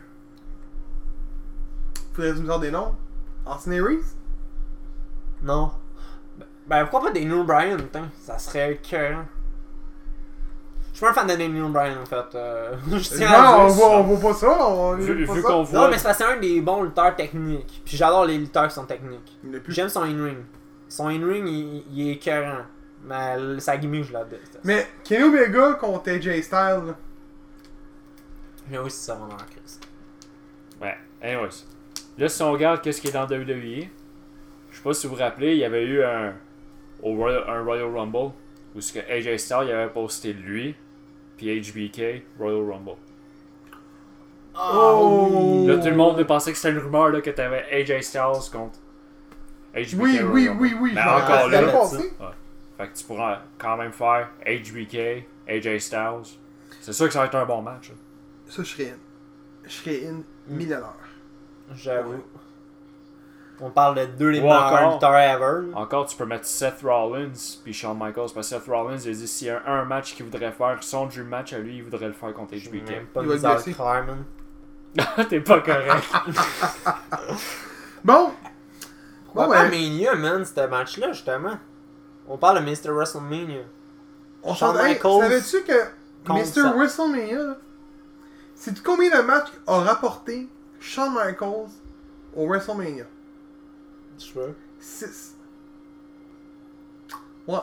Faudrait 2.15 2.31
que 2.31 2.37
tu 2.37 2.43
me 2.43 2.47
sortes 2.47 2.63
des 2.63 2.71
noms? 2.71 2.95
Austin 3.45 3.73
Aries? 3.73 3.99
Non. 5.43 5.71
Ben 6.67 6.87
pourquoi 6.87 7.11
pas 7.11 7.15
Daniel 7.19 7.45
Bryan, 7.45 7.77
putain, 7.77 8.09
ça 8.19 8.39
serait 8.39 8.73
écœurant. 8.73 9.27
Je 10.93 10.97
suis 10.97 11.05
pas 11.05 11.11
un 11.11 11.13
fan 11.13 11.27
de 11.27 11.35
Daniel 11.35 11.71
Bryan 11.71 11.99
en 12.03 12.07
fait. 12.07 12.35
euh, 12.35 12.75
je 12.93 12.97
tiens 13.17 13.31
à 13.31 13.43
Non, 13.43 13.59
on 13.61 13.67
dire. 13.67 13.75
voit, 13.77 13.91
on 13.99 14.03
voit 14.05 14.31
pas 14.31 14.39
ça. 14.39 14.67
On 14.67 14.95
Vu, 14.97 15.21
aime 15.21 15.27
pas 15.27 15.33
vu 15.35 15.43
ça. 15.43 15.47
qu'on 15.49 15.53
Non, 15.59 15.63
voit. 15.65 15.91
mais 15.91 15.99
c'est 15.99 16.09
que 16.17 16.25
un 16.25 16.41
des 16.41 16.61
bons 16.63 16.83
lutteurs 16.85 17.15
techniques. 17.15 17.83
Puis 17.85 17.99
j'adore 17.99 18.25
les 18.25 18.39
lutteurs 18.39 18.69
qui 18.69 18.75
sont 18.75 18.87
techniques. 18.87 19.39
J'aime 19.69 19.91
son 19.91 20.05
in-ring. 20.05 20.39
Son 20.89 21.09
in-ring, 21.09 21.47
il, 21.47 21.85
il 21.93 22.09
est 22.09 22.13
écœurant. 22.15 22.63
Mais 23.05 23.61
sa 23.61 23.77
gimmick, 23.77 24.05
je 24.05 24.15
la 24.15 24.25
déteste. 24.25 24.59
Mais 24.65 24.87
Kenny 25.05 25.25
Omega 25.25 25.75
contre 25.75 26.11
AJ 26.11 26.41
Styles, 26.43 26.95
là. 28.71 28.73
J'ai 28.73 28.79
aussi 28.79 28.99
ça 28.99 29.15
va 29.15 29.21
dans 29.27 29.37
la 29.37 29.45
crise. 29.45 29.81
Ouais, 30.81 30.97
anyways. 31.23 31.65
Là, 32.19 32.29
si 32.29 32.43
on 32.43 32.53
regarde 32.53 32.81
qu'est-ce 32.83 33.01
qui 33.01 33.09
est 33.09 33.13
dans 33.13 33.27
WWE, 33.27 33.89
je 34.71 34.77
sais 34.77 34.83
pas 34.83 34.95
si 34.95 35.07
vous 35.07 35.15
vous 35.15 35.21
rappelez, 35.21 35.53
il 35.53 35.59
y 35.59 35.65
avait 35.65 35.85
eu 35.85 36.03
un, 36.03 36.35
au 37.03 37.15
Royal, 37.15 37.45
un 37.49 37.63
Royal 37.63 37.95
Rumble 37.95 38.33
où 38.75 38.81
ce 38.81 38.93
que 38.93 38.99
AJ 39.11 39.39
Styles 39.39 39.65
il 39.67 39.73
avait 39.73 39.91
posté 39.93 40.33
lui, 40.33 40.75
puis 41.37 41.61
HBK 41.61 42.23
Royal 42.39 42.71
Rumble. 42.71 42.97
Oh! 44.59 45.65
Là, 45.69 45.77
tout 45.79 45.89
le 45.89 45.97
monde 45.97 46.23
pensait 46.25 46.53
que 46.53 46.59
c'était 46.59 46.73
une 46.73 46.83
rumeur 46.83 47.11
là, 47.11 47.21
que 47.21 47.31
t'avais 47.31 47.65
AJ 47.71 48.01
Styles 48.03 48.51
contre 48.51 48.79
HBK 49.75 49.95
Oui, 50.01 50.19
Royal 50.21 50.27
oui, 50.33 50.49
Rumble. 50.49 50.61
oui, 50.63 50.75
oui. 50.81 50.93
Mais 50.95 51.03
je 51.03 51.09
encore 51.09 51.49
là, 51.49 51.63
fait 52.79 52.89
que 52.89 52.97
tu 52.99 53.05
pourras 53.05 53.41
quand 53.59 53.77
même 53.79 53.93
faire 53.93 54.29
HBK, 54.47 55.25
AJ 55.49 55.79
Styles. 55.79 56.37
C'est 56.81 56.93
sûr 56.93 57.07
que 57.07 57.13
ça 57.13 57.21
va 57.21 57.27
être 57.27 57.35
un 57.35 57.47
bon 57.47 57.63
match. 57.63 57.89
là. 57.89 57.95
Ça, 58.49 58.63
je 58.63 58.69
serais 58.69 58.91
in. 58.91 58.97
Je 59.65 59.71
serais 59.73 60.07
in 60.07 60.23
millionnaire. 60.47 60.95
J'avoue. 61.75 62.23
On 63.61 63.71
parle 63.71 63.95
de 63.97 64.05
deux 64.05 64.33
des 64.33 64.41
meilleurs 64.43 64.63
encore- 64.65 64.93
lutteurs 64.95 65.17
ever. 65.17 65.73
Encore, 65.75 66.07
tu 66.07 66.17
peux 66.17 66.27
mettre 66.27 66.45
Seth 66.45 66.83
Rollins 66.83 67.33
puis 67.65 67.73
Shawn 67.73 67.97
Michaels. 67.99 68.31
Parce 68.35 68.51
que 68.51 68.57
Seth 68.57 68.67
Rollins, 68.69 68.99
il 68.99 69.11
a 69.11 69.15
dit 69.15 69.27
s'il 69.27 69.47
y 69.49 69.51
a 69.51 69.63
un 69.67 69.85
match 69.85 70.15
qu'il 70.15 70.27
voudrait 70.27 70.53
faire, 70.53 70.77
son 70.83 71.07
dream 71.07 71.25
match 71.29 71.53
à 71.55 71.59
lui, 71.59 71.79
il 71.79 71.83
voudrait 71.85 72.09
le 72.09 72.13
faire 72.13 72.33
contre 72.35 72.55
HBK. 72.55 72.91
même 72.91 73.07
pas. 73.07 73.23
T'es 75.29 75.41
pas 75.41 75.61
correct. 75.61 76.05
Bon! 78.05 78.31
Pourquoi 79.25 79.47
Bon, 79.47 79.53
pas 79.53 79.69
Mania, 79.69 80.15
man, 80.15 80.45
ce 80.45 80.67
match-là, 80.67 81.13
justement? 81.13 81.59
On 82.29 82.39
parle 82.39 82.65
de 82.65 82.71
Mr. 82.71 82.91
WrestleMania. 82.91 83.63
on 84.43 84.55
Shawn 84.55 84.75
s'en 84.77 85.21
Savais-tu 85.23 85.63
que 85.65 86.33
Mr. 86.33 86.45
ça. 86.45 86.73
WrestleMania, 86.73 87.39
là, 87.43 87.57
sais-tu 88.57 88.83
combien 88.83 89.11
de 89.17 89.23
matchs 89.25 89.53
a 89.67 89.79
rapporté 89.81 90.49
Shawn 90.81 91.13
Michaels 91.15 91.69
au 92.35 92.47
WrestleMania? 92.49 93.05
Je 94.19 94.33
veux. 94.39 94.55
6. 94.81 95.35
Ouais. 97.47 97.59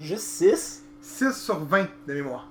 Juste 0.00 0.22
6? 0.26 0.82
6 1.00 1.32
sur 1.34 1.58
20 1.64 1.86
de 2.06 2.14
mémoire. 2.14 2.48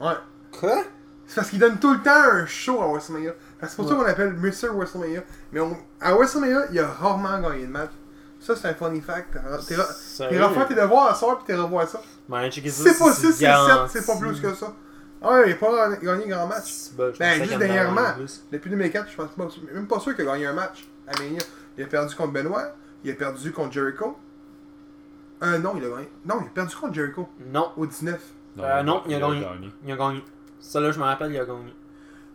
Ouais. 0.00 0.14
Quoi? 0.58 0.82
C'est 1.26 1.36
parce 1.36 1.50
qu'il 1.50 1.58
donne 1.60 1.78
tout 1.78 1.92
le 1.94 2.02
temps 2.02 2.10
un 2.10 2.44
show 2.46 2.82
à 2.82 2.86
WrestleMania. 2.88 3.32
C'est 3.62 3.76
pour 3.76 3.88
ça 3.88 3.94
qu'on 3.94 4.02
l'appelle 4.02 4.32
Mr. 4.34 4.68
WrestleMania. 4.72 5.22
Mais 5.52 5.60
on- 5.60 5.76
à 6.00 6.12
WrestleMania, 6.14 6.66
il 6.72 6.78
a 6.80 6.88
rarement 6.88 7.40
gagné 7.40 7.66
de 7.66 7.70
match. 7.70 7.90
Ça, 8.40 8.56
c'est 8.56 8.68
un 8.68 8.74
funny 8.74 9.00
fact. 9.00 9.36
T'es 10.28 10.38
refaire 10.42 10.66
tes 10.66 10.74
devoirs 10.74 11.06
à 11.10 11.14
soir 11.14 11.36
puis 11.38 11.46
t'es 11.46 11.54
revoir 11.54 11.88
ça. 11.88 12.02
C'est 12.72 12.98
pas 12.98 13.12
6, 13.12 13.20
c'est 13.20 13.32
7, 13.32 13.40
garanti. 13.40 13.92
c'est 13.92 14.06
pas 14.06 14.16
plus 14.18 14.40
que 14.40 14.54
ça. 14.54 14.74
Ah 15.22 15.34
ouais, 15.34 15.50
il 15.50 15.52
a 15.52 15.56
pas 15.56 15.96
gagné 15.96 16.26
grand 16.26 16.46
match. 16.46 16.90
Ben, 16.96 17.12
pensais 17.12 17.44
juste 17.44 17.58
dernièrement. 17.58 18.14
Depuis 18.50 18.70
2004, 18.70 19.10
je 19.10 19.16
pense 19.16 19.30
pas, 19.30 19.48
même 19.72 19.86
pas 19.86 20.00
sûr 20.00 20.16
qu'il 20.16 20.28
a 20.28 20.32
gagné 20.32 20.46
un 20.46 20.52
match 20.52 20.86
à 21.06 21.20
Mania. 21.20 21.42
Il 21.78 21.84
a 21.84 21.86
perdu 21.86 22.14
contre 22.14 22.32
Benoit, 22.32 22.74
il 23.04 23.10
a 23.10 23.14
perdu 23.14 23.52
contre 23.52 23.72
Jericho. 23.72 24.18
Euh, 25.42 25.58
non, 25.58 25.74
il 25.76 25.84
a 25.84 25.88
gagné. 25.88 26.08
Non, 26.24 26.36
il 26.40 26.46
a 26.46 26.50
perdu 26.52 26.74
contre 26.74 26.94
Jericho 26.94 27.28
Non, 27.52 27.70
au 27.76 27.86
19. 27.86 28.20
Euh, 28.58 28.82
non, 28.82 29.02
il 29.06 29.14
a 29.14 29.20
gagné. 29.20 29.46
il 29.84 29.92
a 29.92 29.96
gagné. 29.96 30.24
Ça, 30.60 30.80
là, 30.80 30.90
je 30.90 30.98
me 30.98 31.04
rappelle, 31.04 31.32
il 31.32 31.38
a 31.38 31.44
gagné. 31.44 31.74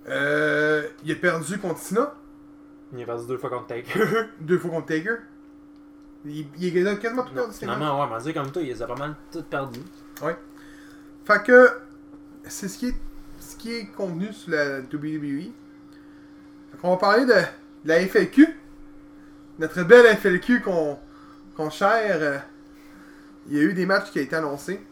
Euh, 0.10 0.88
il 1.04 1.12
a 1.12 1.16
perdu 1.16 1.58
contre 1.60 1.80
Tina, 1.80 2.14
Il 2.94 3.04
a 3.04 3.06
perdu 3.06 3.28
deux 3.28 3.38
fois 3.38 3.50
contre 3.50 3.68
Taker. 3.68 4.00
deux 4.40 4.58
fois 4.58 4.72
contre 4.72 4.88
Taker. 4.88 5.18
Il, 6.26 6.48
il 6.60 6.88
a 6.88 6.96
quasiment 6.96 7.24
tout 7.24 7.34
perdu. 7.34 7.54
finalement, 7.54 8.02
ouais, 8.02 8.08
mais 8.12 8.24
dire 8.24 8.34
comme 8.34 8.52
toi, 8.52 8.62
il 8.62 8.70
les 8.70 8.82
a 8.82 8.88
pas 8.88 8.96
mal 8.96 9.16
tout 9.32 9.44
perdu. 9.44 9.82
Fait 11.26 11.44
que 11.44 11.70
c'est 12.50 12.68
ce 12.68 12.78
qui 13.58 13.74
est 13.74 13.86
contenu 13.96 14.34
sur 14.34 14.52
la 14.52 14.80
WWE. 14.80 15.52
Qu'on 16.82 16.92
va 16.92 16.98
parler 16.98 17.26
de, 17.26 17.42
la 17.86 18.00
FLQ. 18.06 18.48
Notre 19.60 19.84
belle 19.84 20.16
FLQ 20.18 20.62
qu'on 20.62 21.70
chère. 21.70 22.22
euh, 22.22 22.38
il 23.50 23.58
y 23.58 23.60
a 23.60 23.64
eu 23.64 23.74
des 23.74 23.86
matchs 23.86 24.12
qui 24.12 24.20
ont 24.20 24.24
été 24.24 24.36
annoncés. 24.36 24.86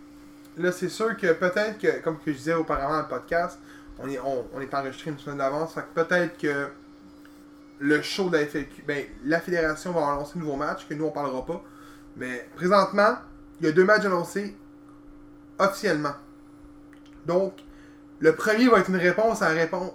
Là, 0.58 0.72
c'est 0.72 0.89
sûr 0.89 1.16
que 1.18 1.34
peut-être 1.34 1.78
que, 1.78 2.01
comme 2.01 2.18
que 2.18 2.32
je 2.32 2.38
disais 2.38 2.53
auparavant 2.53 2.95
dans 2.95 3.01
le 3.01 3.08
podcast, 3.08 3.60
on 3.99 4.10
est, 4.10 4.20
on, 4.20 4.45
on 4.53 4.78
enregistré 4.78 5.12
une 5.12 5.20
semaine 5.20 5.39
d'avance. 5.39 5.76
Peut-être 5.93 6.38
que 6.38 6.68
le 7.80 8.01
show 8.01 8.30
de 8.30 8.38
la 8.38 8.45
FLQ, 8.45 8.84
ben, 8.88 9.06
la 9.26 9.41
fédération 9.41 9.91
va 9.91 10.08
annoncer 10.08 10.38
un 10.38 10.39
nouveau 10.39 10.56
match, 10.56 10.88
que 10.88 10.93
nous 10.93 11.06
on 11.06 11.12
parlera 11.12 11.45
pas. 11.45 11.62
Mais 12.16 12.47
présentement, 12.56 13.18
il 13.60 13.68
y 13.68 13.70
a 13.70 13.74
deux 13.74 13.84
matchs 13.84 14.06
annoncés 14.06 14.56
officiellement. 15.60 16.14
Donc, 17.26 17.53
le 18.19 18.36
premier 18.36 18.67
va 18.67 18.80
être 18.80 18.89
une 18.89 18.95
réponse 18.95 19.41
à 19.41 19.49
réponse. 19.49 19.91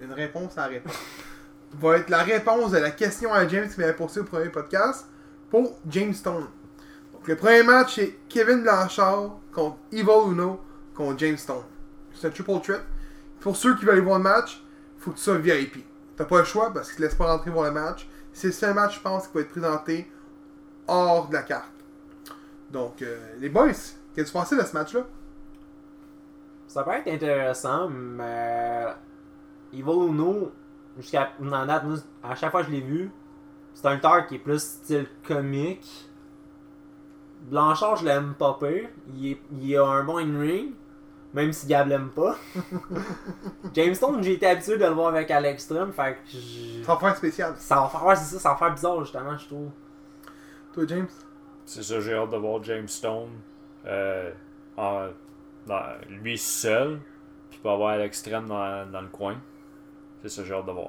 Une 0.00 0.12
réponse 0.12 0.58
à 0.58 0.66
réponse. 0.66 0.92
va 1.80 1.98
être 1.98 2.10
la 2.10 2.22
réponse 2.22 2.72
de 2.72 2.78
la 2.78 2.90
question 2.90 3.32
à 3.32 3.46
James 3.48 3.68
qui 3.68 3.80
m'avait 3.80 3.92
posée 3.92 4.20
au 4.20 4.24
premier 4.24 4.48
podcast 4.48 5.06
pour 5.50 5.78
James 5.88 6.14
Stone. 6.14 6.46
Donc, 7.12 7.28
le 7.28 7.36
premier 7.36 7.62
match, 7.62 7.96
c'est 7.96 8.16
Kevin 8.28 8.62
Blanchard 8.62 9.38
contre 9.52 9.76
Evil 9.92 10.32
Uno 10.32 10.60
contre 10.94 11.18
James 11.18 11.36
Stone. 11.36 11.64
C'est 12.14 12.28
un 12.28 12.30
triple 12.30 12.60
threat. 12.62 12.82
Pour 13.40 13.56
ceux 13.56 13.76
qui 13.76 13.84
veulent 13.84 13.96
aller 13.96 14.04
voir 14.04 14.18
le 14.18 14.24
match, 14.24 14.62
faut 14.98 15.10
que 15.10 15.16
tu 15.16 15.22
sois 15.22 15.38
VIP. 15.38 15.84
T'as 16.16 16.24
pas 16.24 16.38
le 16.38 16.44
choix 16.44 16.72
parce 16.72 16.88
qu'ils 16.88 16.96
te 16.96 17.02
laissent 17.02 17.14
pas 17.14 17.26
rentrer 17.26 17.50
voir 17.50 17.66
le 17.66 17.72
match. 17.72 18.08
C'est 18.32 18.48
le 18.48 18.52
seul 18.52 18.74
match, 18.74 18.96
je 18.96 19.00
pense, 19.00 19.28
qui 19.28 19.34
va 19.34 19.40
être 19.40 19.50
présenté 19.50 20.10
hors 20.88 21.28
de 21.28 21.34
la 21.34 21.42
carte. 21.42 21.72
Donc, 22.70 23.02
euh, 23.02 23.18
les 23.38 23.48
boys, 23.48 23.68
qu'est-ce 23.68 23.96
que 24.14 24.26
tu 24.26 24.32
pensais 24.32 24.56
de 24.56 24.62
ce 24.62 24.72
match-là? 24.72 25.06
Ça 26.76 26.84
peut 26.84 26.90
être 26.90 27.08
intéressant, 27.08 27.88
mais. 27.88 28.84
Evil 29.72 29.82
Uno, 30.08 30.52
jusqu'à 30.98 31.30
à 32.22 32.34
chaque 32.34 32.50
fois 32.50 32.60
que 32.60 32.66
je 32.68 32.72
l'ai 32.72 32.82
vu, 32.82 33.10
c'est 33.72 33.86
un 33.86 33.94
lutteur 33.94 34.26
qui 34.26 34.34
est 34.34 34.38
plus 34.38 34.60
style 34.62 35.06
comique. 35.26 36.10
Blanchard, 37.50 37.96
je 37.96 38.04
l'aime 38.04 38.34
pas 38.34 38.58
pire. 38.60 38.88
Il, 39.14 39.32
est- 39.32 39.40
il 39.58 39.74
a 39.76 39.84
un 39.86 40.04
bon 40.04 40.18
in-ring, 40.18 40.72
même 41.32 41.50
si 41.54 41.66
Gab 41.66 41.88
l'aime 41.88 42.10
pas. 42.10 42.36
James 43.74 43.94
Stone, 43.94 44.22
j'ai 44.22 44.34
été 44.34 44.46
habitué 44.46 44.76
de 44.76 44.84
le 44.84 44.90
voir 44.90 45.08
avec 45.08 45.30
Alex 45.30 45.64
Strum, 45.64 45.92
fait 45.92 46.14
que 46.24 46.30
j- 46.30 46.82
Ça 46.84 46.92
va 46.94 47.00
faire 47.00 47.16
spécial. 47.16 47.54
ça 47.56 47.76
va 47.76 47.88
faire, 47.88 48.04
ouais, 48.04 48.16
c'est 48.16 48.34
ça, 48.34 48.38
ça 48.38 48.50
va 48.50 48.56
faire 48.56 48.72
bizarre 48.74 49.00
justement, 49.02 49.36
je 49.38 49.46
trouve. 49.46 49.70
Toi, 50.74 50.84
James? 50.88 51.08
C'est 51.64 51.82
ça, 51.82 52.00
j'ai 52.00 52.14
hâte 52.14 52.30
de 52.30 52.36
voir 52.36 52.62
James 52.64 52.88
Stone. 52.88 53.30
Euh, 53.86 54.30
en- 54.76 55.08
dans- 55.66 55.82
lui 56.22 56.38
seul. 56.38 56.98
Puis 57.50 57.58
pas 57.62 57.72
avoir 57.72 57.90
Alex 57.90 58.22
Trent 58.22 58.42
dans, 58.42 58.90
dans 58.90 59.00
le 59.00 59.08
coin. 59.08 59.36
C'est 60.22 60.28
ça, 60.28 60.44
j'ai 60.44 60.54
hâte 60.54 60.66
de 60.66 60.72
voir. 60.72 60.88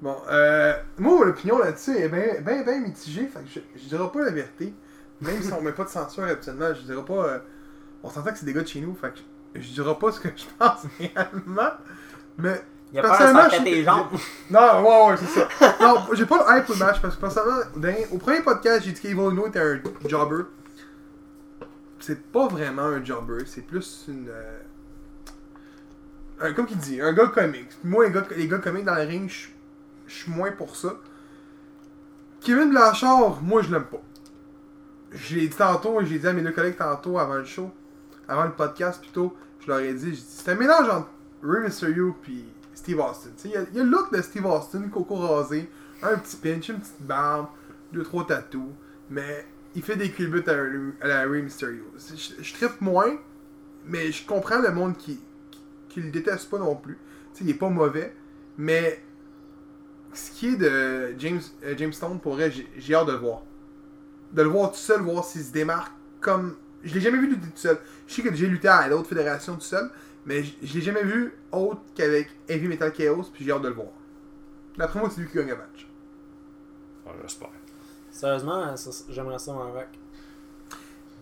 Bon, 0.00 0.16
euh, 0.30 0.74
moi, 0.98 1.14
mon 1.24 1.30
opinion 1.30 1.58
là-dessus 1.58 1.96
est 1.96 2.08
bien 2.08 2.40
ben, 2.42 2.64
ben 2.64 2.82
mitigée. 2.82 3.26
Fait 3.26 3.40
que 3.40 3.48
je, 3.48 3.60
je 3.80 3.88
dirais 3.88 4.08
pas 4.12 4.24
la 4.24 4.30
vérité. 4.30 4.72
Même 5.20 5.42
si 5.42 5.52
on 5.52 5.60
met 5.60 5.72
pas 5.72 5.84
de 5.84 5.88
censure 5.88 6.24
habituellement, 6.24 6.72
je 6.72 6.82
dirais 6.82 7.04
pas. 7.04 7.14
euh, 7.26 7.38
On 8.04 8.10
s'entend 8.10 8.30
que 8.30 8.38
c'est 8.38 8.46
des 8.46 8.52
gars 8.52 8.62
de 8.62 8.68
chez 8.68 8.80
nous, 8.80 8.94
fait 8.94 9.10
que 9.10 9.18
je, 9.56 9.60
je 9.60 9.72
dirai 9.72 9.94
pas 9.98 10.12
ce 10.12 10.20
que 10.20 10.28
je 10.28 10.44
pense 10.58 10.86
réellement. 11.00 11.70
Mais 12.36 12.62
Il 12.92 13.00
a 13.00 13.02
Personnellement, 13.02 13.48
péter 13.50 13.64
les 13.64 13.82
jambes. 13.84 14.06
Non, 14.50 14.82
ouais, 14.82 15.10
ouais, 15.10 15.16
c'est 15.16 15.40
ça. 15.40 15.48
Non, 15.80 15.96
j'ai 16.12 16.26
pas 16.26 16.36
le 16.36 16.58
hype 16.58 16.66
pour 16.66 16.74
le 16.76 16.84
match 16.84 17.00
parce 17.02 17.16
que 17.16 17.20
personnellement, 17.20 17.62
au 18.12 18.18
premier 18.18 18.40
podcast, 18.42 18.84
j'ai 18.84 18.92
dit 18.92 19.00
qu'Evil 19.00 19.18
Uno 19.18 19.48
était 19.48 19.58
un 19.60 19.80
jobber. 20.08 20.44
C'est 22.00 22.22
pas 22.30 22.48
vraiment 22.48 22.82
un 22.82 23.04
jobber, 23.04 23.44
c'est 23.46 23.62
plus 23.62 24.04
une. 24.08 24.28
euh, 24.28 24.58
un, 26.40 26.52
comme 26.52 26.66
qu'il 26.66 26.78
dit, 26.78 27.00
un 27.00 27.12
gars 27.12 27.26
comique. 27.26 27.70
Moi, 27.82 28.06
les 28.06 28.12
gars, 28.12 28.24
les 28.36 28.46
gars 28.46 28.58
comiques 28.58 28.84
dans 28.84 28.94
le 28.94 29.02
ring, 29.02 29.28
je 30.06 30.14
suis 30.14 30.30
moins 30.30 30.52
pour 30.52 30.76
ça. 30.76 30.94
Kevin 32.40 32.70
Blanchard, 32.70 33.42
moi, 33.42 33.62
je 33.62 33.72
l'aime 33.72 33.84
pas. 33.84 34.02
Je 35.10 35.36
l'ai 35.36 35.48
dit 35.48 35.56
tantôt, 35.56 35.98
j'ai 36.04 36.18
dit 36.18 36.26
à 36.26 36.32
mes 36.32 36.42
deux 36.42 36.52
collègues 36.52 36.76
tantôt 36.76 37.18
avant 37.18 37.34
le 37.34 37.44
show, 37.44 37.70
avant 38.28 38.44
le 38.44 38.52
podcast 38.52 39.00
plutôt, 39.00 39.34
je 39.60 39.66
leur 39.68 39.80
ai 39.80 39.92
dit, 39.94 40.12
dit, 40.12 40.24
c'est 40.28 40.52
un 40.52 40.54
mélange 40.54 40.88
entre 40.88 41.08
Rey 41.42 41.60
Mysterio 41.60 42.14
puis 42.22 42.44
Steve 42.74 43.00
Austin. 43.00 43.30
Il 43.44 43.50
y, 43.50 43.54
y 43.54 43.56
a 43.56 43.84
le 43.84 43.90
look 43.90 44.12
de 44.12 44.22
Steve 44.22 44.46
Austin, 44.46 44.88
coco 44.88 45.16
rasé, 45.16 45.68
un 46.02 46.16
petit 46.18 46.36
pinch, 46.36 46.68
une 46.68 46.78
petite 46.78 47.00
barbe, 47.02 47.48
deux, 47.92 48.02
trois 48.02 48.26
tatous, 48.26 48.70
mais 49.10 49.46
il 49.74 49.82
fait 49.82 49.96
des 49.96 50.10
culbutes 50.10 50.48
à, 50.48 50.56
à 51.00 51.06
la 51.06 51.22
Rey 51.22 51.42
Mysterio. 51.42 51.84
Je, 51.96 52.42
je 52.42 52.54
trippe 52.54 52.80
moins, 52.80 53.18
mais 53.86 54.12
je 54.12 54.26
comprends 54.26 54.60
le 54.60 54.72
monde 54.72 54.96
qui, 54.96 55.20
qui, 55.88 56.00
le 56.00 56.10
déteste 56.10 56.50
pas 56.50 56.58
non 56.58 56.76
plus. 56.76 56.98
Tu 57.34 57.38
sais, 57.38 57.44
il 57.44 57.50
est 57.50 57.54
pas 57.54 57.68
mauvais, 57.68 58.14
mais 58.56 59.02
ce 60.12 60.30
qui 60.30 60.48
est 60.48 60.56
de 60.56 61.14
James, 61.18 61.40
euh, 61.64 61.74
James 61.76 61.92
Stone, 61.92 62.20
pour 62.20 62.34
vrai, 62.34 62.52
j'ai 62.76 62.94
hâte 62.94 63.06
de 63.06 63.12
le 63.12 63.18
voir. 63.18 63.42
De 64.32 64.42
le 64.42 64.48
voir 64.48 64.70
tout 64.72 64.78
seul, 64.78 65.00
voir 65.00 65.24
s'il 65.24 65.42
se 65.42 65.52
démarque 65.52 65.92
comme. 66.20 66.56
Je 66.84 66.94
l'ai 66.94 67.00
jamais 67.00 67.18
vu 67.18 67.28
lutter 67.28 67.46
tout 67.46 67.56
seul. 67.56 67.78
Je 68.06 68.14
sais 68.14 68.22
que 68.22 68.34
j'ai 68.34 68.46
lutté 68.46 68.68
à 68.68 68.88
d'autres 68.88 69.08
fédérations 69.08 69.54
tout 69.54 69.60
seul, 69.60 69.90
mais 70.26 70.42
je 70.44 70.74
l'ai 70.74 70.80
jamais 70.80 71.02
vu 71.02 71.32
autre 71.50 71.80
qu'avec 71.94 72.28
Heavy 72.48 72.68
Metal 72.68 72.92
Chaos, 72.92 73.30
puis 73.32 73.44
j'ai 73.44 73.52
hâte 73.52 73.62
de 73.62 73.68
le 73.68 73.74
voir. 73.74 73.88
D'après 74.76 75.00
moi, 75.00 75.10
c'est 75.12 75.20
lui 75.20 75.28
qui 75.28 75.36
gagne 75.36 75.48
le 75.48 75.56
match. 75.56 75.88
Ouais, 77.04 77.12
J'espère. 77.22 77.50
Sérieusement, 78.10 78.74
j'aimerais 79.10 79.38
ça 79.38 79.52
en 79.52 79.72
rock. 79.72 79.88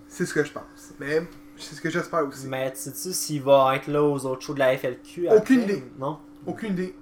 C'est 0.09 0.25
ce 0.25 0.33
que 0.33 0.45
je 0.45 0.53
pense. 0.53 0.93
Mais 0.99 1.27
c'est 1.57 1.75
ce 1.75 1.81
que 1.81 1.91
j'espère 1.91 2.27
aussi. 2.27 2.47
Mais 2.47 2.73
sais-tu 2.75 3.13
s'il 3.13 3.43
va 3.43 3.77
être 3.77 3.87
là 3.87 4.03
aux 4.03 4.25
autres 4.27 4.43
shows 4.43 4.55
de 4.55 4.61
la 4.61 4.77
FLQ 4.77 5.29
Aucune 5.31 5.63
idée. 5.63 5.85
Non? 5.99 6.19
Aucune 6.47 6.73
idée. 6.73 6.95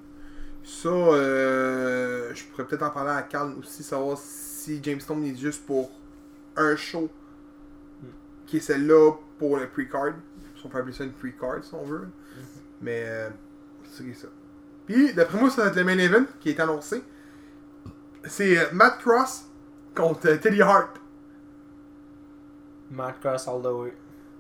Ça, 0.64 0.89
euh, 0.89 2.35
je 2.35 2.45
pourrais 2.45 2.64
peut-être 2.66 2.82
en 2.82 2.91
parler 2.91 3.11
à 3.11 3.22
Carl 3.22 3.55
aussi, 3.59 3.82
savoir 3.82 4.16
si 4.18 4.80
James 4.82 5.01
Stone 5.01 5.22
est 5.24 5.37
juste 5.37 5.64
pour 5.66 5.91
un 6.57 6.74
show 6.74 7.11
qui 8.47 8.57
est 8.57 8.61
celle-là 8.61 9.12
pour 9.39 9.59
le 9.59 9.68
pre-card. 9.68 10.14
Si 10.57 10.64
on 10.64 10.68
peut 10.68 10.78
appeler 10.78 10.95
ça 10.95 11.05
une 11.05 11.12
pre-card 11.12 11.62
si 11.62 11.74
on 11.74 11.85
veut. 11.85 12.09
Mais 12.80 13.05
euh, 13.07 13.28
c'est 13.93 14.14
ça. 14.14 14.28
Puis, 14.87 15.12
d'après 15.14 15.39
moi, 15.39 15.51
ça 15.51 15.62
va 15.62 15.68
être 15.68 15.76
le 15.76 15.85
main 15.85 15.99
event 15.99 16.24
qui 16.41 16.51
est 16.51 16.61
annoncé. 16.61 17.03
C'est 18.24 18.59
euh, 18.59 18.64
Matt 18.72 18.99
Cross 19.01 19.45
contre 19.95 20.28
euh, 20.28 20.36
Teddy 20.38 20.61
Hart. 20.62 21.01
Matt 22.90 23.20
Cross 23.20 23.49
all 23.49 23.62
the 23.62 23.66
way. 23.66 23.95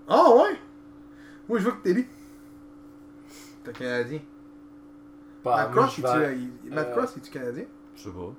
Ah 0.08 0.30
ouais? 0.36 0.58
Moi, 1.48 1.58
je 1.58 1.64
vois 1.64 1.72
que 1.72 1.82
Teddy. 1.82 2.06
T'es 3.64 3.72
Canadien. 3.72 4.20
Bah, 5.42 5.56
Matt 5.68 5.72
Cross, 5.72 5.98
vais- 6.00 6.08
euh, 6.08 6.34
il- 6.64 6.72
Matt 6.72 6.92
Cross, 6.92 7.16
es-tu 7.16 7.30
Canadien? 7.30 7.64
Je 7.96 8.02
sais 8.02 8.10
pas. 8.10 8.32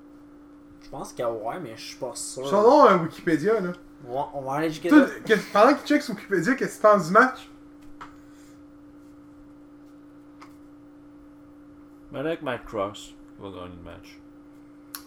Je 0.81 0.89
pense 0.89 1.11
qu'il 1.13 1.19
y 1.19 1.23
a 1.23 1.31
ouais, 1.31 1.59
mais 1.59 1.75
je 1.75 1.81
suis 1.81 1.97
pas 1.97 2.11
sûr. 2.15 2.47
Son 2.47 2.61
nom, 2.61 2.85
euh, 2.85 2.97
Wikipédia, 2.97 3.59
là. 3.59 3.71
Ouais, 4.05 4.21
on 4.33 4.41
va 4.41 4.53
aller 4.53 4.71
checker 4.71 4.89
qu'est- 5.25 5.51
pendant 5.51 5.73
qu'il 5.73 5.87
check 5.87 6.01
sur 6.03 6.13
Wikipédia, 6.13 6.53
qu'est-ce 6.55 6.77
que 6.79 6.87
tu 6.87 6.93
penses 6.93 7.07
du 7.07 7.13
match? 7.13 7.49
Mais 12.11 12.19
avec 12.19 12.41
Matt 12.43 12.63
Cross, 12.65 13.13
va 13.39 13.49
gagner 13.49 13.75
le 13.77 13.83
match. 13.83 14.19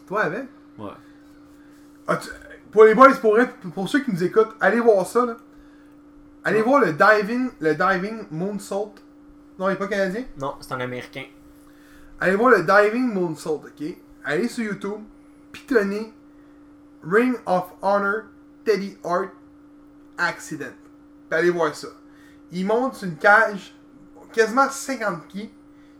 Toi, 0.07 0.21
avec? 0.23 0.47
Ouais. 0.77 0.89
Ah, 2.09 2.19
Pour 2.71 2.83
les 2.85 2.93
boys, 2.95 3.13
pour, 3.21 3.39
être- 3.39 3.55
pour 3.73 3.87
ceux 3.89 3.99
qui 4.01 4.11
nous 4.11 4.23
écoutent, 4.23 4.55
allez 4.59 4.79
voir 4.79 5.05
ça, 5.05 5.25
là. 5.25 5.37
Allez 6.43 6.61
voir 6.61 6.81
le 6.81 6.93
diving, 6.93 7.49
le 7.59 7.73
diving 7.75 8.25
moonsault. 8.31 8.93
Non, 9.57 9.69
il 9.69 9.73
est 9.73 9.75
pas 9.75 9.87
canadien? 9.87 10.23
Non, 10.39 10.55
c'est 10.61 10.71
un 10.73 10.79
américain. 10.79 11.25
Allez 12.19 12.35
voir 12.35 12.51
le 12.51 12.63
diving 12.63 13.13
moonsault, 13.13 13.63
ok? 13.65 13.95
Allez 14.23 14.47
sur 14.47 14.63
YouTube, 14.63 15.01
pitonnez 15.51 16.13
Ring 17.03 17.35
of 17.45 17.73
Honor 17.81 18.23
Teddy 18.63 18.97
Hart 19.03 19.29
Accident. 20.17 20.73
Puis 21.29 21.39
allez 21.39 21.49
voir 21.49 21.73
ça. 21.75 21.87
Il 22.51 22.65
monte 22.65 22.95
sur 22.95 23.07
une 23.07 23.17
cage, 23.17 23.75
quasiment 24.33 24.69
50 24.69 25.27
pieds, 25.27 25.53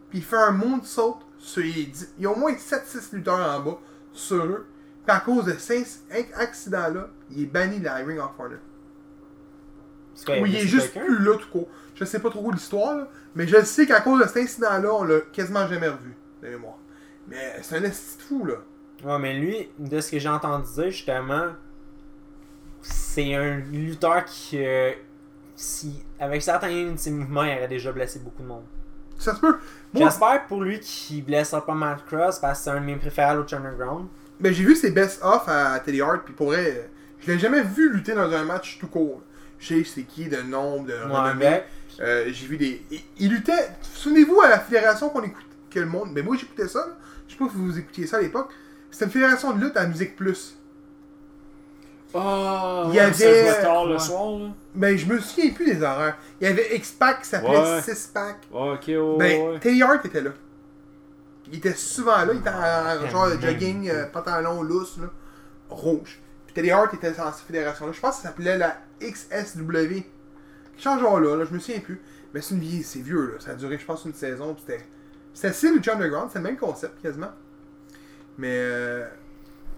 puis 0.09 0.19
il 0.19 0.23
fait 0.23 0.35
un 0.37 0.51
moonsault 0.51 1.19
sur 1.37 1.61
les 1.63 1.85
10. 1.85 2.13
Il 2.17 2.23
y 2.23 2.27
a 2.27 2.31
au 2.31 2.35
moins 2.35 2.53
7-6 2.53 3.13
lutteurs 3.15 3.39
en 3.39 3.59
bas 3.61 3.77
sur 4.11 4.43
eux. 4.45 4.65
Puis 5.09 5.17
à 5.17 5.21
cause 5.21 5.45
de 5.45 5.53
cet 5.53 6.05
accident-là, 6.35 7.07
il 7.31 7.41
est 7.41 7.45
banni 7.47 7.79
de 7.79 7.85
la 7.85 7.95
Ring 7.95 8.19
of 8.19 8.29
Honor. 8.37 8.59
Ou 10.27 10.45
il 10.45 10.55
est 10.55 10.67
juste 10.67 10.93
plus 10.93 11.17
là 11.23 11.35
tout 11.35 11.49
court. 11.49 11.67
Je 11.95 12.05
sais 12.05 12.19
pas 12.19 12.29
trop 12.29 12.51
l'histoire, 12.51 12.95
là, 12.95 13.07
mais 13.33 13.47
je 13.47 13.59
sais 13.63 13.87
qu'à 13.87 14.01
cause 14.01 14.21
de 14.21 14.27
cet 14.27 14.37
incident-là, 14.37 14.93
on 14.93 15.03
l'a 15.03 15.21
quasiment 15.33 15.67
jamais 15.67 15.87
revu, 15.87 16.15
de 16.43 16.49
mémoire. 16.49 16.77
Mais 17.27 17.55
c'est 17.63 17.77
un 17.77 17.83
esti 17.85 18.21
fou, 18.21 18.45
là. 18.45 18.57
Ouais, 19.03 19.17
mais 19.17 19.33
lui, 19.33 19.71
de 19.79 19.99
ce 19.99 20.11
que 20.11 20.19
j'ai 20.19 20.29
entendu 20.29 20.71
dire, 20.75 20.91
justement, 20.91 21.53
c'est 22.83 23.33
un 23.33 23.57
lutteur 23.57 24.25
qui, 24.25 24.63
euh, 24.63 24.91
si, 25.55 26.05
avec 26.19 26.43
certains 26.43 26.91
de 26.91 26.97
ses 26.97 27.09
mouvements, 27.09 27.45
il 27.45 27.57
aurait 27.57 27.67
déjà 27.67 27.91
blessé 27.91 28.19
beaucoup 28.19 28.43
de 28.43 28.47
monde. 28.47 28.65
Ça 29.17 29.33
se 29.33 29.39
peut. 29.41 29.57
Moi, 29.91 30.03
J'espère 30.05 30.45
pour 30.45 30.61
lui 30.61 30.79
qu'il 30.79 31.25
blessera 31.25 31.65
pas 31.65 31.73
Matt 31.73 32.05
Cross 32.05 32.37
parce 32.37 32.59
que 32.59 32.65
c'est 32.65 32.69
un 32.69 32.79
de 32.79 32.85
mes 32.85 32.95
préférés 32.95 33.29
à 33.29 33.33
l'autre 33.33 33.55
Underground. 33.55 34.07
Ben, 34.39 34.53
j'ai 34.53 34.63
vu 34.63 34.75
ses 34.75 34.91
best-of 34.91 35.47
à 35.47 35.79
Teddy 35.79 36.01
Hart, 36.01 36.23
puis 36.25 36.33
pour 36.33 36.47
vrai, 36.47 36.89
je 37.19 37.31
l'ai 37.31 37.39
jamais 37.39 37.61
vu 37.61 37.91
lutter 37.91 38.13
dans 38.13 38.31
un 38.31 38.43
match 38.43 38.77
tout 38.79 38.87
court. 38.87 39.21
Je 39.59 39.67
sais 39.75 39.83
c'est 39.83 40.03
qui, 40.03 40.27
de 40.29 40.41
nom, 40.41 40.83
de 40.83 40.93
Ouais, 40.93 40.99
renommée. 41.03 41.33
mais 41.39 41.65
Euh, 42.01 42.25
j'ai 42.31 42.47
vu 42.47 42.55
des. 42.55 42.81
Il, 42.91 43.01
il 43.17 43.29
luttait. 43.31 43.69
Souvenez-vous 43.81 44.39
à 44.41 44.47
la 44.47 44.59
fédération 44.59 45.09
qu'on 45.09 45.23
écoute, 45.23 45.43
que 45.69 45.79
le 45.81 45.85
monde. 45.85 46.09
Mais 46.13 46.21
moi 46.21 46.37
j'écoutais 46.39 46.67
ça. 46.69 46.79
là. 46.79 46.97
Je 47.27 47.33
sais 47.33 47.37
pas 47.39 47.49
si 47.49 47.57
vous 47.57 47.77
écoutiez 47.77 48.07
ça 48.07 48.17
à 48.17 48.21
l'époque. 48.21 48.49
C'était 48.89 49.05
une 49.05 49.11
fédération 49.11 49.51
de 49.53 49.65
lutte 49.65 49.75
à 49.75 49.85
Musique 49.85 50.15
Plus. 50.15 50.55
Oh, 52.13 52.85
Il 52.89 52.95
y 52.95 52.99
avait- 52.99 53.61
tard 53.61 53.85
le 53.85 53.93
Ouais. 53.93 53.99
soir, 53.99 54.39
là. 54.39 54.47
Ben 54.73 54.97
je 54.97 55.05
me 55.05 55.19
souviens 55.19 55.51
plus 55.51 55.65
des 55.65 55.81
horaires. 55.83 56.17
Il 56.41 56.47
y 56.47 56.49
avait 56.49 56.75
X-Pac 56.75 57.21
qui 57.21 57.27
s'appelait 57.27 57.49
Ouais. 57.59 57.81
6-Pac. 57.81 58.37
Ouais, 58.51 58.71
ok, 58.73 58.83
ouais, 58.87 59.17
Ben, 59.19 59.41
ouais. 59.53 59.59
Teddy 59.59 59.83
Hart 59.83 60.03
était 60.05 60.21
là. 60.21 60.31
Il 61.51 61.57
était 61.57 61.73
souvent 61.73 62.17
là, 62.25 62.33
il 62.33 62.39
était 62.39 62.49
en 62.49 63.07
genre 63.09 63.27
de 63.29 63.35
jogging, 63.41 63.89
euh, 63.89 64.05
pantalon 64.07 64.61
lousse, 64.61 64.97
là, 64.97 65.07
rouge. 65.69 66.19
Puis 66.45 66.53
Teddy 66.53 66.71
Hart 66.71 66.93
était 66.93 67.11
dans 67.11 67.31
cette 67.31 67.45
fédération-là. 67.47 67.91
Je 67.91 67.99
pense 67.99 68.17
que 68.17 68.21
ça 68.23 68.27
s'appelait 68.29 68.57
la 68.57 68.77
XSW. 69.01 70.03
Change 70.77 71.01
genre 71.01 71.19
là, 71.19 71.35
là, 71.35 71.45
je 71.45 71.53
me 71.53 71.59
souviens 71.59 71.79
plus. 71.81 72.01
Mais 72.33 72.41
c'est 72.41 72.53
une 72.55 72.61
vieille, 72.61 72.83
c'est 72.83 72.99
vieux, 73.01 73.33
là. 73.33 73.39
Ça 73.39 73.51
a 73.51 73.55
duré, 73.55 73.77
je 73.77 73.85
pense, 73.85 74.05
une 74.05 74.13
saison. 74.13 74.53
puis 74.53 74.63
C'était. 74.67 74.85
C'était 75.33 75.53
style 75.53 75.75
Lucha 75.75 75.93
Underground, 75.95 76.29
c'est 76.31 76.39
le 76.39 76.43
même 76.43 76.57
concept 76.57 77.01
quasiment. 77.01 77.31
Mais 78.37 78.51
euh, 78.55 79.07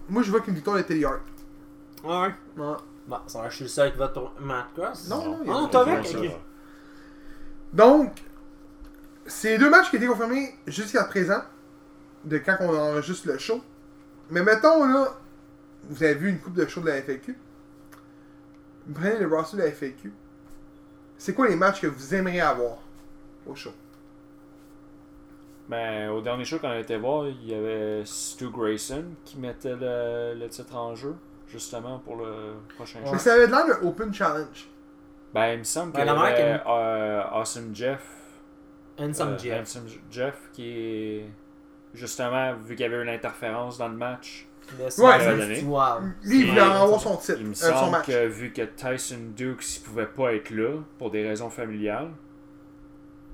moi 0.08 0.22
je 0.22 0.30
vois 0.30 0.40
qu'une 0.40 0.54
victoire 0.54 0.76
de 0.76 0.82
Teddy 0.82 1.04
Hart. 1.04 1.20
Ouais? 2.04 2.34
Ouais. 2.56 2.76
Bon, 3.06 3.18
ça 3.26 3.40
va, 3.42 3.48
je 3.48 3.54
suis 3.56 3.64
le 3.64 3.68
seul 3.68 3.92
qui 3.92 3.98
va 3.98 4.08
Cross. 4.08 5.08
Non, 5.08 5.24
non, 5.24 5.38
il 5.42 5.48
y 5.48 5.50
a- 5.50 5.54
Ah, 5.54 5.60
non, 5.60 5.68
t'as 5.68 5.84
vu? 5.84 5.90
Donc, 7.72 8.12
c'est 9.26 9.58
deux 9.58 9.70
matchs 9.70 9.90
qui 9.90 9.96
ont 9.96 9.98
été 9.98 10.06
confirmés 10.08 10.54
jusqu'à 10.66 11.04
présent, 11.04 11.42
de 12.24 12.38
quand 12.38 12.56
on 12.60 12.74
enregistre 12.76 13.28
le 13.28 13.38
show. 13.38 13.60
Mais 14.30 14.42
mettons, 14.42 14.84
là, 14.84 15.08
vous 15.84 16.02
avez 16.02 16.14
vu 16.14 16.30
une 16.30 16.38
coupe 16.38 16.54
de 16.54 16.66
show 16.66 16.80
de 16.80 16.86
la 16.88 16.96
FAQ. 17.02 17.36
Vous 18.86 18.94
prenez 18.94 19.18
le 19.18 19.26
roster 19.28 19.56
de 19.56 19.62
la 19.62 19.68
FAQ. 19.72 20.12
C'est 21.18 21.34
quoi 21.34 21.48
les 21.48 21.56
matchs 21.56 21.80
que 21.80 21.86
vous 21.86 22.14
aimeriez 22.14 22.40
avoir 22.40 22.78
au 23.46 23.54
show? 23.54 23.70
Ben, 25.68 26.10
au 26.10 26.20
dernier 26.20 26.44
show 26.44 26.58
qu'on 26.58 26.68
a 26.70 26.78
été 26.78 26.96
voir, 26.96 27.28
il 27.28 27.46
y 27.48 27.54
avait 27.54 28.02
Stu 28.04 28.50
Grayson 28.50 29.04
qui 29.24 29.38
mettait 29.38 29.74
le, 29.76 30.34
le 30.38 30.48
titre 30.48 30.76
en 30.76 30.94
jeu, 30.94 31.14
justement, 31.48 31.98
pour 32.00 32.16
le 32.16 32.54
prochain 32.74 32.98
show. 33.04 33.12
Mais 33.12 33.18
ça 33.18 33.34
avait 33.34 33.46
l'air 33.46 33.66
d'un 33.66 33.86
Open 33.86 34.12
Challenge. 34.12 34.68
Ben, 35.32 35.52
il 35.54 35.58
me 35.60 35.64
semble 35.64 35.92
Ben, 35.92 36.00
que 36.00 36.06
la 36.06 36.14
marque 36.14 36.32
avait, 36.34 36.42
est- 36.42 36.62
euh, 36.66 37.22
Awesome 37.30 37.74
Jeff. 37.74 38.04
Handsome 38.98 39.30
euh, 39.30 39.38
Jeff. 39.38 39.60
Handsome 39.60 39.86
Jeff 40.10 40.34
qui 40.52 40.68
est. 40.68 41.30
Justement, 41.94 42.54
vu 42.54 42.74
qu'il 42.74 42.84
y 42.84 42.88
avait 42.88 43.02
une 43.02 43.08
interférence 43.08 43.78
dans 43.78 43.88
le 43.88 43.96
match, 43.96 44.48
Ouais, 44.78 44.90
c'est- 45.20 45.62
Wow. 45.64 45.82
Lui, 46.22 46.40
il 46.42 46.48
voulait 46.48 46.60
avoir 46.60 46.98
son 46.98 47.16
titre, 47.16 47.38
il 47.40 47.46
me 47.46 47.50
euh, 47.50 47.54
son 47.54 47.66
semble 47.76 47.90
match. 47.90 48.06
que 48.06 48.26
vu 48.26 48.52
que 48.52 48.62
Tyson 48.62 49.18
Dukes 49.36 49.76
il 49.76 49.80
pouvait 49.82 50.06
pas 50.06 50.32
être 50.34 50.50
là 50.50 50.76
pour 50.98 51.10
des 51.10 51.26
raisons 51.28 51.50
familiales, 51.50 52.08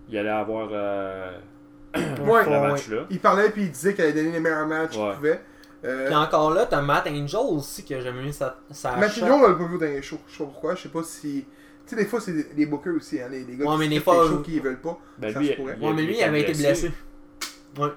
il 0.09 0.19
allait 0.19 0.29
avoir 0.31 0.69
euh, 0.73 1.39
Ouais. 1.95 2.45
le 2.45 2.69
match 2.69 2.89
là. 2.89 3.05
Il 3.11 3.21
parlait 3.21 3.51
puis 3.51 3.65
il 3.65 3.71
disait 3.71 3.95
qu'il 3.95 4.05
allait 4.05 4.15
donner 4.15 4.33
les 4.33 4.41
meilleurs 4.41 4.67
matchs 4.67 4.93
qu'il 4.93 5.13
pouvait. 5.15 5.41
Euh, 5.85 6.07
Puis 6.07 6.15
encore 6.17 6.51
là, 6.53 6.67
t'as 6.67 6.81
Matt 6.83 7.07
Angel 7.07 7.39
aussi 7.51 7.85
qui 7.85 7.95
a 7.95 8.01
jamais 8.01 8.27
eu 8.29 8.33
sa, 8.33 8.59
sa 8.73 8.97
Matt. 8.97 9.11
Angel, 9.11 9.31
on 9.31 9.43
l'a 9.47 9.55
pas 9.55 9.65
vu 9.67 9.79
dans 9.79 9.85
les 9.87 10.03
shows. 10.03 10.19
Je 10.27 10.33
sais 10.33 10.39
pas 10.39 10.45
pourquoi. 10.51 10.75
Je 10.75 10.83
sais 10.83 10.89
pas 10.89 11.03
si. 11.05 11.45
Tu 11.87 11.95
sais, 11.95 11.97
des 12.03 12.07
fois, 12.09 12.21
c'est 12.21 12.33
des- 12.33 12.47
les 12.57 12.67
bookers 12.67 12.97
aussi, 12.97 13.21
hein, 13.21 13.29
les, 13.31 13.45
les 13.45 13.57
gars 13.57 13.65
Ouais, 13.67 13.73
qui 13.75 13.79
mais 13.79 13.89
des 13.89 14.01
font 14.01 14.13
fois, 14.13 14.25
des 14.25 14.31
shows 14.31 14.39
euh, 14.39 14.43
qui 14.43 14.59
veulent 14.61 14.81
pas. 14.81 14.99
Ben, 15.19 15.33
ça 15.33 15.39
lui, 15.39 15.47
se 15.47 15.53
il- 15.53 15.57
pourrait. 15.57 15.77
il- 15.81 15.87
Ouais, 15.87 15.93
mais 15.95 16.03
lui, 16.03 16.17
il 16.19 16.23
avait 16.25 16.41
été 16.41 16.53
blessé. 16.55 16.91
Ouais. 17.79 17.89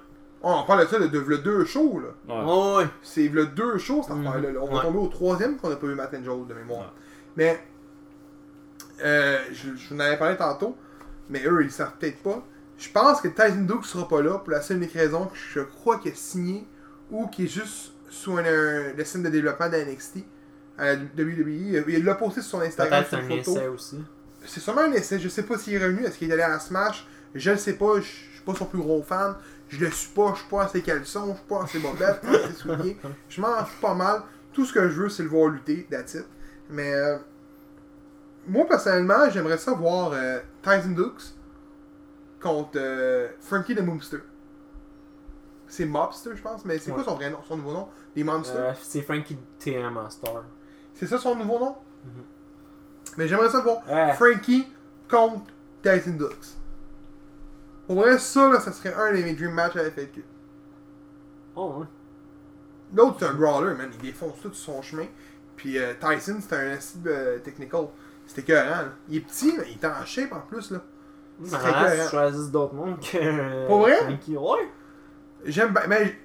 Oh, 0.43 0.55
on 0.63 0.65
parle 0.65 0.85
de 0.85 0.89
ça 0.89 0.99
de, 0.99 1.07
de 1.07 1.19
v'là 1.19 1.37
deux 1.37 1.65
shows, 1.65 1.99
là. 2.01 2.35
Ouais. 2.79 2.85
C'est 3.03 3.27
v'là 3.27 3.45
deux 3.45 3.77
shows, 3.77 4.01
cette 4.07 4.15
Mhm. 4.15 4.27
affaire-là. 4.27 4.51
là. 4.51 4.59
On 4.61 4.67
va 4.67 4.77
Ouais. 4.77 4.81
tomber 4.81 4.97
au 4.99 5.07
troisième 5.07 5.57
qu'on 5.57 5.71
a 5.71 5.75
pas 5.75 5.85
vu 5.87 5.93
Matt 5.95 6.13
Angel 6.13 6.47
de 6.47 6.53
mémoire. 6.55 6.79
Ouais. 6.79 6.85
Mais, 7.37 7.63
euh, 9.03 9.37
je, 9.51 9.75
je 9.75 9.89
vous 9.89 9.95
en 9.95 9.99
avais 9.99 10.17
parlé 10.17 10.37
tantôt, 10.37 10.75
mais 11.29 11.43
eux, 11.45 11.61
ils 11.61 11.65
le 11.65 11.69
savent 11.69 11.93
peut-être 11.99 12.21
pas. 12.23 12.43
Je 12.77 12.89
pense 12.89 13.21
que 13.21 13.27
Tyson 13.27 13.61
Duke 13.67 13.85
sera 13.85 14.07
pas 14.07 14.21
là 14.21 14.39
pour 14.39 14.49
la 14.51 14.61
seule 14.61 14.77
unique 14.77 14.93
raison 14.93 15.25
que 15.25 15.35
je 15.53 15.59
crois 15.59 15.99
qu'il 15.99 16.11
a 16.11 16.15
signé 16.15 16.67
ou 17.11 17.27
qu'il 17.27 17.45
est 17.45 17.47
juste 17.47 17.93
sous 18.09 18.33
un, 18.37 18.43
un- 18.43 18.93
le 18.97 19.03
scène 19.05 19.23
de 19.23 19.29
développement 19.29 19.69
de 19.69 19.75
NXT 19.77 20.25
à 20.77 20.93
la 20.93 20.95
WWE. 20.95 21.83
Il 21.87 22.03
l'a 22.03 22.15
posté 22.15 22.41
sur 22.41 22.51
son 22.59 22.61
Instagram, 22.61 23.03
Peut-être 23.07 23.23
un 23.23 23.27
photo. 23.27 23.51
essai 23.57 23.67
aussi. 23.67 24.03
C'est 24.45 24.59
sûrement 24.59 24.81
un 24.81 24.91
essai. 24.93 25.19
Je 25.19 25.29
sais 25.29 25.43
pas 25.43 25.57
s'il 25.59 25.75
est 25.75 25.83
revenu. 25.83 26.03
Est-ce 26.03 26.17
qu'il 26.17 26.29
est 26.29 26.33
allé 26.33 26.41
à 26.41 26.59
Smash? 26.59 27.05
Je 27.35 27.51
le 27.51 27.57
sais 27.57 27.73
pas. 27.73 27.97
Je 28.01 28.07
je 28.41 28.45
suis 28.47 28.53
pas 28.53 28.57
son 28.57 28.65
plus 28.65 28.79
gros 28.79 29.03
fan. 29.03 29.35
Je 29.71 29.83
le 29.85 29.89
suis 29.89 30.09
pas. 30.09 30.33
Je 30.33 30.39
suis 30.39 30.49
pas 30.49 30.63
à 30.63 30.67
ses 30.67 30.81
caleçons. 30.81 31.27
Je 31.31 31.37
suis 31.37 31.47
pas 31.47 31.63
à 31.63 31.67
ses 31.67 31.79
bobettes. 31.79 32.21
pas 32.21 32.29
à 32.29 32.47
ses 32.47 32.53
souliers. 32.53 32.97
Je 33.29 33.41
m'en 33.41 33.65
fous 33.65 33.81
pas 33.81 33.93
mal. 33.93 34.23
Tout 34.51 34.65
ce 34.65 34.73
que 34.73 34.89
je 34.89 35.01
veux, 35.01 35.09
c'est 35.09 35.23
le 35.23 35.29
voir 35.29 35.47
lutter. 35.47 35.87
That's 35.89 36.13
it. 36.15 36.25
Mais 36.69 36.93
euh, 36.93 37.17
moi, 38.47 38.65
personnellement, 38.67 39.29
j'aimerais 39.29 39.57
ça 39.57 39.71
voir 39.73 40.11
euh, 40.13 40.39
Tyson 40.61 40.91
Dukes 40.91 41.35
contre 42.41 42.71
euh, 42.75 43.29
Frankie 43.39 43.73
the 43.75 43.81
Moomster. 43.81 44.19
C'est 45.67 45.85
Mobster, 45.85 46.31
je 46.35 46.41
pense. 46.41 46.65
Mais 46.65 46.77
c'est 46.79 46.91
quoi 46.91 47.05
son 47.05 47.15
vrai 47.15 47.29
nom 47.29 47.37
Son 47.47 47.55
nouveau 47.55 47.71
nom? 47.71 47.87
Les 48.13 48.25
Monsters? 48.25 48.75
C'est 48.81 49.01
Frankie 49.03 49.37
TM 49.57 49.95
en 49.95 50.09
star. 50.09 50.43
C'est 50.93 51.07
ça 51.07 51.17
son 51.17 51.33
nouveau 51.33 51.59
nom? 51.59 51.77
Mhm. 52.03 52.23
Mais 53.17 53.27
j'aimerais 53.29 53.49
ça 53.49 53.61
voir. 53.61 53.81
Frankie 54.15 54.67
contre 55.09 55.45
Tyson 55.81 56.17
Dukes. 56.17 56.57
Pour 57.91 58.03
vrai, 58.03 58.17
ça, 58.19 58.47
là, 58.49 58.61
ça 58.61 58.71
serait 58.71 58.93
un 58.93 59.11
de 59.11 59.21
mes 59.21 59.33
dream 59.33 59.51
matchs 59.51 59.75
à 59.75 59.83
la 59.83 59.91
FLQ. 59.91 60.23
Oh, 61.57 61.73
ouais. 61.79 61.85
L'autre, 62.95 63.17
c'est 63.19 63.25
un 63.25 63.33
brawler, 63.33 63.73
man. 63.75 63.89
Il 63.93 63.99
défonce 63.99 64.39
tout 64.41 64.53
sur 64.53 64.75
son 64.75 64.81
chemin. 64.81 65.07
Puis 65.57 65.77
euh, 65.77 65.91
Tyson, 65.99 66.37
c'est 66.39 66.55
un 66.55 66.71
acide 66.71 67.05
euh, 67.05 67.39
technical. 67.39 67.87
C'était 68.25 68.43
écœurant, 68.43 68.83
là. 68.83 68.89
Il 69.09 69.17
est 69.17 69.19
petit, 69.19 69.53
mais 69.57 69.65
il 69.67 69.73
est 69.73 69.85
en 69.85 70.05
shape 70.05 70.31
en 70.31 70.39
plus, 70.39 70.71
là. 70.71 70.81
C'est 71.43 71.53
Ah, 71.55 71.83
cohérent. 71.83 72.03
tu 72.05 72.09
choisis 72.11 72.49
d'autres 72.49 72.75
mondes 72.75 72.97
que. 73.01 73.67
Pour 73.67 73.79
vrai? 73.81 73.97
Frankie. 73.97 74.37
Ouais. 74.37 74.69
J'aime 75.43 75.73
bien. 75.73 75.81
Mais 75.89 76.15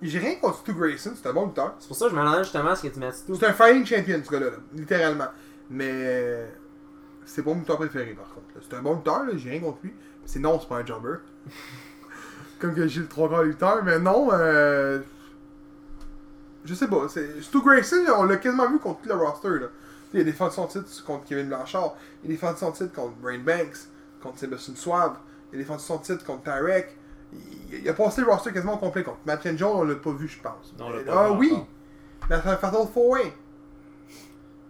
j'ai 0.00 0.18
rien 0.18 0.36
contre 0.36 0.60
Stu 0.60 0.72
Grayson, 0.72 1.12
c'est 1.14 1.28
un 1.28 1.34
bon 1.34 1.44
lutteur. 1.48 1.74
C'est 1.78 1.88
pour 1.88 1.96
ça 1.98 2.06
que 2.06 2.12
je 2.12 2.16
me 2.16 2.20
demandais 2.22 2.42
justement 2.44 2.74
ce 2.74 2.84
que 2.84 2.88
tu 2.94 2.98
mets 3.00 3.10
tout. 3.26 3.34
C'est 3.34 3.46
un 3.48 3.52
fighting 3.52 3.84
champion, 3.84 4.18
ce 4.24 4.30
gars-là, 4.30 4.46
là, 4.46 4.56
littéralement. 4.72 5.28
Mais 5.68 5.90
euh, 5.92 6.46
c'est 7.26 7.42
pas 7.42 7.50
mon 7.50 7.58
lutteur 7.60 7.76
préféré, 7.76 8.14
par 8.14 8.32
contre. 8.32 8.46
C'est 8.66 8.74
un 8.76 8.80
bon 8.80 8.94
lutteur, 8.94 9.24
là, 9.26 9.32
j'ai 9.36 9.50
rien 9.50 9.60
contre 9.60 9.80
lui. 9.82 9.92
C'est 10.24 10.38
non, 10.40 10.58
c'est 10.60 10.68
pas 10.68 10.76
un 10.78 10.86
jobber. 10.86 11.16
Comme 12.60 12.74
que 12.74 12.86
j'ai 12.86 13.00
le 13.00 13.08
trois 13.08 13.28
quarts 13.28 13.42
lutteur, 13.42 13.82
mais 13.84 13.98
non, 13.98 14.28
euh, 14.32 15.00
je 16.64 16.74
sais 16.74 16.86
pas. 16.86 17.08
c'est- 17.08 17.42
Stu 17.42 17.60
Grayson, 17.60 18.04
on 18.16 18.24
l'a 18.24 18.36
quasiment 18.36 18.70
vu 18.70 18.78
contre 18.78 19.00
tout 19.02 19.08
le 19.08 19.14
roster. 19.16 19.48
Là. 19.48 19.66
Il 20.14 20.20
a 20.20 20.24
défendu 20.24 20.54
son 20.54 20.66
titre 20.66 21.04
contre 21.04 21.24
Kevin 21.24 21.48
Blanchard. 21.48 21.94
Il 22.22 22.30
a 22.30 22.34
défendu 22.34 22.58
son 22.58 22.70
titre 22.72 22.92
contre 22.92 23.14
Brain 23.16 23.38
Banks, 23.40 23.78
contre 24.22 24.38
Sébastien 24.38 24.74
Suave. 24.76 25.16
Il 25.52 25.56
a 25.56 25.58
défendu 25.62 25.82
son 25.82 25.98
titre 25.98 26.24
contre 26.24 26.44
Tarek. 26.44 26.96
Il, 27.32 27.80
il 27.82 27.88
a 27.88 27.94
passé 27.94 28.20
le 28.20 28.28
roster 28.28 28.52
quasiment 28.52 28.76
complet 28.76 29.02
contre 29.02 29.18
Matt 29.26 29.44
Angel, 29.46 29.64
on 29.66 29.82
l'a 29.84 29.94
pas 29.96 30.12
vu, 30.12 30.28
je 30.28 30.38
pense. 30.40 30.74
Non, 30.78 30.86
on 30.86 30.90
l'a 30.90 30.96
Mais- 30.98 31.04
pas 31.04 31.24
ah 31.26 31.32
oui! 31.32 31.50
encore. 31.52 31.66
Dans 32.30 32.36
un 32.36 32.56
Fatal 32.56 32.80
4-Way. 32.94 33.32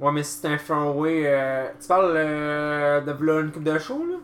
Ouais, 0.00 0.12
mais 0.12 0.22
si 0.22 0.38
c'est 0.40 0.48
un 0.48 0.56
throwaway. 0.56 1.24
Euh... 1.26 1.68
Tu 1.80 1.86
parles 1.88 2.14
euh, 2.16 3.00
de 3.02 3.12
v'là 3.12 3.40
une 3.40 3.52
coupe 3.52 3.62
de 3.64 3.78
show, 3.78 4.04
là? 4.10 4.16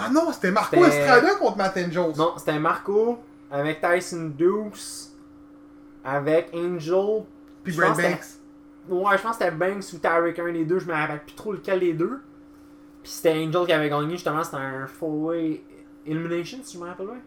Ah 0.00 0.08
non, 0.10 0.32
c'était 0.32 0.50
Marco 0.52 0.76
C'était- 0.76 1.00
Estrada 1.00 1.34
contre 1.34 1.56
Matt 1.58 1.76
Angels. 1.76 2.16
Non, 2.16 2.32
c'était 2.38 2.58
Marco 2.58 3.18
avec 3.50 3.80
Tyson 3.80 4.32
Dukes, 4.36 5.10
avec 6.04 6.50
Angel. 6.54 7.24
Puis 7.64 7.72
je 7.72 7.78
Brad 7.78 7.90
pense 7.90 7.98
que 7.98 8.02
Banks. 8.10 8.24
Ouais, 8.88 9.16
je 9.18 9.22
pense 9.22 9.36
que 9.36 9.44
c'était 9.44 9.56
Banks 9.56 9.84
ou 9.92 9.98
Tarek, 9.98 10.38
un 10.38 10.52
des 10.52 10.64
deux, 10.64 10.78
je 10.78 10.86
me 10.86 10.92
rappelle 10.94 11.22
plus 11.24 11.34
trop 11.34 11.52
lequel 11.52 11.80
des 11.80 11.92
deux. 11.92 12.20
Puis 13.02 13.12
c'était 13.12 13.32
Angel 13.32 13.66
qui 13.66 13.72
avait 13.72 13.88
gagné, 13.90 14.12
justement, 14.12 14.42
c'était 14.44 14.56
un 14.56 14.86
four-way 14.86 15.62
elimination, 16.06 16.58
si 16.62 16.76
je 16.78 16.82
me 16.82 16.88
rappelle 16.88 17.06
bien. 17.06 17.20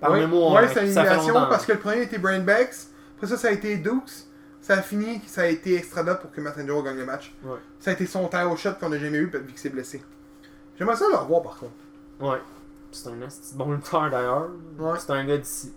Par 0.00 0.12
ouais, 0.12 0.20
mémoire, 0.20 0.52
ouais 0.52 0.64
hein, 0.64 0.70
c'est 0.72 0.86
une 0.86 0.92
ça 0.92 1.02
fait 1.02 1.08
élimination 1.08 1.34
longtemps. 1.34 1.48
parce 1.50 1.66
que 1.66 1.72
le 1.72 1.78
premier 1.78 2.02
était 2.02 2.18
Brain 2.18 2.40
Banks. 2.40 2.86
Après 3.16 3.26
ça, 3.26 3.36
ça 3.36 3.48
a 3.48 3.50
été 3.50 3.76
Dukes. 3.76 4.24
Ça 4.60 4.74
a 4.74 4.82
fini, 4.82 5.20
ça 5.26 5.42
a 5.42 5.46
été 5.46 5.74
Estrada 5.74 6.14
pour 6.14 6.30
que 6.30 6.40
Matt 6.40 6.56
Angel 6.58 6.82
gagne 6.84 6.98
le 6.98 7.06
match. 7.06 7.34
Ouais. 7.42 7.56
Ça 7.80 7.90
a 7.90 7.94
été 7.94 8.06
son 8.06 8.28
title 8.28 8.56
shot 8.56 8.74
qu'on 8.78 8.92
a 8.92 8.98
jamais 8.98 9.18
eu 9.18 9.26
vu 9.26 9.46
qu'il 9.46 9.58
s'est 9.58 9.70
blessé. 9.70 10.02
J'aimerais 10.78 10.96
ça 10.96 11.08
le 11.08 11.16
revoir 11.16 11.42
par 11.42 11.58
contre. 11.58 11.72
Ouais. 12.20 12.40
C'est 12.92 13.08
un 13.08 13.18
bon 13.54 13.72
lutteur 13.72 14.10
d'ailleurs. 14.10 14.48
Ouais. 14.78 14.98
C'est 14.98 15.10
un 15.10 15.24
gars 15.24 15.38
d'ici. 15.38 15.74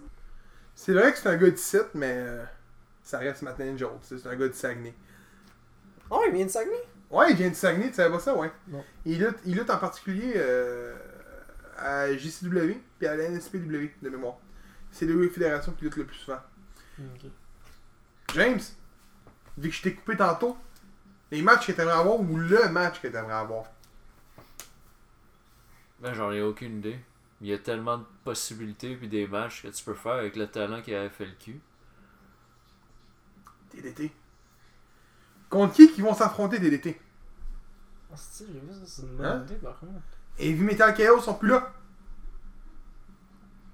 C'est 0.76 0.94
vrai 0.94 1.12
que 1.12 1.18
c'est 1.18 1.30
un 1.30 1.38
gars 1.38 1.50
de 1.52 1.56
site, 1.56 1.90
mais 1.94 2.14
euh, 2.16 2.44
ça 3.04 3.20
reste 3.20 3.42
Matt 3.42 3.60
Angel. 3.60 3.90
C'est 4.02 4.18
c'est 4.18 4.30
un 4.30 4.36
gars 4.36 4.48
de 4.48 4.54
Saguenay. 4.54 4.94
Oh, 6.10 6.22
il 6.28 6.34
vient 6.34 6.46
de 6.46 6.52
Saguenay? 6.52 6.84
Ouais, 7.10 7.32
il 7.32 7.36
vient 7.36 7.50
de 7.50 7.56
Saguenay, 7.56 7.90
tu 7.90 7.96
savais 7.96 8.12
pas 8.12 8.20
ça, 8.20 8.36
ouais. 8.36 8.52
Non. 8.68 8.84
Il 9.06 9.20
lutte, 9.20 9.38
il 9.46 9.56
lutte 9.56 9.70
en 9.70 9.78
particulier 9.78 10.34
euh, 10.36 10.96
à 11.78 12.12
JCW 12.16 12.78
puis 12.98 13.08
à 13.08 13.16
la 13.16 13.30
NSPW 13.30 13.90
de 14.02 14.10
mémoire. 14.10 14.38
C'est 14.92 15.06
les 15.06 15.14
deux 15.14 15.30
fédérations 15.30 15.74
qui 15.74 15.86
luttent 15.86 15.98
le 15.98 16.06
plus 16.06 16.18
souvent. 16.18 16.40
James, 18.36 18.60
vu 19.58 19.70
que 19.70 19.76
je 19.76 19.82
t'ai 19.82 19.94
coupé 19.94 20.16
tantôt, 20.16 20.58
les 21.32 21.42
matchs 21.42 21.68
que 21.68 21.72
t'aimerais 21.72 21.98
avoir 21.98 22.20
ou 22.20 22.38
le 22.38 22.70
match 22.70 23.02
que 23.02 23.08
t'aimerais 23.08 23.34
avoir? 23.34 23.66
Ben, 26.02 26.14
j'en 26.14 26.32
ai 26.32 26.42
aucune 26.42 26.78
idée. 26.80 27.00
Il 27.42 27.48
y 27.48 27.54
a 27.54 27.58
tellement 27.60 27.98
de 28.00 28.06
possibilités 28.24 28.96
puis 28.96 29.08
des 29.08 29.28
matchs 29.28 29.64
que 29.64 29.68
tu 29.70 29.84
peux 29.84 29.94
faire 29.94 30.14
avec 30.14 30.36
le 30.36 30.48
talent 30.48 30.82
qu'il 30.82 30.96
a 30.96 31.10
fait 31.10 31.26
le 31.26 31.32
cul. 31.34 31.60
TDT. 33.70 34.12
Contre 35.50 35.74
qui 35.74 35.92
qui 35.92 36.02
vont 36.02 36.14
s'affronter 36.14 36.60
TDT 36.60 37.00
Ah, 38.12 38.16
si, 38.18 38.46
j'ai 38.48 38.60
vu 38.60 38.68
ça, 38.74 38.80
c'est 38.86 39.02
une 39.04 39.16
bonne 39.18 39.26
Hein? 39.26 39.44
idée 39.46 39.56
par 39.56 39.80
contre. 39.80 39.92
Et 40.38 40.54
vu 40.54 40.64
Metal 40.64 40.94
Chaos 40.94 41.20
sont 41.22 41.34
plus 41.36 41.50
là. 41.50 41.72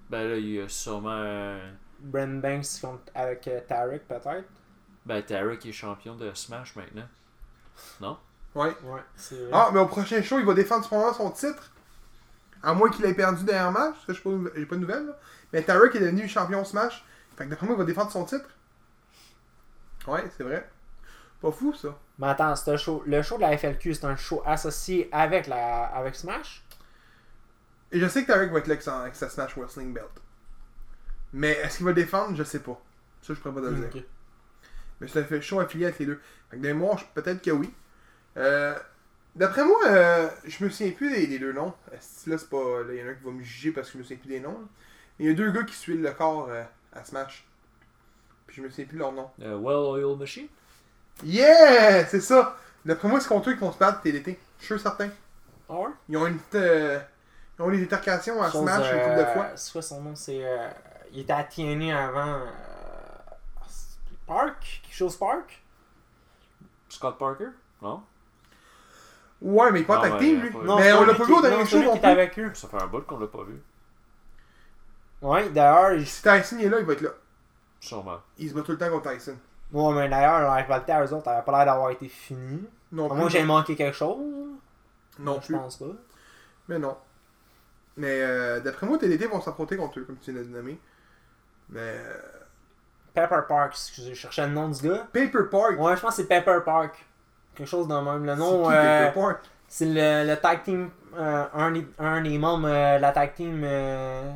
Ben 0.10 0.28
là, 0.30 0.38
il 0.38 0.50
y 0.50 0.62
a 0.62 0.70
sûrement. 0.70 1.10
un- 1.12 1.74
Brent 2.00 2.40
Banks 2.42 2.80
contre, 2.82 3.12
avec 3.16 3.48
euh, 3.48 3.60
Tarek 3.68 4.08
peut-être. 4.08 4.48
Ben, 5.06 5.22
Tarek 5.24 5.66
est 5.66 5.72
champion 5.72 6.16
de 6.16 6.32
Smash 6.34 6.76
maintenant. 6.76 7.08
Non? 8.02 8.18
Ouais. 8.56 8.76
Ouais, 8.84 9.02
c'est 9.16 9.36
vrai. 9.36 9.50
Ah, 9.52 9.70
mais 9.74 9.80
au 9.80 9.88
prochain 9.88 10.22
show, 10.22 10.40
il 10.40 10.46
va 10.46 10.54
défendre 10.54 10.86
probablement 10.86 11.14
son 11.14 11.32
titre. 11.32 11.72
À 12.64 12.74
moins 12.74 12.90
qu'il 12.90 13.06
ait 13.06 13.14
perdu 13.14 13.44
dernier 13.46 13.72
match. 13.72 13.96
Ça, 14.06 14.14
j'ai 14.14 14.20
pas, 14.22 14.30
j'ai 14.56 14.66
pas 14.66 14.76
de 14.76 14.82
nouvelles. 14.82 15.06
là. 15.08 15.20
Mais 15.54 15.62
Tarek 15.62 15.96
est 15.96 16.00
devenu 16.00 16.28
champion 16.28 16.64
Smash. 16.66 17.06
Fait 17.38 17.46
que 17.46 17.50
d'après 17.50 17.66
moi, 17.68 17.76
il 17.76 17.80
va 17.80 17.86
défendre 17.86 18.12
son 18.12 18.26
titre. 18.26 18.50
Ouais, 20.08 20.24
c'est 20.36 20.44
vrai. 20.44 20.68
Pas 21.42 21.52
fou, 21.52 21.74
ça. 21.74 21.90
Mais 22.18 22.28
attends, 22.28 22.56
c'est 22.56 22.72
un 22.72 22.78
show, 22.78 23.04
le 23.06 23.22
show 23.22 23.36
de 23.38 23.42
la 23.42 23.56
FLQ, 23.58 23.94
c'est 23.94 24.06
un 24.06 24.16
show 24.16 24.42
associé 24.46 25.08
avec, 25.12 25.48
la, 25.48 25.86
avec 25.86 26.16
Smash? 26.16 26.64
Et 27.92 28.00
je 28.00 28.08
sais 28.08 28.24
que 28.24 28.28
Tarek 28.28 28.52
va 28.52 28.60
être 28.60 28.68
là 28.68 28.74
avec 28.74 28.82
sa, 28.82 29.02
avec 29.02 29.16
sa 29.16 29.30
Smash 29.30 29.56
Wrestling 29.56 29.94
Belt. 29.94 30.10
Mais 31.34 31.52
est-ce 31.52 31.78
qu'il 31.78 31.86
va 31.86 31.92
le 31.92 31.96
défendre? 31.96 32.36
Je 32.36 32.44
sais 32.44 32.60
pas. 32.60 32.82
Ça, 33.22 33.34
je 33.34 33.40
pourrais 33.40 33.54
pas 33.54 33.62
te 33.62 33.66
le 33.74 33.88
dire. 33.88 34.04
Mais 35.00 35.08
c'est 35.08 35.32
un 35.32 35.42
show 35.42 35.60
affilié 35.60 35.86
avec 35.86 36.00
les 36.00 36.08
deux. 36.08 36.20
Fait 36.50 36.58
que 36.58 36.64
je- 36.68 37.04
peut-être 37.14 37.42
que 37.42 37.52
oui. 37.52 37.72
Euh, 38.38 38.76
D'après 39.38 39.64
moi, 39.64 39.78
euh, 39.86 40.30
je 40.46 40.64
me 40.66 40.70
souviens 40.70 40.92
plus 40.92 41.10
des, 41.12 41.28
des 41.28 41.40
deux 41.40 41.54
noms. 41.54 41.74
Là, 41.92 41.98
c'est 42.38 42.50
pas. 42.50 42.58
Il 42.90 42.96
y 42.96 43.04
en 43.04 43.08
a 43.08 43.12
un 43.12 43.14
qui 43.14 43.24
va 43.24 43.32
me 43.32 43.42
juger 43.44 43.72
parce 43.72 43.88
que 43.88 43.94
je 43.94 43.98
me 44.00 44.04
souviens 44.04 44.18
plus 44.18 44.30
des 44.30 44.40
noms. 44.40 44.68
il 45.20 45.28
y 45.28 45.30
a 45.30 45.34
deux 45.34 45.52
gars 45.52 45.64
qui 45.64 45.76
suivent 45.76 46.02
le 46.02 46.12
corps 46.12 46.48
euh, 46.50 46.64
à 46.94 47.04
Smash. 47.06 47.46
Puis 48.48 48.58
je 48.58 48.62
me 48.64 48.70
souviens 48.70 48.86
plus 48.86 48.96
de 48.98 49.00
leur 49.02 49.12
nom. 49.12 49.30
Euh, 49.42 49.58
well 49.58 50.04
Oil 50.04 50.18
Machine? 50.18 50.48
Yeah! 51.24 52.06
C'est 52.08 52.20
ça! 52.22 52.58
D'après 52.86 53.08
moi, 53.08 53.20
c'est 53.20 53.28
contre 53.30 53.50
eux 53.50 53.54
qu'ils 53.54 53.62
vont 53.62 53.72
se 53.72 53.78
battre 53.78 54.02
TDT. 54.02 54.40
Je 54.60 54.66
suis 54.66 54.80
certain. 54.80 55.10
Ah 55.70 55.74
ouais? 55.76 55.90
Ils 56.10 56.18
ont 56.18 56.26
une 56.28 56.38
petite, 56.40 56.56
euh, 56.56 57.00
Ils 57.60 57.62
ont 57.62 57.70
des 57.70 57.82
altercations 57.82 58.42
à 58.42 58.50
Chose, 58.50 58.62
Smash 58.62 58.92
une 58.92 59.02
couple 59.04 59.18
de 59.18 59.26
fois. 59.26 59.48
C'est 59.56 59.72
quoi 59.74 59.82
son 59.82 60.02
nom? 60.02 60.16
C'est. 60.16 60.44
euh, 60.44 60.70
il 61.12 61.20
était 61.20 61.34
à 61.34 61.44
TNA 61.44 62.08
avant. 62.08 62.34
euh, 62.42 62.46
Park? 64.26 64.82
Quelque 64.84 64.96
chose 64.96 65.16
Park? 65.18 65.62
Scott 66.90 67.18
Parker? 67.18 67.50
Non? 67.82 68.02
Ouais, 69.42 69.72
mais 69.72 69.80
il 69.80 69.84
est 69.84 69.86
pas 69.86 70.02
tag 70.02 70.18
team, 70.20 70.42
lui. 70.42 70.50
Mais 70.52 70.94
on 70.94 71.04
l'a 71.06 71.14
pas 71.14 71.24
vu 71.24 71.34
au 71.34 71.42
dernier 71.42 71.66
show 71.66 71.82
non 71.84 71.98
plus. 71.98 72.08
avec 72.10 72.40
eux. 72.40 72.52
Ça 72.54 72.68
fait 72.68 72.82
un 72.82 72.88
bout 72.88 73.02
qu'on 73.02 73.20
l'a 73.20 73.28
pas 73.28 73.44
vu. 73.44 73.62
Ouais, 75.22 75.50
d'ailleurs, 75.50 75.94
il- 75.94 76.06
Si 76.08 76.22
Tyson 76.22 76.60
est 76.60 76.70
là, 76.70 76.80
il 76.80 76.86
va 76.86 76.94
être 76.94 77.02
là. 77.02 77.10
Sûrement. 77.80 78.18
Il 78.38 78.50
se 78.50 78.54
bat 78.54 78.62
tout 78.62 78.72
le 78.72 78.78
temps 78.78 78.90
contre 78.90 79.12
Tyson. 79.12 79.36
Ouais, 79.74 79.94
mais 79.94 80.10
d'ailleurs, 80.10 80.40
la 80.42 80.54
rivalité 80.56 80.92
à 80.92 81.04
eux 81.06 81.14
autres, 81.14 81.30
elle 81.30 81.44
pas 81.44 81.52
l'air 81.58 81.66
d'avoir 81.66 81.92
été 81.92 82.08
finie. 82.08 82.68
Non 82.92 83.10
plus. 83.10 83.30
j'ai 83.30 83.44
manqué 83.44 83.76
quelque 83.76 83.96
chose. 83.96 84.18
Non 85.20 85.40
je 85.42 85.54
pense 85.54 85.78
pas. 85.78 85.86
Mais 86.70 86.80
non. 86.80 86.96
Mais 87.98 88.22
euh, 88.22 88.60
d'après 88.60 88.86
moi, 88.86 88.98
TDT 88.98 89.26
vont 89.28 89.42
s'affronter 89.42 89.76
contre 89.76 90.00
eux, 90.00 90.04
comme 90.04 90.18
tu 90.18 90.32
l'as 90.32 90.44
nommé. 90.44 90.80
Mais. 91.70 91.80
euh, 91.82 92.18
Pepper 93.14 93.42
Park, 93.48 93.72
excusez, 93.74 94.14
je 94.14 94.20
cherchais 94.20 94.46
le 94.48 94.54
nom 94.54 94.70
du 94.70 94.88
gars. 94.88 95.08
Paper 95.12 95.46
Park. 95.50 95.80
Ouais, 95.80 95.96
je 95.96 96.02
pense 96.02 96.16
que 96.16 96.22
c'est 96.22 96.28
Pepper 96.28 96.60
Park. 96.64 97.04
Quelque 97.58 97.68
chose 97.68 97.88
de 97.88 97.94
même. 97.96 98.24
Le 98.26 98.36
nom, 98.36 98.70
euh, 98.72 99.12
c'est 99.68 99.86
le, 99.86 100.30
le 100.30 100.36
tag 100.38 100.64
team, 100.64 100.90
euh, 101.18 101.44
un, 101.54 101.72
des- 101.72 101.88
un 102.00 102.22
des 102.22 102.38
membres 102.38 102.68
euh, 102.70 103.00
la 103.00 103.12
tag 103.12 103.34
team 103.34 103.62
euh, 103.66 104.32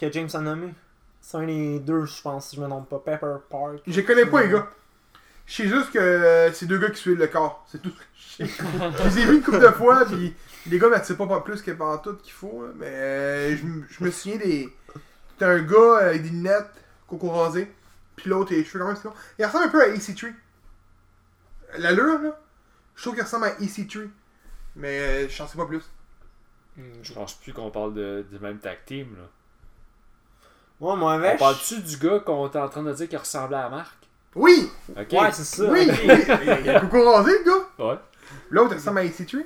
que 0.00 0.10
James 0.10 0.28
a 0.34 0.38
nommé. 0.38 0.74
C'est 1.20 1.36
un 1.36 1.46
des 1.46 1.78
deux, 1.80 2.06
je 2.06 2.22
pense, 2.22 2.48
si 2.48 2.56
je 2.56 2.60
me 2.62 2.68
trompe 2.68 2.88
pas. 2.88 2.98
Pepper 2.98 3.34
Park. 3.50 3.80
Je 3.86 4.00
connais 4.00 4.26
pas, 4.26 4.42
les 4.42 4.48
gars. 4.48 4.66
Je 5.46 5.54
sais 5.54 5.68
juste 5.68 5.90
que 5.92 6.50
c'est 6.54 6.66
deux 6.66 6.78
gars 6.78 6.90
qui 6.90 7.00
suivent 7.00 7.18
le 7.18 7.26
corps. 7.26 7.64
C'est 7.70 7.82
tout 7.82 7.92
je 8.38 8.44
les 8.44 9.18
ai 9.18 9.26
vus 9.26 9.36
une 9.36 9.42
couple 9.42 9.60
de 9.60 9.68
fois, 9.68 10.04
puis 10.06 10.34
les 10.68 10.78
gars 10.78 10.88
m'attirent 10.88 11.16
pas, 11.16 11.26
pas 11.26 11.40
plus 11.40 11.60
que 11.60 11.72
par 11.72 12.00
tout 12.00 12.16
qu'il 12.16 12.32
faut. 12.32 12.62
hein, 12.64 12.72
Mais 12.78 12.86
euh, 12.88 13.56
je, 13.56 14.04
me 14.04 14.10
souviens 14.10 14.38
des. 14.38 14.68
T'as 15.38 15.48
un 15.48 15.62
gars 15.62 15.98
avec 16.02 16.22
des 16.22 16.28
lunettes, 16.30 16.70
coco 17.06 17.28
rasé, 17.30 17.70
puis 18.16 18.30
l'autre, 18.30 18.52
les 18.52 18.64
cheveux 18.64 18.78
quand 18.84 18.86
même, 18.88 18.96
c'est. 19.02 19.08
Il 19.38 19.44
ressemble 19.44 19.64
un 19.64 19.68
peu 19.68 19.82
à 19.82 19.88
EC3. 19.88 20.32
L'allure, 21.78 22.20
là, 22.22 22.38
je 22.96 23.02
trouve 23.02 23.14
qu'il 23.14 23.22
ressemble 23.22 23.46
à 23.46 23.50
EC3. 23.60 24.08
Mais 24.76 24.98
euh, 25.00 25.28
je 25.28 25.42
n'en 25.42 25.48
sais 25.48 25.56
pas 25.58 25.66
plus. 25.66 25.82
Je 27.02 27.12
pense 27.12 27.34
plus 27.34 27.52
qu'on 27.52 27.70
parle 27.70 27.92
de, 27.94 28.24
du 28.30 28.38
même 28.38 28.58
tag 28.58 28.78
team. 28.86 29.08
Là. 29.16 29.24
Ouais, 30.80 30.96
moi, 30.96 31.12
On 31.12 31.14
avec. 31.16 31.38
parle-tu 31.38 31.80
du 31.82 31.96
gars 31.98 32.20
qu'on 32.20 32.46
était 32.48 32.58
en 32.58 32.68
train 32.68 32.82
de 32.82 32.92
dire 32.92 33.08
qui 33.08 33.16
ressemblait 33.16 33.56
à 33.58 33.68
Marc? 33.68 33.96
Oui! 34.34 34.70
Ok. 34.90 35.12
Ouais, 35.12 35.32
c'est 35.32 35.44
ça. 35.44 35.64
Oui! 35.70 35.88
Il 36.02 36.70
a 36.70 36.80
coco 36.80 37.10
rasé, 37.12 37.32
le 37.32 37.44
gars! 37.44 37.84
Ouais. 37.84 37.98
L'autre, 38.50 38.72
il 38.72 38.76
ressemble 38.76 38.98
à 39.00 39.04
EC3. 39.04 39.44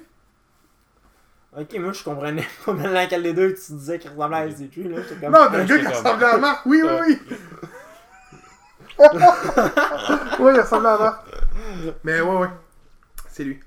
Ok, 1.56 1.72
moi 1.78 1.92
je 1.92 2.02
comprenais 2.02 2.46
pas 2.66 2.72
mal 2.72 2.92
laquelle 2.92 3.22
des 3.22 3.32
deux 3.32 3.54
tu 3.54 3.72
disais 3.74 3.98
qui 4.00 4.08
ressemblait 4.08 4.36
à 4.38 4.48
SC3 4.48 4.88
là. 4.88 5.00
Comme. 5.20 5.32
Non, 5.32 5.38
t'as 5.38 5.50
Ouais, 5.50 5.56
gars 5.58 5.64
qui 5.64 5.68
j'étais 5.72 5.84
comme- 5.84 5.92
ressemble 6.04 6.24
à 6.24 6.36
Marc. 6.38 6.66
Oui, 6.66 6.82
oui, 6.82 6.90
oui. 7.06 7.36
ouais, 10.40 10.52
il 10.54 10.60
ressemble 10.60 10.86
à 10.86 10.98
Marc. 10.98 11.24
Mais 12.04 12.20
ouais, 12.20 12.36
ouais. 12.36 12.48
C'est 13.28 13.44
lui. 13.44 13.60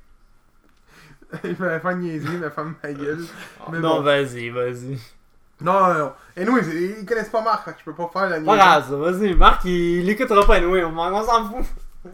Il 1.44 1.58
m'a 1.60 1.80
fait 1.80 1.96
niaiser, 1.96 2.28
il 2.32 2.40
m'a 2.40 2.50
fait 2.50 2.64
ma 2.64 2.94
gueule. 2.94 3.26
Mais 3.70 3.80
non, 3.80 3.98
bon. 3.98 4.02
vas-y, 4.04 4.50
vas-y. 4.50 4.98
Non, 5.60 5.74
non, 5.88 5.94
non. 5.96 6.14
Et 6.38 6.46
nous, 6.46 6.58
ils, 6.60 7.00
ils 7.00 7.06
connaissent 7.06 7.30
pas 7.30 7.42
Marc, 7.42 7.66
fait 7.66 7.74
que 7.74 7.80
je 7.80 7.84
peux 7.86 7.94
pas 7.96 8.10
faire 8.14 8.30
la 8.30 8.36
Pas 8.38 8.40
niaiserie. 8.42 8.58
grave, 8.58 8.90
ça, 8.90 8.96
vas-y. 8.96 9.34
Marc, 9.36 9.66
il, 9.66 9.72
il 10.04 10.10
écoutera 10.10 10.46
pas, 10.48 10.60
nous, 10.62 10.74
on, 10.78 10.98
on 10.98 11.26
s'en 11.26 11.50
fout. 11.50 11.66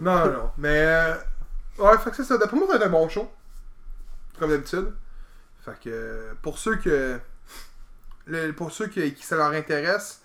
Non, 0.00 0.18
non, 0.26 0.32
non. 0.32 0.50
Mais, 0.56 0.68
euh, 0.86 1.14
ouais, 1.78 1.98
fait 1.98 2.10
que 2.10 2.16
c'est 2.16 2.24
ça. 2.24 2.38
D'après 2.38 2.56
moi, 2.56 2.66
ça 2.68 2.74
va 2.74 2.78
être 2.78 2.86
un 2.88 2.90
bon 2.92 3.08
show. 3.08 3.28
Comme 4.38 4.50
d'habitude. 4.50 4.92
Fait 5.64 5.72
que, 5.82 5.90
euh, 5.90 6.32
pour 6.40 6.58
ceux 6.58 6.76
que. 6.76 7.18
le- 8.26 8.52
pour 8.52 8.70
ceux 8.70 8.86
qui, 8.86 9.12
qui 9.14 9.26
ça 9.26 9.36
leur 9.36 9.50
intéresse, 9.52 10.22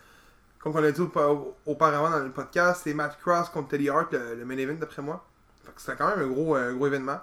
comme 0.64 0.76
on 0.78 0.84
a 0.84 0.92
dit 0.92 1.02
aupa- 1.02 1.54
auparavant 1.66 2.10
dans 2.10 2.20
le 2.20 2.32
podcast, 2.32 2.82
c'est 2.86 2.94
Matt 2.94 3.20
Cross 3.22 3.50
contre 3.50 3.68
Teddy 3.70 3.90
Hart, 3.90 4.14
le, 4.14 4.36
le 4.36 4.46
main 4.46 4.58
event 4.58 4.76
d'après 4.76 5.02
moi. 5.02 5.26
Fait 5.66 5.74
que 5.74 5.82
c'était 5.82 5.98
quand 5.98 6.16
même 6.16 6.26
un 6.26 6.32
gros, 6.32 6.56
un 6.56 6.74
gros 6.74 6.88
événement. 6.88 7.20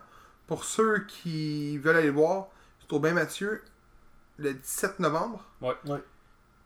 Pour 0.47 0.65
ceux 0.65 1.01
qui 1.07 1.79
veulent 1.79 1.97
aller 1.97 2.09
le 2.09 2.13
voir, 2.13 2.49
c'est 2.81 2.93
au 2.93 2.99
Bain 3.01 3.15
Mathieu 3.15 3.63
le 4.39 4.53
17 4.55 4.99
novembre. 5.01 5.43
Ouais. 5.63 5.75
Ouais. 5.87 6.03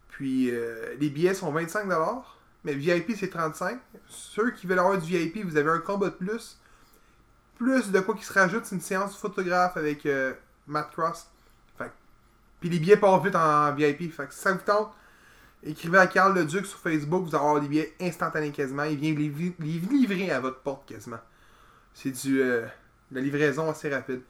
Puis 0.08 0.50
euh, 0.50 0.94
les 0.98 1.10
billets 1.10 1.34
sont 1.34 1.52
25$, 1.54 2.22
mais 2.64 2.74
VIP 2.74 3.12
c'est 3.16 3.32
35$. 3.32 3.78
Ceux 4.08 4.50
qui 4.50 4.66
veulent 4.66 4.78
avoir 4.80 4.98
du 4.98 5.06
VIP, 5.06 5.44
vous 5.44 5.56
avez 5.56 5.70
un 5.70 5.78
combat 5.78 6.06
de 6.10 6.14
plus. 6.14 6.58
Plus 7.56 7.92
de 7.92 8.00
quoi 8.00 8.14
qui 8.16 8.24
se 8.24 8.32
rajoute, 8.32 8.64
c'est 8.66 8.74
une 8.74 8.80
séance 8.80 9.16
photographe 9.16 9.76
avec 9.76 10.06
euh, 10.06 10.34
Matt 10.66 10.90
Cross. 10.92 11.28
Fait 11.78 11.84
que- 11.86 11.90
Puis 12.60 12.68
les 12.68 12.78
billets 12.80 12.96
partent 12.96 13.24
vite 13.24 13.36
en 13.36 13.72
VIP. 13.74 14.12
Fait 14.12 14.26
que 14.26 14.34
si 14.34 14.40
ça 14.40 14.52
vous 14.52 14.58
tente, 14.64 14.92
écrivez 15.64 15.98
à 15.98 16.06
Carl 16.06 16.34
le 16.34 16.44
Duc 16.44 16.66
sur 16.66 16.78
Facebook, 16.78 17.24
vous 17.24 17.34
allez 17.34 17.44
avoir 17.44 17.60
des 17.60 17.68
billets 17.68 17.94
instantanés 18.00 18.50
quasiment. 18.52 18.84
Il 18.84 18.96
vient 18.98 19.14
les, 19.14 19.32
les 19.58 19.78
livrer 19.78 20.30
à 20.30 20.40
votre 20.40 20.60
porte 20.60 20.86
quasiment. 20.88 21.20
C'est 21.92 22.10
du 22.10 22.40
euh, 22.42 22.62
de 23.10 23.16
la 23.16 23.20
livraison 23.20 23.70
assez 23.70 23.88
rapide. 23.92 24.22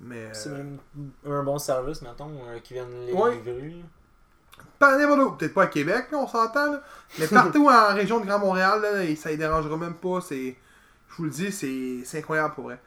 Mais 0.00 0.28
C'est 0.32 0.48
euh, 0.50 0.56
même 0.58 0.78
un 1.26 1.42
bon 1.44 1.58
service, 1.58 2.02
mettons, 2.02 2.30
euh, 2.48 2.58
qui 2.58 2.74
viennent 2.74 3.06
les 3.06 3.12
Ouais. 3.12 3.36
livrer. 3.36 3.76
pas 4.78 4.98
n'importe 4.98 5.20
où. 5.20 5.36
Peut-être 5.36 5.54
pas 5.54 5.62
à 5.64 5.66
Québec, 5.68 6.06
là, 6.10 6.18
on 6.18 6.26
s'entend. 6.26 6.72
là. 6.72 6.82
Mais 7.18 7.26
partout 7.28 7.68
en 7.68 7.94
région 7.94 8.18
de 8.20 8.26
Grand 8.26 8.38
Montréal, 8.40 8.80
là, 8.82 9.04
et 9.04 9.14
ça 9.14 9.30
ne 9.30 9.36
dérangera 9.36 9.76
même 9.76 9.94
pas. 9.94 10.20
C'est, 10.20 10.56
je 11.10 11.14
vous 11.16 11.24
le 11.24 11.30
dis, 11.30 11.52
c'est, 11.52 12.00
c'est 12.04 12.18
incroyable 12.18 12.54
pour 12.54 12.64
vrai. 12.64 12.80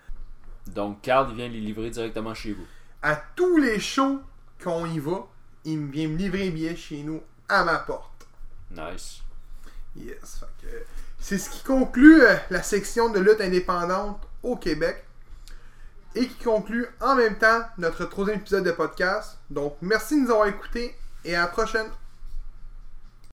Donc, 0.68 1.02
Carl, 1.02 1.28
il 1.30 1.36
vient 1.36 1.48
les 1.48 1.62
livrer 1.62 1.90
directement 1.90 2.34
chez 2.34 2.52
vous. 2.54 2.66
À 3.02 3.16
tous 3.16 3.58
les 3.58 3.80
shows 3.80 4.20
qu'on 4.62 4.86
y 4.88 5.00
va, 5.00 5.28
il 5.64 5.80
me 5.80 5.92
vient 5.92 6.08
me 6.10 6.18
livrer 6.18 6.48
un 6.48 6.52
billet 6.52 6.76
chez 6.76 7.02
nous 7.04 7.22
à 7.50 7.64
ma 7.64 7.80
porte. 7.80 8.28
Nice. 8.72 9.22
Yes. 9.96 10.42
C'est 11.20 11.38
ce 11.38 11.50
qui 11.50 11.64
conclut 11.64 12.22
euh, 12.22 12.36
la 12.50 12.62
section 12.62 13.10
de 13.10 13.20
lutte 13.20 13.42
indépendante 13.42 14.22
au 14.44 14.56
Québec. 14.56 15.04
Et 16.14 16.28
qui 16.28 16.44
conclut 16.44 16.88
en 17.02 17.16
même 17.16 17.38
temps 17.38 17.62
notre 17.78 18.06
troisième 18.06 18.38
épisode 18.38 18.64
de 18.64 18.72
podcast. 18.72 19.38
Donc, 19.50 19.76
merci 19.82 20.16
de 20.16 20.26
nous 20.26 20.32
avoir 20.32 20.48
écoutés 20.48 20.96
et 21.26 21.36
à 21.36 21.42
la 21.42 21.48
prochaine. 21.48 21.88